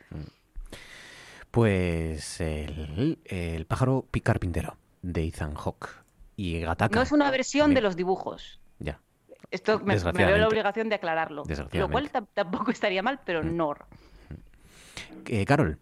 [1.51, 4.77] Pues el, el pájaro carpintero
[5.07, 5.89] de Ethan Hawke
[6.35, 6.95] y Gataka.
[6.95, 8.59] No es una versión de los dibujos.
[8.79, 8.99] Ya.
[9.49, 11.43] Esto me, veo la obligación de aclararlo.
[11.71, 13.55] Lo cual tampoco estaría mal, pero mm.
[13.55, 13.75] no.
[15.25, 15.79] Eh, Carol.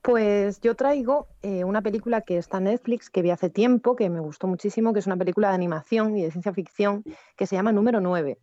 [0.00, 4.10] Pues yo traigo eh, una película que está en Netflix, que vi hace tiempo, que
[4.10, 7.04] me gustó muchísimo, que es una película de animación y de ciencia ficción,
[7.36, 8.38] que se llama Número 9.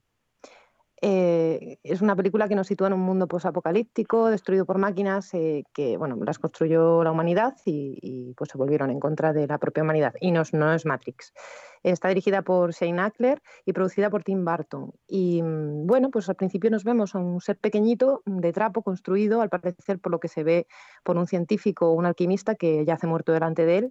[1.04, 5.64] Eh, es una película que nos sitúa en un mundo posapocalíptico, destruido por máquinas eh,
[5.74, 9.82] que, bueno, las construyó la humanidad y, pues se volvieron en contra de la propia
[9.82, 10.14] humanidad.
[10.22, 11.34] Y no, es Matrix.
[11.82, 14.92] Está dirigida por Shane Ackler y producida por Tim Burton.
[15.08, 19.42] Y mm, bueno, pues al principio nos vemos a un ser pequeñito de trapo construido,
[19.42, 20.68] al parecer por lo que se ve
[21.04, 23.90] por un científico o un alquimista que yace muerto delante de él.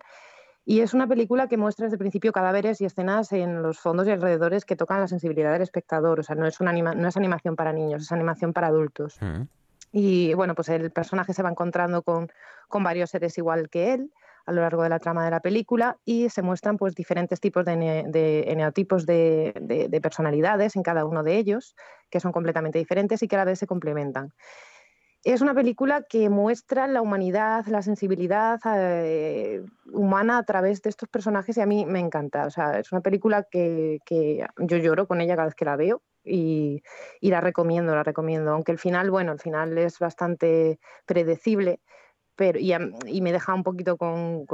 [0.64, 4.06] Y es una película que muestra desde el principio cadáveres y escenas en los fondos
[4.06, 6.20] y alrededores que tocan la sensibilidad del espectador.
[6.20, 9.16] O sea, no es, una no es animación para niños, es animación para adultos.
[9.20, 9.42] Mm.
[9.92, 12.30] Y bueno, pues el personaje se va encontrando con,
[12.68, 14.12] con varios seres igual que él
[14.46, 17.64] a lo largo de la trama de la película y se muestran pues diferentes tipos
[17.64, 21.76] de, de neotipos de, de, personalidades en cada uno de ellos,
[22.10, 24.32] que son completamente diferentes y que a la vez se complementan.
[25.22, 31.10] Es una película que muestra la humanidad, la sensibilidad eh, humana a través de estos
[31.10, 32.46] personajes y a mí me encanta.
[32.46, 33.98] O sea, es una película que,
[34.56, 36.82] yo lloro con ella cada vez que la veo y,
[37.20, 38.52] la recomiendo, la recomiendo.
[38.52, 41.80] Aunque el final, bueno, el final es bastante predecible,
[42.34, 42.72] pero, y,
[43.06, 44.46] y, me deja un poquito con,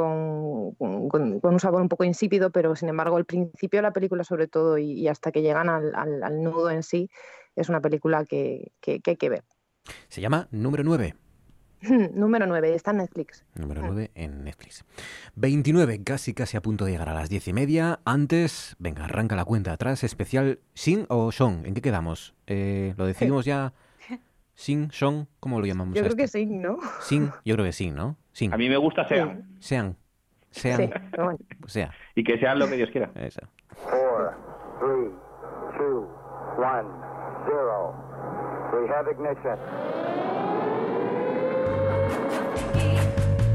[0.80, 4.78] un sabor un poco insípido, pero sin embargo, el principio de la película, sobre todo,
[4.78, 7.08] y, hasta que llegan al, al, al, nudo en sí,
[7.54, 9.44] es una película que, que hay que ver.
[10.08, 11.14] Se llama Número 9.
[12.14, 13.44] Número 9, está en Netflix.
[13.54, 14.84] Número 9 en Netflix.
[15.34, 18.00] 29, casi casi a punto de llegar a las 10 y media.
[18.04, 20.04] Antes, venga, arranca la cuenta atrás.
[20.04, 21.66] Especial Sin o Shon.
[21.66, 22.34] ¿En qué quedamos?
[22.46, 23.72] Eh, ¿Lo decidimos ya?
[24.54, 25.94] Sin, Shon, ¿cómo lo llamamos?
[25.94, 26.16] Yo creo esto?
[26.16, 26.78] que Sin, ¿no?
[27.00, 28.16] Sin, yo creo que Sin, ¿no?
[28.32, 28.52] Sin.
[28.52, 29.56] A mí me gusta Sean.
[29.60, 29.96] Sean.
[30.50, 30.78] Sean.
[30.78, 31.38] Sí, bueno.
[31.66, 31.90] Sea.
[32.14, 33.10] Y que sean lo que Dios quiera.
[33.14, 33.40] Eso.
[33.84, 33.98] 4,
[34.80, 34.90] 3,
[35.78, 36.08] 2,
[36.56, 37.06] 1,
[37.46, 38.05] 0.
[38.76, 39.58] We have ignition.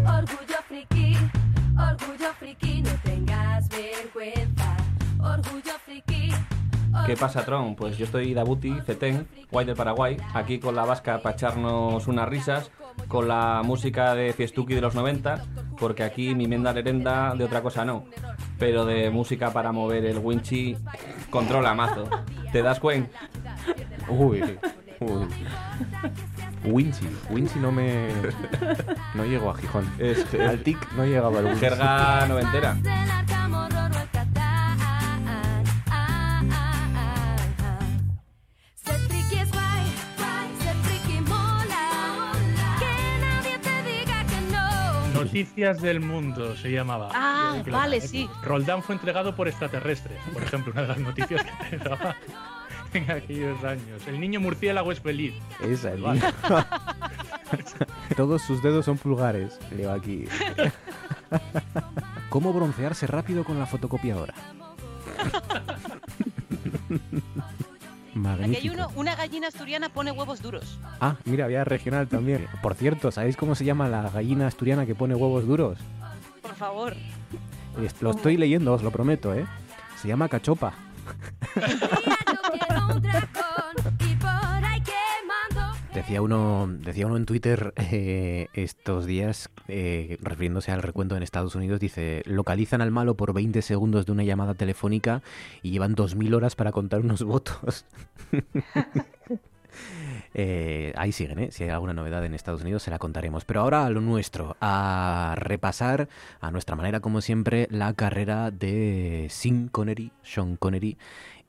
[0.08, 1.16] Orgullo friki,
[1.78, 4.78] orgullo friki, no tengas vergüenza.
[5.20, 6.32] Orgullo friki.
[7.06, 7.76] ¿Qué pasa, Tron?
[7.76, 12.28] Pues yo estoy Dabuti, Cetén, Guay del Paraguay, aquí con la vasca para echarnos unas
[12.28, 12.72] risas,
[13.08, 15.46] con la música de Fiestuki de los 90,
[15.80, 18.06] porque aquí mi menda lerenda de otra cosa no,
[18.58, 20.76] pero de música para mover el winchi
[21.30, 22.10] controla mazo.
[22.52, 23.20] ¿Te das cuenta?
[24.10, 24.58] Uy,
[25.02, 25.28] uy.
[26.64, 28.10] Winchi, Winchi no me.
[29.16, 29.90] No llego a Gijón.
[29.98, 31.60] Es, Al TIC no llegaba el Winchi.
[31.60, 32.78] Jerga noventera.
[45.14, 47.10] Noticias del mundo se llamaba.
[47.14, 48.30] Ah, vale, sí.
[48.44, 52.18] Roldán fue entregado por extraterrestres, por ejemplo, una de las noticias que te daba
[52.94, 54.06] en aquellos años.
[54.08, 55.34] El niño murciélago es feliz.
[55.62, 56.20] Esa, el Vale.
[56.22, 56.34] niño.
[58.16, 59.60] Todos sus dedos son pulgares.
[59.76, 60.26] Leo aquí.
[62.30, 64.34] ¿Cómo broncearse rápido con la fotocopiadora?
[68.14, 68.74] Aquí hay Magnífico.
[68.74, 70.78] uno, una gallina asturiana pone huevos duros.
[71.00, 72.46] Ah, mira, había regional también.
[72.62, 75.78] Por cierto, ¿sabéis cómo se llama la gallina asturiana que pone huevos duros?
[76.42, 76.96] Por favor.
[78.02, 79.46] Lo estoy leyendo, os lo prometo, ¿eh?
[79.96, 80.74] Se llama cachopa.
[85.94, 91.54] Decía uno, decía uno en Twitter eh, estos días, eh, refiriéndose al recuento en Estados
[91.56, 95.22] Unidos, dice, localizan al malo por 20 segundos de una llamada telefónica
[95.62, 97.86] y llevan 2.000 horas para contar unos votos.
[100.34, 101.52] Eh, ahí siguen, ¿eh?
[101.52, 103.46] Si hay alguna novedad en Estados Unidos se la contaremos.
[103.46, 106.08] Pero ahora a lo nuestro, a repasar
[106.40, 110.98] a nuestra manera, como siempre, la carrera de Sean Connery, Sean Connery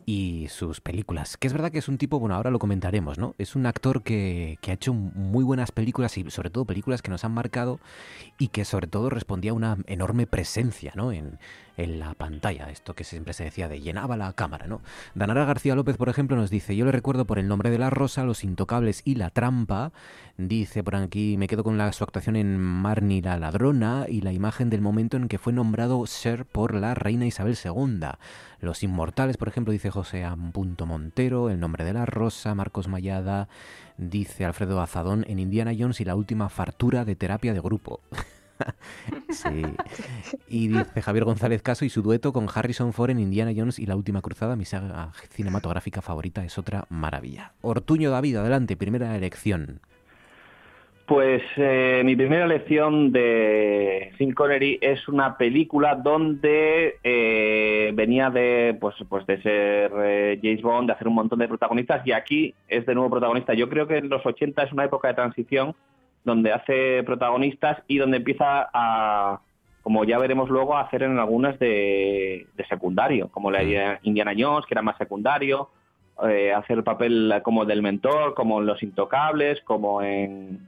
[0.06, 1.36] y sus películas.
[1.36, 3.34] Que es verdad que es un tipo, bueno, ahora lo comentaremos, ¿no?
[3.38, 7.10] Es un actor que, que ha hecho muy buenas películas y sobre todo películas que
[7.10, 7.80] nos han marcado
[8.38, 11.12] y que sobre todo respondía a una enorme presencia, ¿no?
[11.12, 11.38] En,
[11.76, 14.80] en la pantalla, esto que siempre se decía de llenaba la cámara, ¿no?
[15.14, 17.90] Danara García López, por ejemplo, nos dice, yo le recuerdo por el nombre de la
[17.90, 19.92] rosa, Los Intocables y La Trampa,
[20.36, 24.70] dice por aquí, me quedo con su actuación en Marnie la Ladrona y la imagen
[24.70, 28.00] del momento en que fue nombrado Sir por la reina Isabel II.
[28.60, 33.48] Los Inmortales, por ejemplo, dice José Ampunto Montero, El nombre de la rosa, Marcos Mayada,
[33.96, 38.00] dice Alfredo Azadón, en Indiana Jones y la última fartura de terapia de grupo.
[39.30, 39.62] sí.
[40.48, 43.86] Y dice Javier González Caso y su dueto con Harrison Ford en Indiana Jones y
[43.86, 47.52] La Última Cruzada, mi saga cinematográfica favorita, es otra maravilla.
[47.62, 49.80] Ortuño David, adelante, primera elección.
[51.06, 58.76] Pues eh, mi primera lección de Sean Connery es una película donde eh, venía de
[58.80, 62.54] pues, pues de ser eh, James Bond, de hacer un montón de protagonistas y aquí
[62.68, 63.52] es de nuevo protagonista.
[63.52, 65.74] Yo creo que en los 80 es una época de transición
[66.24, 69.40] donde hace protagonistas y donde empieza a,
[69.82, 74.32] como ya veremos luego, a hacer en algunas de, de secundario, como la de Indiana
[74.36, 75.68] Jones, que era más secundario,
[76.28, 80.60] eh, hacer el papel como del mentor, como en Los Intocables, como en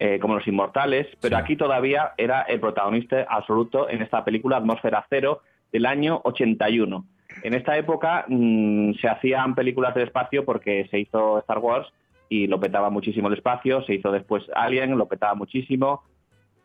[0.00, 5.04] eh, como Los Inmortales, pero aquí todavía era el protagonista absoluto en esta película Atmósfera
[5.10, 5.42] Cero
[5.72, 7.04] del año 81.
[7.42, 11.88] En esta época mmm, se hacían películas del espacio porque se hizo Star Wars
[12.28, 16.02] y lo petaba muchísimo el espacio, se hizo después Alien, lo petaba muchísimo,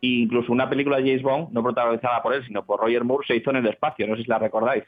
[0.02, 3.26] e incluso una película de James Bond, no protagonizada por él, sino por Roger Moore,
[3.26, 4.84] se hizo en el espacio, no sé si la recordáis.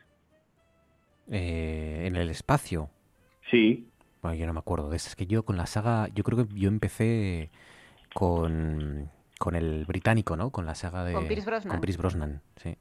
[1.30, 2.90] Eh, en el espacio.
[3.50, 3.88] Sí.
[4.22, 5.08] Bueno, yo no me acuerdo de eso.
[5.08, 7.50] Es que yo con la saga, yo creo que yo empecé
[8.14, 10.50] con, Con el británico, ¿no?
[10.50, 11.12] Con la saga de...
[11.12, 11.70] Con Pierce Brosnan.
[11.70, 12.76] Con Pierce Brosnan, sí.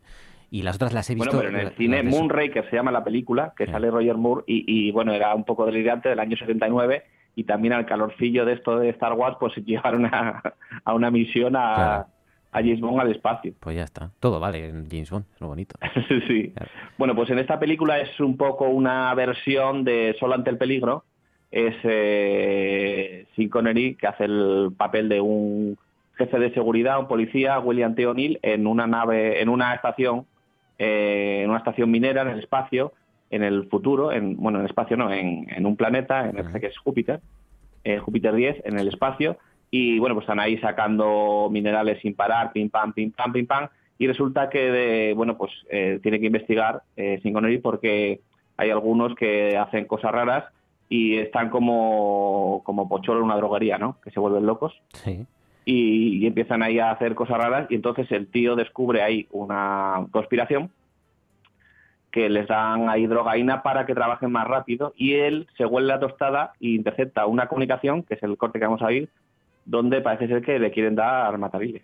[0.51, 1.35] Y las otras las he visto...
[1.35, 4.63] Bueno, pero en el cine Moonraker se llama la película, que sale Roger Moore, y,
[4.67, 7.03] y, bueno, era un poco delirante del año 79,
[7.35, 10.41] y también al calorcillo de esto de Star Wars, pues llevaron a,
[10.83, 12.05] a una misión a, Claro.
[12.51, 13.53] a James Bond al espacio.
[13.59, 14.11] Pues ya está.
[14.19, 15.75] Todo vale en James Bond, es lo bonito.
[16.27, 16.53] sí.
[16.97, 21.03] Bueno, pues en esta película es un poco una versión de Solo ante el peligro.
[21.51, 25.77] Es eh, Sean Connery que hace el papel de un
[26.17, 28.05] jefe de seguridad, un policía, William T.
[28.07, 30.25] O'Neill, en una nave, en una estación,
[30.79, 32.93] eh, en una estación minera en el espacio,
[33.29, 36.59] en el futuro, en, bueno, en el espacio no, en, en un planeta, en este
[36.59, 37.19] que es Júpiter,
[37.83, 39.37] eh, Júpiter 10, en el espacio,
[39.71, 43.67] y bueno, pues están ahí sacando minerales sin parar, pim pam, pim pam, pim pam,
[43.97, 48.19] y resulta que, de- bueno, pues eh, tiene que investigar eh, Sean Connery porque
[48.57, 50.45] hay algunos que hacen cosas raras
[50.87, 53.97] y están como, como pocholo en una droguería, ¿no?
[54.03, 55.25] Que se vuelven locos Sí.
[55.65, 60.05] y, y empiezan ahí a hacer cosas raras y entonces el tío descubre ahí una
[60.11, 60.69] conspiración
[62.15, 65.99] que les dan ahí drogaína para que trabajen más rápido y él se huele la
[65.99, 69.09] tostada e intercepta una comunicación, que es el corte que vamos a oír,
[69.65, 71.81] donde parece ser que le quieren dar matarile.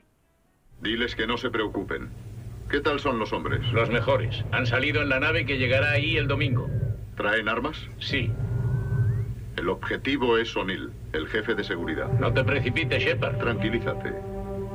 [0.82, 2.12] Diles que no se preocupen.
[2.70, 3.60] ¿Qué tal son los hombres?
[3.74, 4.46] Los mejores.
[4.54, 6.70] Han salido en la nave que llegará ahí el domingo.
[7.18, 7.90] ¿Traen armas?
[8.00, 8.32] Sí.
[9.58, 12.08] El objetivo es O'Neill, el jefe de seguridad.
[12.22, 13.38] No te precipites, Shepard.
[13.38, 14.14] Tranquilízate.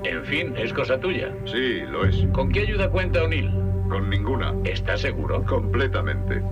[0.04, 1.32] En fin, es cosa tuya.
[1.46, 2.26] Sí, lo es.
[2.34, 3.65] ¿Con qué ayuda cuenta O'Neill?
[3.88, 4.54] Con ninguna.
[4.64, 5.44] ¿Estás seguro?
[5.44, 6.42] Completamente.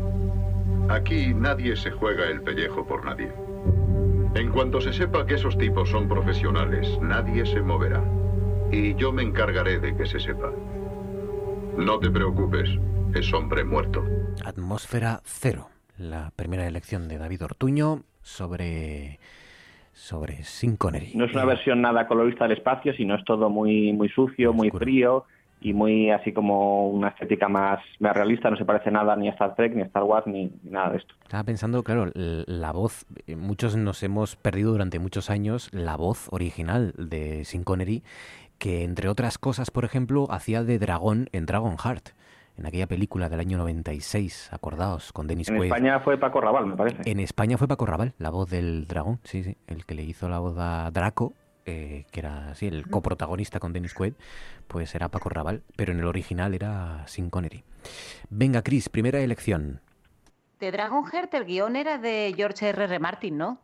[0.88, 3.32] Aquí nadie se juega el pellejo por nadie.
[4.34, 8.02] En cuanto se sepa que esos tipos son profesionales, nadie se moverá.
[8.70, 10.52] Y yo me encargaré de que se sepa.
[11.76, 12.70] No te preocupes,
[13.14, 14.04] es hombre muerto.
[14.44, 15.68] Atmósfera cero.
[15.96, 19.18] La primera elección de David Ortuño sobre
[19.92, 20.40] sobre
[20.76, 21.12] Connery.
[21.14, 24.70] No es una versión nada colorista del espacio, sino es todo muy, muy sucio, muy
[24.70, 25.24] frío
[25.64, 28.50] y muy así como una estética más, más realista.
[28.50, 30.90] No se parece nada ni a Star Trek, ni a Star Wars, ni, ni nada
[30.90, 31.14] de esto.
[31.22, 36.28] Estaba pensando, claro, la voz, eh, muchos nos hemos perdido durante muchos años la voz
[36.32, 38.02] original de Sean Connery,
[38.58, 42.10] que entre otras cosas, por ejemplo, hacía de dragón en Dragon Heart,
[42.58, 45.72] en aquella película del año 96, acordaos, con Dennis En Quaid.
[45.72, 47.10] España fue Paco Raval, me parece.
[47.10, 50.28] En España fue Paco Raval, la voz del dragón, sí, sí, el que le hizo
[50.28, 51.32] la voz a Draco,
[51.66, 54.14] eh, que era así, el coprotagonista con Dennis Quaid,
[54.68, 57.64] pues era Paco Raval, pero en el original era Sean Connery.
[58.30, 59.80] Venga, Chris, primera elección.
[60.60, 62.84] De Dragonheart el guion era de George R.
[62.84, 62.98] R.
[62.98, 63.58] Martin, ¿no?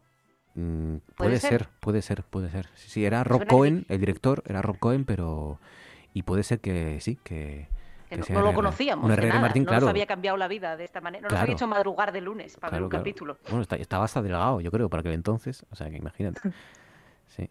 [0.55, 1.51] Mm, ¿Puede puede ser?
[1.51, 1.69] ser?
[1.81, 2.69] puede ser, puede ser.
[2.75, 5.59] Sí, sí, era Rob Cohen, el director, era Rob Cohen, pero...
[6.13, 7.69] Y puede ser que sí, que...
[8.09, 9.41] Que que no, no lo conocíamos, Un de nada.
[9.41, 9.83] Martin, no claro.
[9.83, 11.21] nos había cambiado la vida de esta manera.
[11.23, 11.43] No nos Claro.
[11.45, 13.03] había hecho madrugar de lunes para ver Claro, un claro.
[13.05, 13.39] capítulo.
[13.49, 15.65] Bueno, estaba hasta delgado, yo creo, para aquel entonces.
[15.71, 16.41] O sea, que imagínate.
[17.31, 17.49] Sí.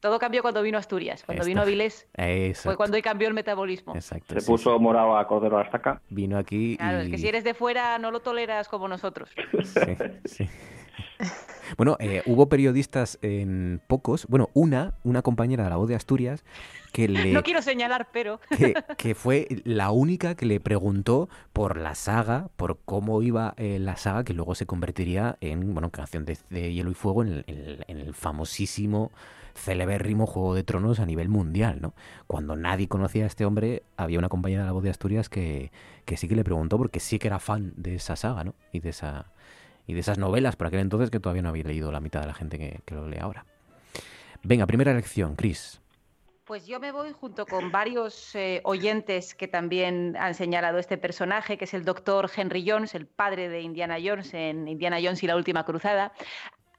[0.00, 1.22] Todo cambió cuando vino a Asturias.
[1.24, 2.76] Cuando vino a Vilés fue Exacto.
[2.78, 3.94] cuando ahí cambió el metabolismo.
[3.94, 4.34] Exacto.
[4.34, 6.00] Se sí, puso morado a Cordero a la estaca.
[6.08, 6.14] sí.
[6.14, 7.04] Vino aquí Claro, y...
[7.04, 9.30] es que si eres de fuera no lo toleras como nosotros.
[9.64, 10.48] Sí, sí.
[11.76, 16.42] Bueno, eh, hubo periodistas en pocos, bueno, una, una compañera de la voz de Asturias
[16.92, 17.32] que le...
[17.32, 18.40] No quiero señalar, pero...
[18.56, 23.78] que, que fue la única que le preguntó por la saga, por cómo iba eh,
[23.78, 27.28] la saga, que luego se convertiría en, bueno, canción de, de Hielo y Fuego, en
[27.28, 29.12] el, en el- en el famosísimo,
[29.54, 31.92] celebérrimo Juego de Tronos a nivel mundial, ¿no?
[32.26, 35.70] Cuando nadie conocía a este hombre, había una compañera de la voz de Asturias que,
[36.06, 38.54] que sí que le preguntó, porque sí que era fan de esa saga, ¿no?
[38.72, 39.26] Y de esa
[39.88, 42.26] y de esas novelas por aquel entonces que todavía no había leído la mitad de
[42.26, 43.46] la gente que, lo lee ahora.
[44.44, 45.80] Venga, primera elección, Chris.
[46.44, 51.56] Pues yo me voy junto con varios eh, oyentes que también han señalado este personaje,
[51.56, 55.26] que es el doctor Henry Jones, el padre de Indiana Jones en Indiana Jones y
[55.26, 56.12] la Última Cruzada.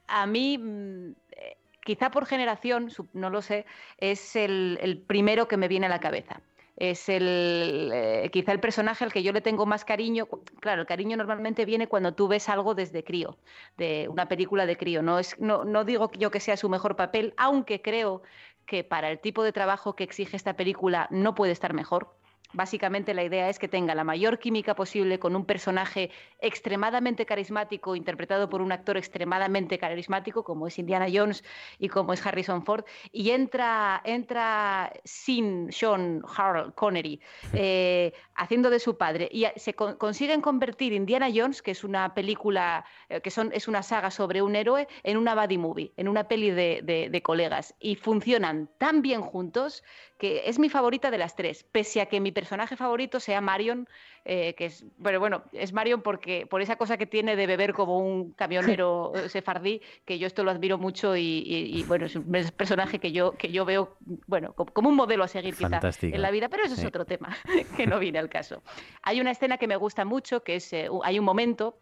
[0.08, 3.66] A mí, mm, eh, quizá por generación, no lo sé,
[3.98, 6.42] es el primero que me viene a la cabeza.
[6.80, 10.28] Es el, eh, quizá el personaje al que yo le tengo más cariño.
[10.62, 13.38] Claro, el cariño normalmente viene cuando tú ves algo desde crío,
[13.78, 15.02] de una película de crío.
[15.04, 18.24] No, es, no, no digo yo que sea su mejor papel, aunque creo
[18.66, 22.16] que para el tipo de trabajo que exige esta película no puede estar mejor.
[22.52, 26.10] Básicamente la idea es que tenga la mayor química posible con un personaje
[26.40, 31.44] extremadamente carismático, interpretado por un actor extremadamente carismático, como es Indiana Jones
[31.78, 37.20] y como es Harrison Ford, y entra, entra sin Sean Harold Connery,
[37.54, 42.14] eh, haciendo de su padre, y se con- consiguen convertir Indiana Jones, que es una
[42.16, 46.08] película, eh, que son, es una saga sobre un héroe, en una buddy movie, en
[46.08, 49.84] una peli de, de- de colegas, y funcionan tan bien juntos
[50.18, 53.88] que es mi favorita de las tres, pese a que mi personaje favorito sea Marion,
[54.24, 57.74] eh, que es, pero bueno, es Marion porque por esa cosa que tiene de beber
[57.74, 62.16] como un camionero sefardí, que yo esto lo admiro mucho y, y- y, bueno, es
[62.16, 62.24] un
[62.56, 63.98] personaje que yo, que yo veo,
[64.28, 65.80] bueno, co- como un modelo a seguir quizá
[66.16, 66.88] en la vida, pero eso es Sí.
[66.88, 67.36] otro tema
[67.76, 68.64] que no viene al caso.
[69.04, 71.78] Hay una escena que me gusta mucho, que es, eh, hay un momento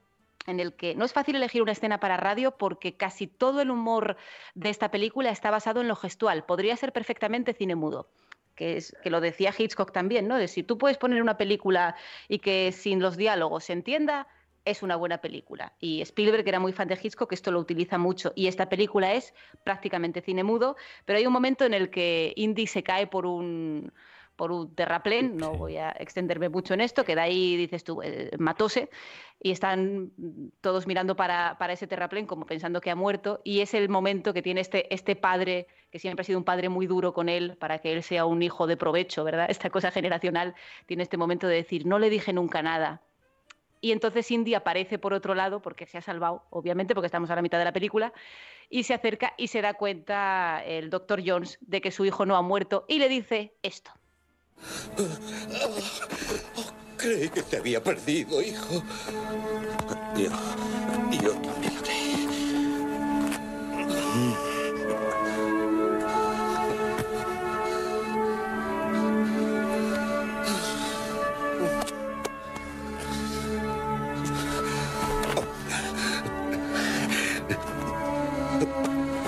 [0.48, 3.70] en el que no es fácil elegir una escena para radio porque casi todo el
[3.70, 4.16] humor
[4.56, 6.46] de esta película está basado en lo gestual.
[6.46, 8.08] Podría ser perfectamente cine mudo.
[8.58, 10.36] Que, es, que lo decía Hitchcock también, ¿no?
[10.36, 11.96] De si tú puedes poner una película
[12.28, 14.28] y que sin los diálogos se entienda,
[14.66, 15.74] es una buena película.
[15.80, 18.34] Y Spielberg, era muy fan de Hitchcock, esto lo utiliza mucho.
[18.36, 20.76] Y esta película es prácticamente cine mudo,
[21.06, 23.94] pero hay un momento en el que Indy se cae por un,
[24.38, 28.02] por un terraplén, no voy a extenderme mucho en esto, que de ahí dices tú,
[28.02, 28.90] eh, matóse,
[29.42, 30.12] y están
[30.62, 34.34] todos mirando para, para ese terraplén como pensando que ha muerto, y es el momento
[34.34, 37.58] que tiene este, este padre, que siempre ha sido un padre muy duro con él,
[37.58, 39.48] para que él sea un hijo de provecho, ¿verdad?
[39.50, 40.56] Esta cosa generacional
[40.86, 43.02] tiene este momento de decir, no le dije nunca nada,
[43.82, 47.36] y entonces Indy aparece por otro lado, porque se ha salvado, obviamente, porque estamos a
[47.36, 48.14] la mitad de la película,
[48.70, 52.36] y se acerca y se da cuenta el doctor Jones de que su hijo no
[52.36, 53.92] ha muerto y le dice esto.
[56.98, 58.84] Creí que te había perdido, hijo.
[60.16, 60.30] Yo,
[61.12, 62.28] yo también lo creí.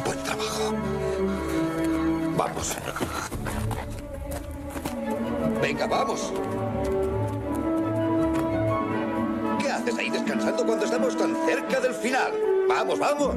[0.05, 0.73] Buen trabajo.
[2.35, 2.75] Vamos.
[5.79, 6.33] Venga, vamos.
[9.61, 12.33] ¿Qué haces ahí descansando cuando estamos tan cerca del final?
[12.67, 13.35] Vamos, vamos.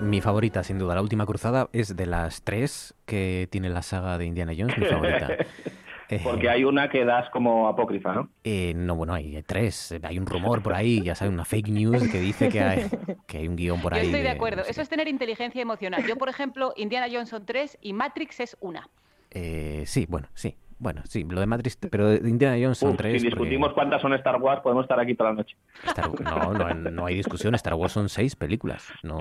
[0.00, 4.16] Mi favorita, sin duda, la última cruzada es de las tres que tiene la saga
[4.16, 5.28] de Indiana Jones, mi favorita.
[6.12, 8.28] Eh, Porque hay una que das como apócrifa, ¿no?
[8.42, 9.94] eh, no, bueno, hay tres.
[10.02, 12.86] Hay un rumor por ahí, ya sabes, una fake news que dice que hay,
[13.28, 14.06] que hay un guion por Yo ahí.
[14.06, 16.04] estoy de de- acuerdo, eso es tener inteligencia emocional.
[16.06, 18.88] Yo, por ejemplo, Indiana Jones son tres y Matrix es una.
[19.30, 20.56] eh, sí, bueno, sí.
[20.80, 23.20] Bueno, sí, lo de Matrix, pero de Indiana Jones son Uf, tres.
[23.20, 25.54] si porque- discutimos cuántas son Star Wars, podemos estar aquí toda la noche.
[25.84, 27.54] Star- no, no, no hay discusión.
[27.54, 28.88] Star Wars son seis películas.
[29.02, 29.18] No,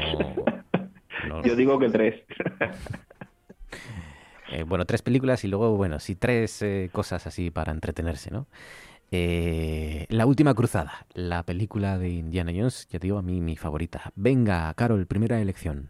[1.28, 2.16] no- Yo digo que tres.
[4.52, 8.48] Eh, bueno, tres películas y luego, bueno, sí, tres eh, cosas así para entretenerse, ¿no?
[9.12, 13.56] Eh, la última cruzada, la película de Indiana Jones, ya te digo, a mí mi
[13.56, 14.12] favorita.
[14.16, 15.90] Venga, Carol, primera elección.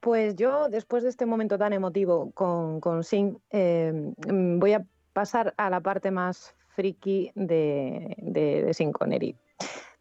[0.00, 5.70] Pues yo, después de este momento tan emotivo con, con mm, voy a pasar a
[5.70, 9.36] la parte más friki de, de, Sean Connery.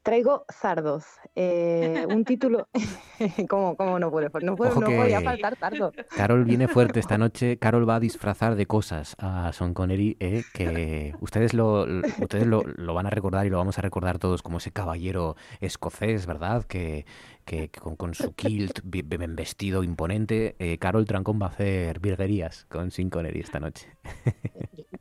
[0.03, 1.05] Traigo Zardoz,
[1.35, 2.67] eh, un título...
[3.49, 5.93] ¿Cómo, cómo no puede, no, puede, Ojo no podía faltar Zardoz?
[6.15, 7.59] Carol viene fuerte esta noche.
[7.59, 11.85] Carol va a disfrazar de cosas a Sean Connery, eh, que ustedes, lo-
[12.19, 15.35] ustedes lo, lo van a recordar y lo vamos a recordar todos como ese caballero
[15.59, 16.63] escocés, ¿verdad?
[16.63, 17.05] Que,
[17.45, 20.55] que- que con, con su kilt bi- bien vestido imponente.
[20.59, 23.87] Eh, Carol Trancón va a hacer virguerías con Sean Connery esta noche.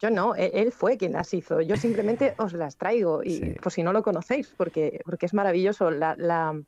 [0.01, 1.61] Yo no, él, él fue quien las hizo.
[1.61, 5.91] Yo simplemente os las traigo y por si no lo conocéis, porque, porque es maravilloso
[5.91, 6.61] la, la-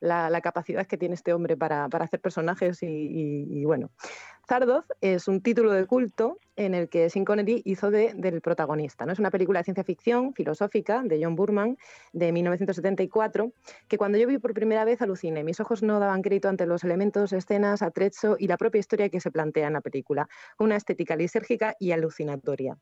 [0.00, 3.90] la- la capacidad que tiene este hombre para, para hacer personajes y, y- y bueno.
[4.48, 9.04] Zardoz es un título de culto en el que Sean Connery hizo de- del protagonista.
[9.04, 9.12] ¿no?
[9.12, 11.76] Es una película de ciencia ficción filosófica de John Burman
[12.14, 13.52] de 1974
[13.88, 15.44] que cuando yo vi por primera vez aluciné.
[15.44, 19.20] Mis ojos no daban crédito ante los elementos, escenas, atrecho y la propia historia que
[19.20, 20.28] se plantea en la película.
[20.58, 22.78] Una estética lisérgica y alucinatoria.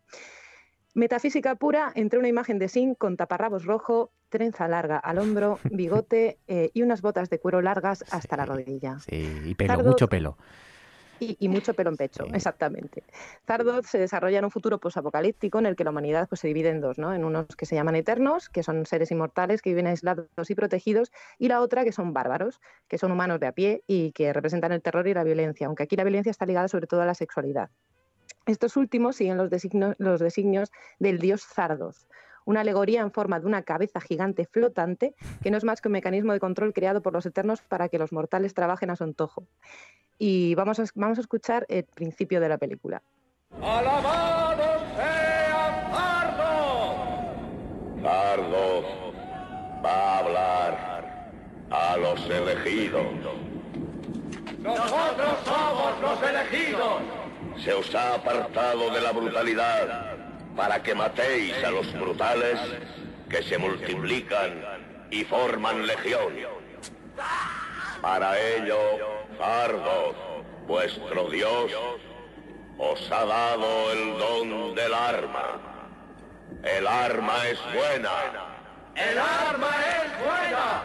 [0.95, 6.39] Metafísica pura entre una imagen de Sin con taparrabos rojo, trenza larga al hombro, bigote
[6.47, 8.99] eh, y unas botas de cuero largas hasta la rodilla.
[9.01, 10.39] Sí, y pelo, Zardoz- mucho pelo.
[11.19, 13.03] Y, y mucho pelo en pecho, exactamente.
[13.47, 16.69] Zardoz se desarrolla en un futuro posapocalíptico en el que la humanidad pues, se divide
[16.69, 17.15] en dos, ¿no?
[17.15, 21.13] En unos que se llaman eternos, que son seres inmortales que viven aislados y protegidos,
[21.39, 24.73] y la otra que son bárbaros, que son humanos de a pie y que representan
[24.73, 27.15] el terror y la violencia, aunque aquí la violencia está ligada sobre todo a la
[27.15, 27.71] sexualidad.
[28.45, 32.07] Estos últimos siguen los, designo- los designios del dios Zardoz,
[32.45, 35.93] una alegoría en forma de una cabeza gigante flotante que no es más que un
[35.93, 39.47] mecanismo de control creado por los eternos para que los mortales trabajen a su antojo.
[40.19, 43.03] Y vamos a, vamos a escuchar el principio de la película.
[43.63, 46.87] ¡Alabado sea Zardo!
[48.03, 48.85] Zardo
[49.85, 51.23] va a hablar
[51.71, 53.07] a los elegidos.
[54.63, 57.03] Nosotros somos los elegidos.
[57.63, 60.17] Se os ha apartado de la brutalidad
[60.57, 62.59] para que matéis a los brutales
[63.29, 64.63] que se multiplican
[65.11, 66.33] y forman legión.
[68.07, 68.79] Para ello,
[69.37, 70.15] Zardo
[70.69, 71.73] Vuestro Dios
[72.79, 75.59] os ha dado el don del arma.
[76.63, 78.13] El arma es buena.
[78.95, 80.83] ¡El arma es buena!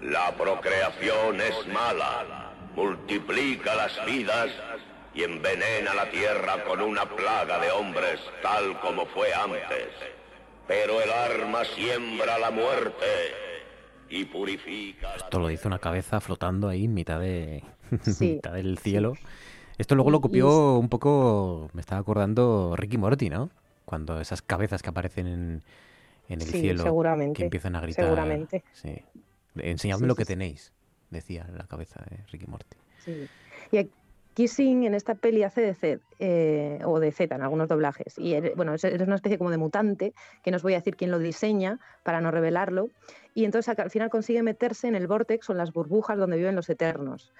[0.00, 2.50] La procreación es mala.
[2.74, 4.50] Multiplica las vidas
[5.14, 9.86] y envenena la tierra con una plaga de hombres tal como fue antes.
[10.66, 13.53] Pero el arma siembra la muerte
[14.14, 15.14] y purifica.
[15.16, 17.62] Esto lo dice una cabeza flotando ahí en mitad, de,
[18.02, 19.14] Sí, mitad del cielo.
[19.78, 23.50] Esto luego lo copió un poco, me estaba acordando Ricky Morty, ¿no?
[23.84, 25.62] Cuando esas cabezas que aparecen en,
[26.28, 28.04] en el Sí, cielo seguramente, que empiezan a gritar.
[28.04, 28.62] seguramente.
[28.72, 28.94] Sí.
[29.56, 30.28] Enseñadme Sí, lo sí, que sí.
[30.28, 30.72] tenéis,
[31.10, 32.76] decía la cabeza de Ricky Morty.
[33.04, 33.26] Sí.
[33.72, 33.90] Y aquí
[34.36, 38.18] Singh en esta peli hace de Zed, eh, o de Z en algunos doblajes.
[38.18, 40.12] Y eres, bueno, es- una especie como de mutante,
[40.42, 42.88] que no os voy a decir quién lo diseña para no revelarlo.
[43.34, 46.54] Y entonces al final consigue meterse en el vortex o en las burbujas donde viven
[46.56, 47.32] los eternos.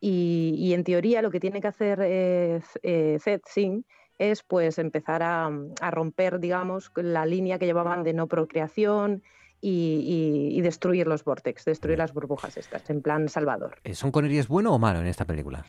[0.00, 3.84] Y, y en teoría lo que tiene que hacer eh, Z- eh, Singh
[4.18, 5.46] es pues empezar a,
[5.80, 9.22] a romper, digamos, la línea que llevaban de no procreación
[9.62, 13.76] y, y- y destruir los vortex, destruir las burbujas estas, en plan Salvador.
[13.84, 15.64] Eh, ¿Son Connery es bueno o malo en esta película?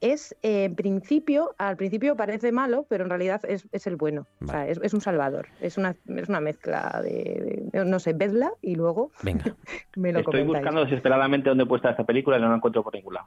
[0.00, 4.26] Es eh, en principio, al principio parece malo, pero en realidad es, es el bueno.
[4.42, 5.48] O sea, es, es un salvador.
[5.60, 9.56] Es una, es una mezcla de, de- no sé, vedla y luego Venga.
[9.96, 10.56] me lo Estoy comentáis.
[10.64, 13.26] buscando desesperadamente dónde puesta esta película y no la encuentro por ningún lado.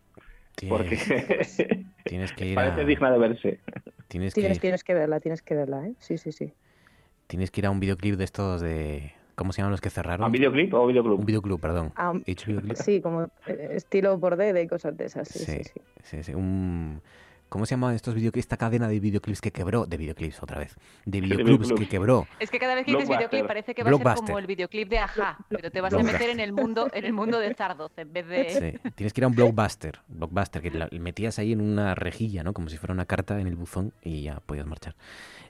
[0.70, 0.98] Porque
[2.06, 3.60] Tienes que ir parece a, digna de verse.
[4.08, 5.94] tienes que, Tienes, tienes que verla, tienes que verla, ¿eh?
[6.00, 6.54] Sí, sí, sí.
[7.28, 9.14] tienes que ir a un videoclip de estos de...
[9.36, 10.26] ¿Cómo se llaman los que cerraron?
[10.26, 11.20] ¿A videoclip o videoclub?
[11.20, 11.92] Un videoclub, perdón.
[11.96, 12.14] Ah.
[12.76, 15.28] Sí, como eh, estilo bordé y cosas de esas.
[15.28, 15.82] Sí, sí, sí.
[16.04, 17.02] sí, sí, un...
[17.50, 18.46] ¿Cómo se llaman estos videoclips?
[18.46, 19.86] Esta cadena de videoclips que quebró.
[19.86, 20.76] De videoclips, otra vez.
[21.06, 22.26] De videoclips que quebró.
[22.40, 24.90] Es que cada vez que dices videoclip parece que va a ser como el videoclip
[24.90, 27.92] de Aja, pero te vas a meter en el mundo, en el mundo de Zardoz
[27.98, 28.50] en vez de.
[28.82, 30.00] Sí, tienes que ir a un blockbuster.
[30.08, 32.54] Blockbuster, que la- metías ahí en una rejilla, ¿no?
[32.54, 34.96] Como si fuera una carta en el buzón y ya podías marchar.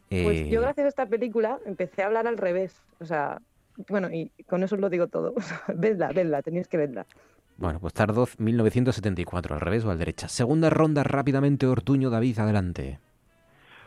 [0.09, 2.81] Pues Eh, yo gracias a esta película empecé a hablar al revés.
[2.99, 3.39] O sea,
[3.89, 5.33] bueno, y con eso os lo digo todo.
[5.75, 7.05] Vedla, vedla, tenéis que verla.
[7.57, 10.27] Bueno, pues Tardoz 1974, al revés o al derecha.
[10.27, 12.99] Segunda ronda rápidamente, Ortuño, David, adelante.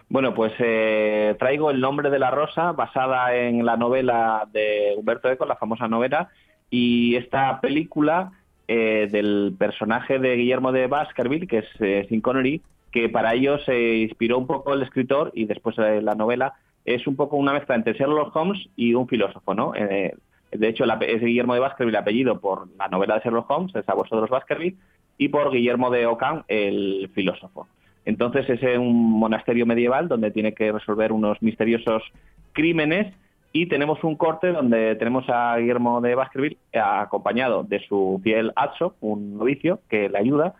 [0.09, 5.29] Bueno, pues eh, traigo El nombre de la rosa, basada en la novela de Humberto
[5.29, 6.29] Eco, la famosa novela,
[6.71, 8.31] y esta película
[8.69, 13.99] eh, del personaje de Guillermo de Baskerville, que es eh, Connery, que para ello se
[13.99, 16.55] inspiró un poco el escritor y después eh, la novela,
[16.87, 19.75] es un poco una mezcla entre Sherlock Holmes y un filósofo, ¿no?
[19.75, 20.15] Eh,
[20.53, 24.15] de hecho, es Guillermo de Baskerville apellido por la novela de Sherlock Holmes, el sabueso
[24.15, 24.77] de los Baskerville,
[25.19, 27.67] y por Guillermo de Ockham, el filósofo.
[28.05, 32.05] Entonces es un monasterio medieval donde tiene que resolver unos misteriosos
[32.53, 33.13] crímenes
[33.53, 38.53] y tenemos un corte donde tenemos a Guillermo de Baskerville eh, acompañado de su fiel
[38.55, 40.55] Atso, un novicio que le ayuda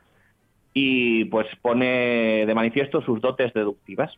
[0.75, 4.13] y pues pone de manifiesto sus dotes deductivas.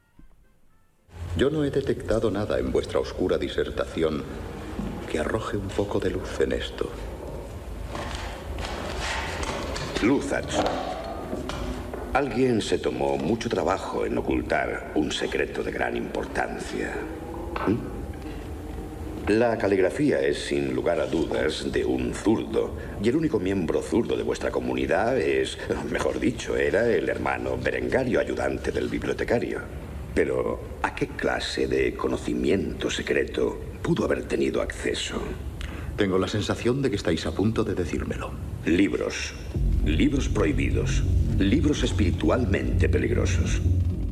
[1.36, 4.24] Yo no he detectado nada en vuestra oscura disertación
[5.10, 6.90] que arroje un poco de luz en esto.
[10.02, 10.64] Luzach.
[12.12, 16.94] Alguien se tomó mucho trabajo en ocultar un secreto de gran importancia.
[17.66, 17.98] ¿Mm?
[19.28, 22.74] La caligrafía es, sin lugar a dudas, de un zurdo.
[23.02, 25.58] Y el único miembro zurdo de vuestra comunidad es,
[25.90, 29.60] mejor dicho, era el hermano Berengario, ayudante del bibliotecario.
[30.14, 35.22] Pero, ¿a qué clase de conocimiento secreto pudo haber tenido acceso?
[35.96, 38.30] Tengo la sensación de que estáis a punto de decírmelo.
[38.64, 39.34] Libros.
[39.84, 41.02] Libros prohibidos.
[41.38, 43.60] Libros espiritualmente peligrosos.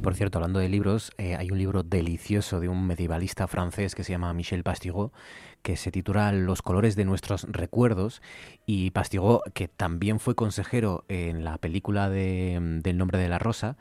[0.06, 4.04] Por cierto, hablando de libros, eh, hay un libro delicioso de un medievalista francés que
[4.04, 5.12] se llama Michel Pastigot,
[5.62, 8.22] que se titula Los colores de nuestros recuerdos.
[8.66, 13.40] Y Pastigot, que también fue consejero en la película de, mm, del nombre de la
[13.40, 13.76] rosa,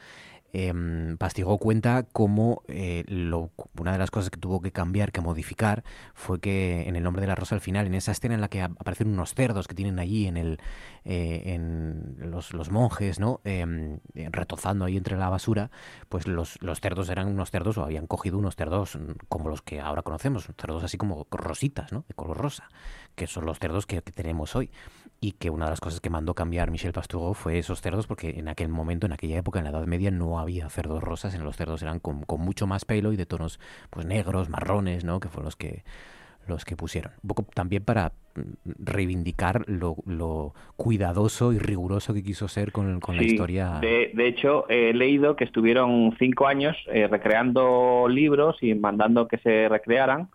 [0.55, 5.21] em, Pastigot cuenta cómo eh, lo- una de las cosas que tuvo que cambiar, que
[5.21, 5.83] modificar,
[6.13, 8.47] fue que en el nombre de la rosa al final, en esa escena en la
[8.49, 10.59] que ap- aparecen unos cerdos que tienen allí en el
[11.03, 13.41] eh, en los, monjes, ¿no?
[13.43, 15.69] Em, eh, retozando ahí entre la basura,
[16.09, 19.79] pues los, cerdos eran unos cerdos o habían cogido unos cerdos mm, como los que
[19.81, 22.05] ahora conocemos, cerdos así como rositas, ¿no?
[22.07, 22.69] De color rosa,
[23.15, 24.71] que son los cerdos que tenemos hoy.
[25.21, 28.31] Y que una de las cosas que mandó cambiar Michel Pastureau fue esos cerdos, porque
[28.37, 31.43] en aquel momento, en aquella época, en la Edad Media, no había cerdos rosas, en
[31.43, 33.59] los cerdos eran con, con mucho más pelo y de tonos
[33.89, 35.19] pues negros, marrones, ¿no?
[35.19, 35.83] Que fueron los que
[36.47, 37.11] los que pusieron.
[37.23, 42.99] Un poco también para mm, reivindicar lo, lo cuidadoso y riguroso que quiso ser con,
[42.99, 43.79] con la historia.
[43.81, 49.37] De, de hecho, he leído que estuvieron cinco años eh, recreando libros y mandando que
[49.39, 50.29] se recrearan,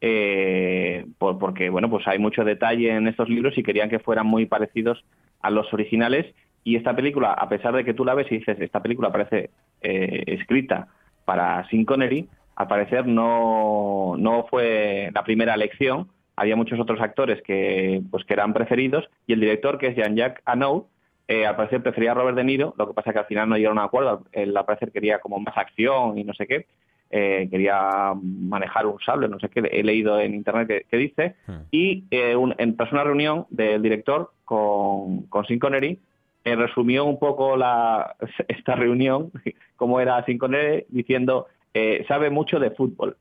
[0.00, 4.26] eh, por- porque bueno, pues hay mucho detalle en estos libros y querían que fueran
[4.26, 5.04] muy parecidos
[5.40, 6.26] a los originales.
[6.64, 9.50] Y esta película, a pesar de que tú la ves y dices, esta película parece
[9.80, 10.88] eh, escrita
[11.24, 16.08] para Sin Connery, al parecer no, no fue la primera elección.
[16.36, 20.42] Había muchos otros actores que, pues, que eran preferidos y el director, que es Jean-Jacques
[20.44, 20.86] Anou,
[21.26, 23.56] eh, al parecer prefería a Robert De Niro, lo que pasa que al final no
[23.56, 24.24] llegaron a acuerdo.
[24.32, 26.66] Él al parecer quería como más acción y no sé qué.
[27.10, 31.36] Eh, quería manejar un sable, no sé qué, he leído en internet que, que dice.
[31.70, 35.98] Y eh, un- en, tras una reunión del director con, con Sean Connery,
[36.44, 38.14] eh, resumió un poco la,
[38.48, 39.30] esta reunión,
[39.76, 43.16] cómo era Sean Connery, diciendo, eh, sabe mucho de fútbol.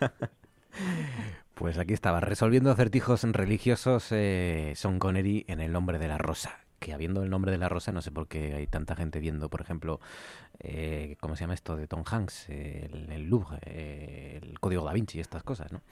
[1.54, 6.58] Pues aquí estaba, resolviendo acertijos religiosos eh, Son Connery en El nombre de la rosa.
[6.80, 9.48] Que habiendo el nombre de la rosa, no sé por qué hay tanta gente viendo,
[9.50, 10.00] por ejemplo,
[10.58, 11.76] eh, ¿cómo se llama esto?
[11.76, 15.82] De Tom Hanks, eh, el, el Louvre, eh, el Código da Vinci, estas cosas, ¿no?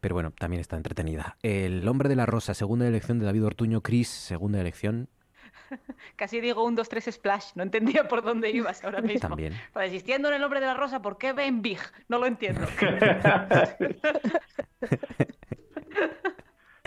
[0.00, 1.36] Pero bueno, también está entretenida.
[1.42, 5.08] El hombre de la rosa, segunda elección de David Ortuño, Chris, segunda elección
[6.16, 7.52] Casi digo un, dos, tres splash.
[7.54, 9.28] No entendía por dónde ibas ahora mismo.
[9.28, 9.54] también.
[9.72, 11.80] Pues existiendo en el nombre de la rosa, ¿por qué ven Big?
[12.08, 12.66] No lo entiendo.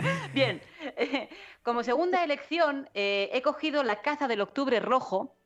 [0.34, 0.60] Bien,
[1.62, 5.36] como segunda elección eh, he cogido la caza del octubre rojo.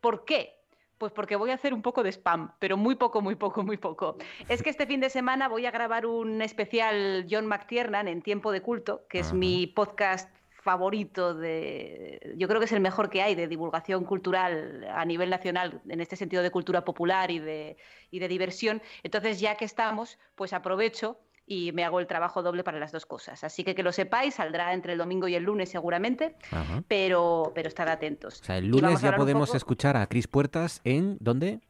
[0.00, 0.56] ¿Por qué?
[0.98, 3.78] Pues porque voy a hacer un poco de spam, pero muy poco, muy poco, muy
[3.78, 4.16] poco.
[4.48, 8.52] Es que este fin de semana voy a grabar un especial John McTiernan en Tiempo
[8.52, 10.28] de Culto, que es mi podcast
[10.60, 15.30] favorito de yo creo que es el mejor que hay de divulgación cultural a nivel
[15.30, 17.76] nacional en este sentido de cultura popular y de,
[18.10, 21.18] y de diversión entonces ya que estamos pues aprovecho
[21.52, 24.34] y me hago el trabajo doble para las dos cosas así que que lo sepáis
[24.36, 26.84] saldrá entre el domingo y el lunes seguramente Ajá.
[26.86, 30.80] pero pero estad atentos O sea, el lunes ya podemos poco- escuchar a Chris Puertas
[30.84, 31.16] en...
[31.18, 31.60] ¿Dónde?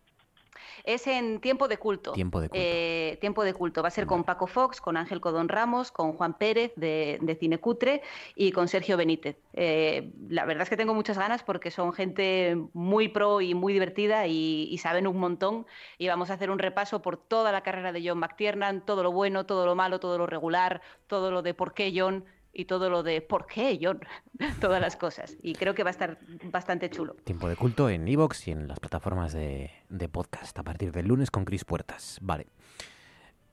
[0.94, 2.12] Es en Tiempo de Culto.
[2.12, 2.60] Tiempo de Culto.
[2.60, 3.80] Eh, Tiempo de Culto.
[3.80, 7.36] Va a ser con Paco Fox, con Ángel Codón Ramos, con Juan Pérez de, de
[7.36, 8.02] Cinecutre
[8.34, 9.36] y con Sergio Benítez.
[9.52, 13.72] Eh, la verdad es que tengo muchas ganas porque son gente muy pro y muy
[13.72, 15.64] divertida y, y saben un montón.
[15.96, 19.12] Y vamos a hacer un repaso por toda la carrera de John McTiernan, todo lo
[19.12, 22.90] bueno, todo lo malo, todo lo regular, todo lo de por qué John y todo
[22.90, 24.00] lo de por qué John,
[24.60, 25.36] todas las cosas.
[25.42, 27.14] Y creo que va a estar bastante chulo.
[27.24, 31.06] Tiempo de culto en Evox y en las plataformas de, de podcast a partir del
[31.06, 32.18] lunes con Chris Puertas.
[32.22, 32.46] Vale.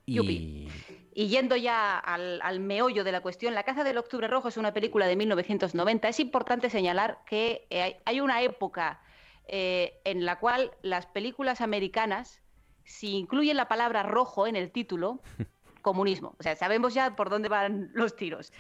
[0.06, 0.70] Y...
[1.14, 4.58] Y yendo ya al, al meollo de la cuestión, La caza del octubre rojo es
[4.58, 6.08] una película de 1990.
[6.10, 9.02] Es importante señalar que eh, hay, hay una época
[9.48, 12.42] eh, en la cual las películas americanas,
[12.84, 15.22] si incluyen la palabra rojo en el título,
[15.88, 16.36] comunismo.
[16.38, 18.52] O sea, sabemos ya por dónde van los tiros.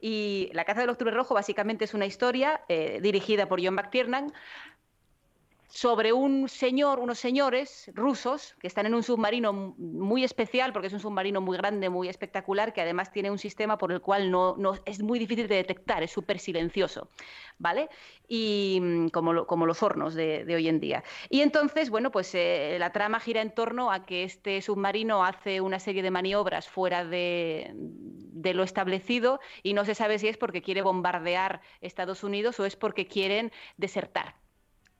[0.00, 4.32] Y La caza del octubre rojo básicamente es una historia eh, dirigida por John McTiernan
[5.72, 10.92] sobre un señor, unos señores rusos que están en un submarino muy especial, porque es
[10.92, 14.56] un submarino muy grande, muy espectacular, que además tiene un sistema por el cual no,
[14.58, 17.08] no- es muy difícil de detectar, es súper silencioso,
[17.58, 17.88] ¿vale?
[18.28, 21.04] Y mm, como, lo- como los hornos de, de hoy en día.
[21.28, 25.60] Y entonces, bueno, pues eh, la trama gira en torno a que este submarino hace
[25.60, 30.36] una serie de maniobras fuera de, de lo establecido y no se sabe si es
[30.36, 34.34] porque quiere bombardear Estados Unidos o es porque quieren desertar.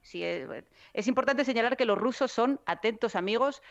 [0.02, 0.48] Sí, es,
[0.92, 3.62] es importante señalar que los rusos son, atentos amigos,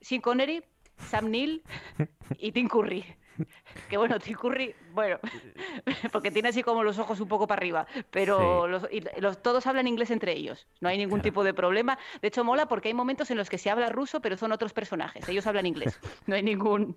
[0.00, 0.62] Sean Connery,
[0.98, 1.62] Sam Neill
[2.38, 3.04] y Tim Curry.
[3.88, 5.18] Que bueno, Tim Curry, bueno,
[6.12, 9.66] porque tiene así como los ojos un poco para arriba, pero los, y los- todos
[9.66, 11.98] hablan inglés entre ellos, no hay ningún tipo de problema.
[12.22, 14.72] De hecho, mola porque hay momentos en los que se habla ruso, pero son otros
[14.72, 16.96] personajes, ellos hablan inglés, no hay ningún...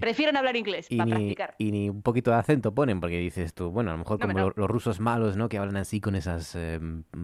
[0.00, 1.54] Prefieren hablar inglés Y para ni, practicar.
[1.58, 4.26] y ni un poquito de acento ponen, porque dices tú, bueno, a lo mejor No,
[4.26, 4.52] como no.
[4.56, 5.48] los rusos malos, ¿no?
[5.48, 6.80] Que hablan así con esas eh,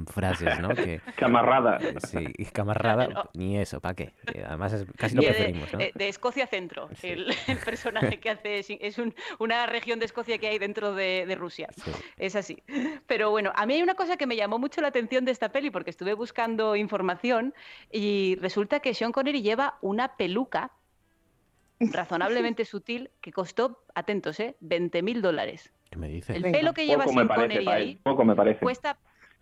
[0.07, 0.71] frases, ¿no?
[0.75, 1.79] Que, Camarrada.
[2.07, 2.27] Sí,
[3.35, 4.13] ni eso, ¿para qué?
[4.47, 5.81] Además, es, casi lo preferimos, ¿no?
[5.81, 10.07] eh, de, Escocia Centro, el, el personaje que hace es, es un- una región de
[10.07, 11.69] Escocia que hay dentro de, de Rusia.
[12.17, 12.63] Es así.
[13.07, 15.51] Pero bueno, a mí hay una cosa que me llamó mucho la atención de esta
[15.51, 17.55] peli porque estuve buscando información
[17.91, 20.73] y resulta que Sean Connery lleva una peluca
[21.81, 24.57] razonablemente sutil que costó, atentos, ¿eh?
[24.61, 25.73] 20 mil dólares.
[25.91, 26.37] ¿Qué me dices?
[26.37, 28.61] El pelo que lleva Poco me Sean parece Connery ahí poco me parece.
[28.61, 28.99] cuesta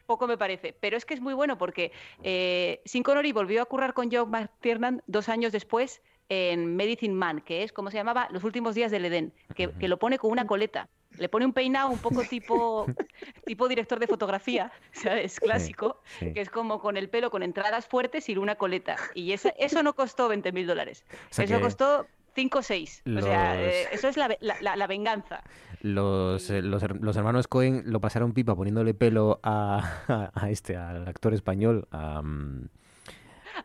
[0.07, 1.93] poco me parece, pero es que es muy bueno porque
[2.23, 7.41] eh, Sean Connery volvió a currar con John McTiernan dos años después en Medicine Man,
[7.41, 10.31] que es como se llamaba Los últimos días del Edén, que, que lo pone con
[10.31, 10.89] una coleta.
[11.19, 12.87] Le pone un peinado un poco tipo,
[13.47, 15.41] tipo director de fotografía, ¿sabes?
[15.41, 16.33] Clásico, sí.
[16.35, 18.97] que es como con el pelo con entradas fuertes y una coleta.
[19.15, 21.05] Y esa- eso no costó 20 mil dólares.
[21.11, 23.03] O sea Eso que costó 5 o 6.
[23.17, 25.43] O sea, eh, eso es la, la- venganza.
[25.81, 30.77] Los, eh, los, her- los hermanos Cohen lo pasaron pipa poniéndole pelo a, a este,
[30.77, 32.69] al actor español, a, mm,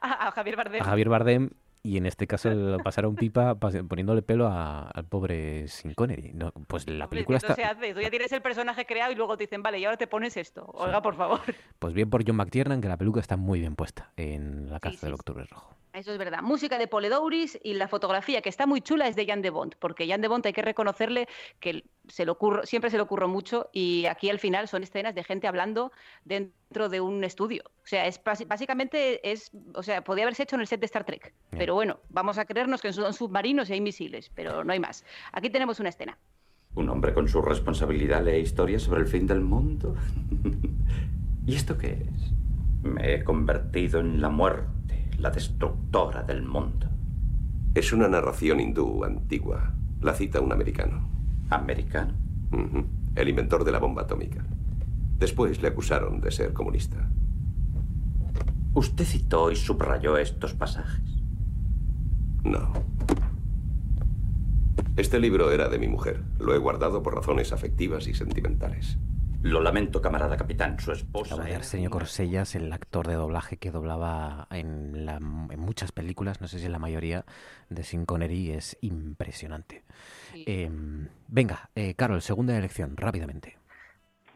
[0.02, 0.81] A, a Javier Bardem.
[0.81, 1.49] a Javier Bardem,
[1.85, 2.49] Y en este caso
[2.84, 6.31] pasaron pipa poniéndole pelo a- al pobre Sin Connery.
[6.34, 7.61] No, pues la película Esto está...
[7.61, 7.93] se hace.
[7.93, 10.38] Tú ya tienes el personaje creado y luego te dicen, vale, y ahora te pones
[10.38, 10.65] esto.
[10.73, 11.41] Oiga, por favor.
[11.80, 15.05] Pues bien por John McTiernan, que la película está muy bien puesta en La caza
[15.07, 15.76] del Octubre Rojo.
[15.94, 16.41] Eso es verdad.
[16.41, 19.76] Música de Poledouris y la fotografía, que está muy chula, es de Jan de Bont,
[19.78, 21.28] porque Jan de Bont hay que reconocerle
[21.60, 22.26] que se
[22.64, 25.91] siempre se le ocurre mucho y aquí al final son escenas de gente hablando
[26.26, 27.64] dentro de un estudio.
[27.68, 31.03] O sea, es básicamente es, o sea, podía haberse hecho en el set de Star
[31.06, 31.32] Trek.
[31.52, 35.06] Pero bueno, vamos a creernos que son submarinos y hay misiles, pero no hay más.
[35.32, 36.18] Aquí tenemos una escena.
[36.74, 39.95] Un hombre con su responsabilidad lee historias sobre el fin del mundo.
[41.45, 42.34] ¿Y esto qué es?
[42.82, 46.86] Me he convertido en la muerte, la destructora del mundo.
[47.74, 49.74] Es una narración hindú antigua.
[50.02, 51.08] La cita un americano.
[51.50, 52.14] ¿Americano?
[53.16, 54.44] El inventor de la bomba atómica.
[55.18, 57.10] Después le acusaron de ser comunista.
[58.74, 61.24] ¿Usted citó y subrayó estos pasajes?
[62.44, 62.74] No.
[64.98, 66.22] Este libro era de mi mujer.
[66.38, 68.98] Lo he guardado por razones afectivas y sentimentales.
[69.44, 70.80] Lo lamento, camarada capitán.
[70.80, 71.36] Su esposa.
[71.45, 76.48] Era Arsenio Corsellas, el actor de doblaje que doblaba en, la- en muchas películas, no
[76.48, 77.26] sé si en la mayoría,
[77.70, 79.84] de Sin Connery, es impresionante.
[80.34, 83.57] Em, venga, eh, Carol, segunda elección, rápidamente.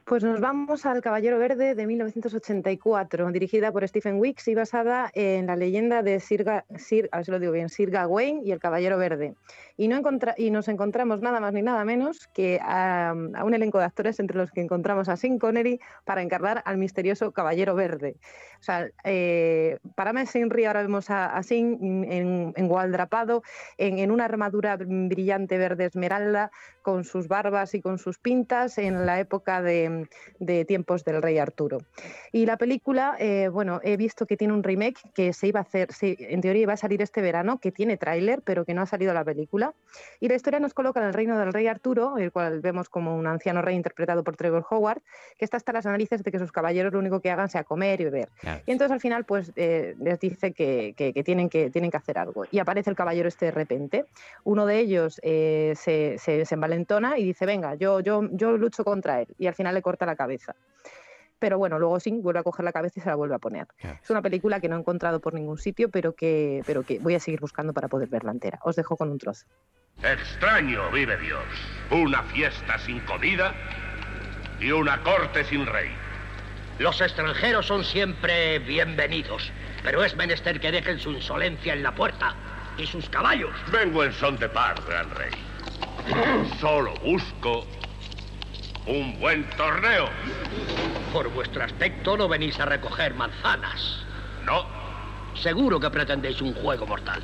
[0.03, 5.47] Pues nos vamos al Caballero Verde de 1984, dirigida por Stephen Wicks y basada en
[5.47, 8.51] la leyenda de Sir, Ga- Sir- a ver si lo digo bien, Sir Gawain y
[8.53, 9.35] el Caballero Verde.
[9.77, 13.77] Y, no encontra- y nos encontramos nada más ni nada menos que a, un elenco
[13.77, 18.15] de actores entre los que encontramos a Sean Connery para encarnar al misterioso Caballero Verde.
[18.59, 23.43] O sea, eh, para Mes Henry ahora vemos a, Sean en, en gualdrapado,
[23.77, 26.49] en, una armadura brillante verde esmeralda,
[26.81, 30.07] con sus barbas y con sus pintas en la época de,
[30.39, 31.79] de tiempos del rey Arturo.
[32.31, 35.63] Y la película, eh, bueno, he visto que tiene un remake que se iba a
[35.63, 38.81] hacer, se- en teoría iba a salir este verano, que tiene tráiler, pero que no
[38.81, 39.66] ha salido la película.
[40.19, 43.15] Y la historia nos coloca en el reino del rey Arturo, el cual vemos como
[43.17, 45.01] un anciano rey interpretado por Trevor Howard,
[45.37, 48.01] que está hasta las narices de que sus caballeros lo único que hagan sea comer
[48.01, 48.29] y beber.
[48.65, 51.97] Y entonces al final pues eh, les dice que, que- que tienen que tienen que
[51.97, 52.45] hacer algo.
[52.51, 54.05] Y aparece el caballero este de repente.
[54.43, 58.83] Uno de ellos eh, se, se- se envalentona y dice, venga, yo, yo, yo lucho
[58.83, 59.27] contra él.
[59.37, 60.55] Y al final le corta la cabeza.
[61.39, 63.67] Pero bueno, luego sí, vuelve a coger la cabeza y se la vuelve a poner.
[64.01, 67.15] Es una película que no he encontrado por ningún sitio, pero que, pero que voy
[67.15, 68.59] a seguir buscando para poder verla entera.
[68.63, 69.45] Os dejo con un trozo.
[70.03, 71.43] Extraño, vive Dios.
[71.91, 73.53] Una fiesta sin comida
[74.59, 75.89] y una corte sin rey.
[76.79, 79.51] Los extranjeros son siempre bienvenidos,
[79.83, 82.35] pero es menester que dejen su insolencia en la puerta
[82.77, 83.55] y sus caballos.
[83.71, 85.31] Vengo en son de paz, gran rey.
[86.59, 87.65] Solo busco
[88.87, 90.05] un buen torneo.
[91.13, 94.05] Por vuestro aspecto no venís a recoger manzanas.
[94.45, 94.65] No.
[95.35, 97.21] Seguro que pretendéis un juego mortal.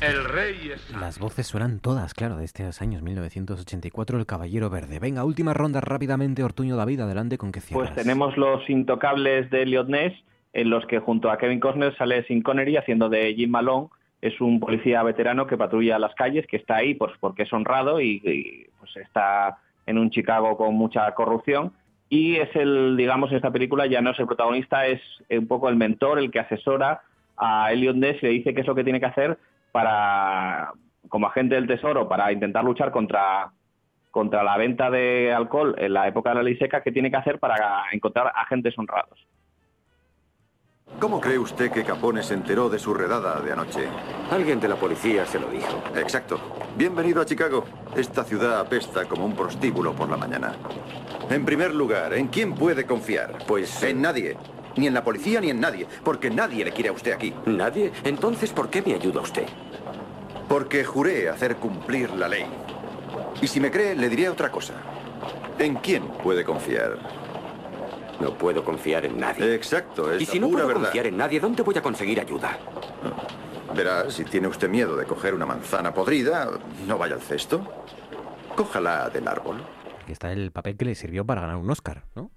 [0.00, 0.90] El rey es...
[0.90, 4.98] Las voces suenan todas, claro, de estos años 1984, El Caballero Verde.
[4.98, 7.92] Venga, última ronda rápidamente, Ortuño David, adelante con que cierras.
[7.92, 10.12] Pues tenemos los intocables de Elliot Ness,
[10.52, 13.88] en los que junto a Kevin Costner sale Sin Connery haciendo de Jim Malone.
[14.20, 18.00] Es un policía veterano que patrulla las calles, que está ahí pues, porque es honrado
[18.00, 21.72] y, y, pues, está en un Chicago con mucha corrupción.
[22.08, 25.00] Y es el, digamos, en esta película ya no es el protagonista, es
[25.30, 27.00] un poco el mentor, el que asesora
[27.36, 29.38] a Elliot Ness y le dice qué es lo que tiene que hacer
[29.72, 30.72] para,
[31.08, 33.50] como agente del tesoro, para intentar luchar contra,
[34.10, 37.16] contra la venta de alcohol en la época de la ley seca, qué tiene que
[37.16, 39.26] hacer para encontrar agentes honrados.
[41.00, 43.86] ¿Cómo cree usted que Capone se enteró de su redada de anoche?
[44.30, 45.82] Alguien de la policía se lo dijo.
[45.94, 46.40] Exacto.
[46.74, 47.64] Bienvenido a Chicago.
[47.94, 50.54] Esta ciudad apesta como un prostíbulo por la mañana.
[51.28, 53.44] En primer lugar, ¿en quién puede confiar?
[53.46, 54.38] Pues en nadie.
[54.76, 55.86] Ni en la policía ni en nadie.
[56.02, 57.34] Porque nadie le quiere a usted aquí.
[57.44, 57.92] ¿Nadie?
[58.04, 59.46] Entonces, ¿por qué me ayuda usted?
[60.48, 62.46] Porque juré hacer cumplir la ley.
[63.42, 64.72] Y si me cree, le diré otra cosa.
[65.58, 67.25] ¿En quién puede confiar?
[68.20, 69.54] No puedo confiar en nadie.
[69.54, 70.82] Exacto, es Y si no pura puedo verdad.
[70.84, 72.58] confiar en nadie, ¿dónde voy a conseguir ayuda?
[73.74, 76.48] Verá, si tiene usted miedo de coger una manzana podrida,
[76.86, 77.66] no vaya al cesto.
[78.56, 79.62] Cójala del árbol.
[80.02, 82.30] Aquí está el papel que le sirvió para ganar un Oscar, ¿no?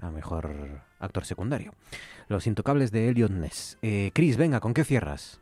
[0.00, 1.72] A mejor actor secundario.
[2.28, 3.78] Los intocables de Elliot Ness.
[3.82, 5.40] Eh, Chris, venga, ¿con qué cierras?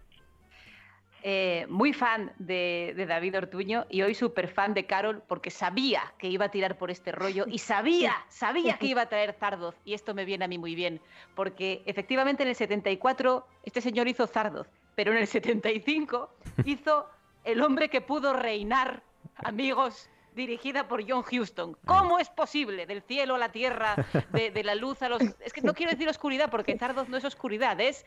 [1.24, 6.12] Eh, muy fan de, de David Ortuño y hoy súper fan de Carol porque sabía
[6.18, 9.76] que iba a tirar por este rollo y sabía, sabía que iba a traer Zardoz.
[9.84, 11.00] Y esto me viene a mí muy bien,
[11.36, 14.66] porque efectivamente en el 74 este señor hizo Zardoz,
[14.96, 16.34] pero en el 75
[16.64, 17.08] hizo
[17.44, 19.04] El hombre que pudo reinar,
[19.36, 21.76] amigos, dirigida por John Huston.
[21.86, 22.86] ¿Cómo es posible?
[22.86, 23.94] Del cielo a la tierra,
[24.30, 25.22] de, de la luz a los...
[25.38, 28.04] Es que no quiero decir oscuridad porque Zardoz no es oscuridad, es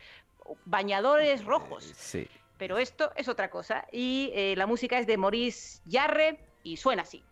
[0.65, 1.93] bañadores rojos.
[1.95, 2.27] Sí.
[2.57, 3.85] Pero esto es otra cosa.
[3.91, 7.23] Y eh, la música es de Maurice Jarre y suena así.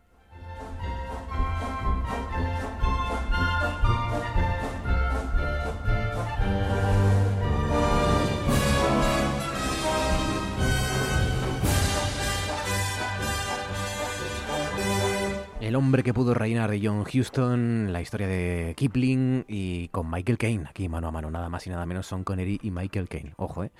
[15.64, 20.38] El hombre que pudo reinar de John Huston, la historia de Kipling y con Michael
[20.38, 23.34] Caine, aquí mano a mano, nada más y nada menos son Connery y Michael Caine.
[23.38, 23.72] Ojo, ¿eh?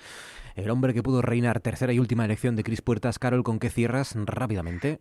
[0.54, 3.18] El hombre que pudo reinar, tercera y última elección de Chris Puertas.
[3.18, 5.00] Carol, ¿con qué cierras rápidamente?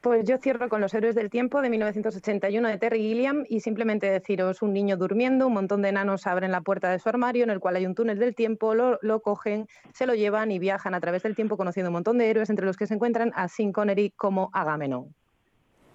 [0.00, 4.08] Pues yo cierro con Los Héroes del Tiempo de 1981 de Terry Gilliam y simplemente
[4.08, 7.50] deciros un niño durmiendo, un montón de enanos abren la puerta de su armario en
[7.50, 10.94] el cual hay un túnel del tiempo, lo, lo cogen, se lo llevan y viajan
[10.94, 13.48] a través del tiempo conociendo un montón de héroes entre los que se encuentran a
[13.48, 15.12] Sean Connery como Agamenón.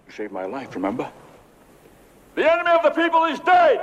[0.06, 1.06] You saved my life, remember?
[2.34, 3.78] The enemy of the people is dead!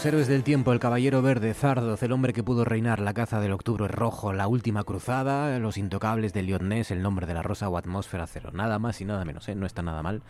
[0.00, 3.38] Los héroes del tiempo, el caballero verde, Zardoz, el hombre que pudo reinar, la caza
[3.38, 7.68] del octubre rojo, la última cruzada, los intocables de Lyonés, el nombre de la rosa
[7.68, 8.48] o atmósfera cero.
[8.54, 9.54] Nada más y nada menos, ¿eh?
[9.54, 10.22] no está nada mal.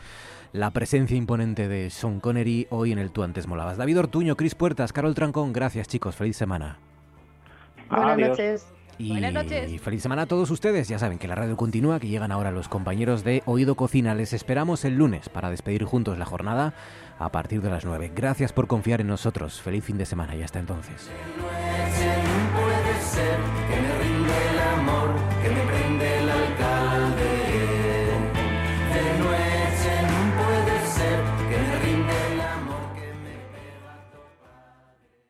[0.52, 3.76] La presencia imponente de Sean Connery hoy en el Tú antes molabas.
[3.76, 6.78] David Ortuño, Cris Puertas, Carol Trancón, gracias chicos, feliz semana.
[7.88, 8.28] Buenas Adiós.
[8.30, 8.66] noches.
[8.98, 9.80] Y Buenas noches.
[9.80, 10.86] feliz semana a todos ustedes.
[10.88, 14.14] Ya saben que la radio continúa, que llegan ahora los compañeros de Oído Cocina.
[14.14, 16.74] Les esperamos el lunes para despedir juntos la jornada
[17.20, 18.12] a partir de las 9.
[18.14, 19.60] Gracias por confiar en nosotros.
[19.60, 21.10] Feliz fin de semana y hasta entonces.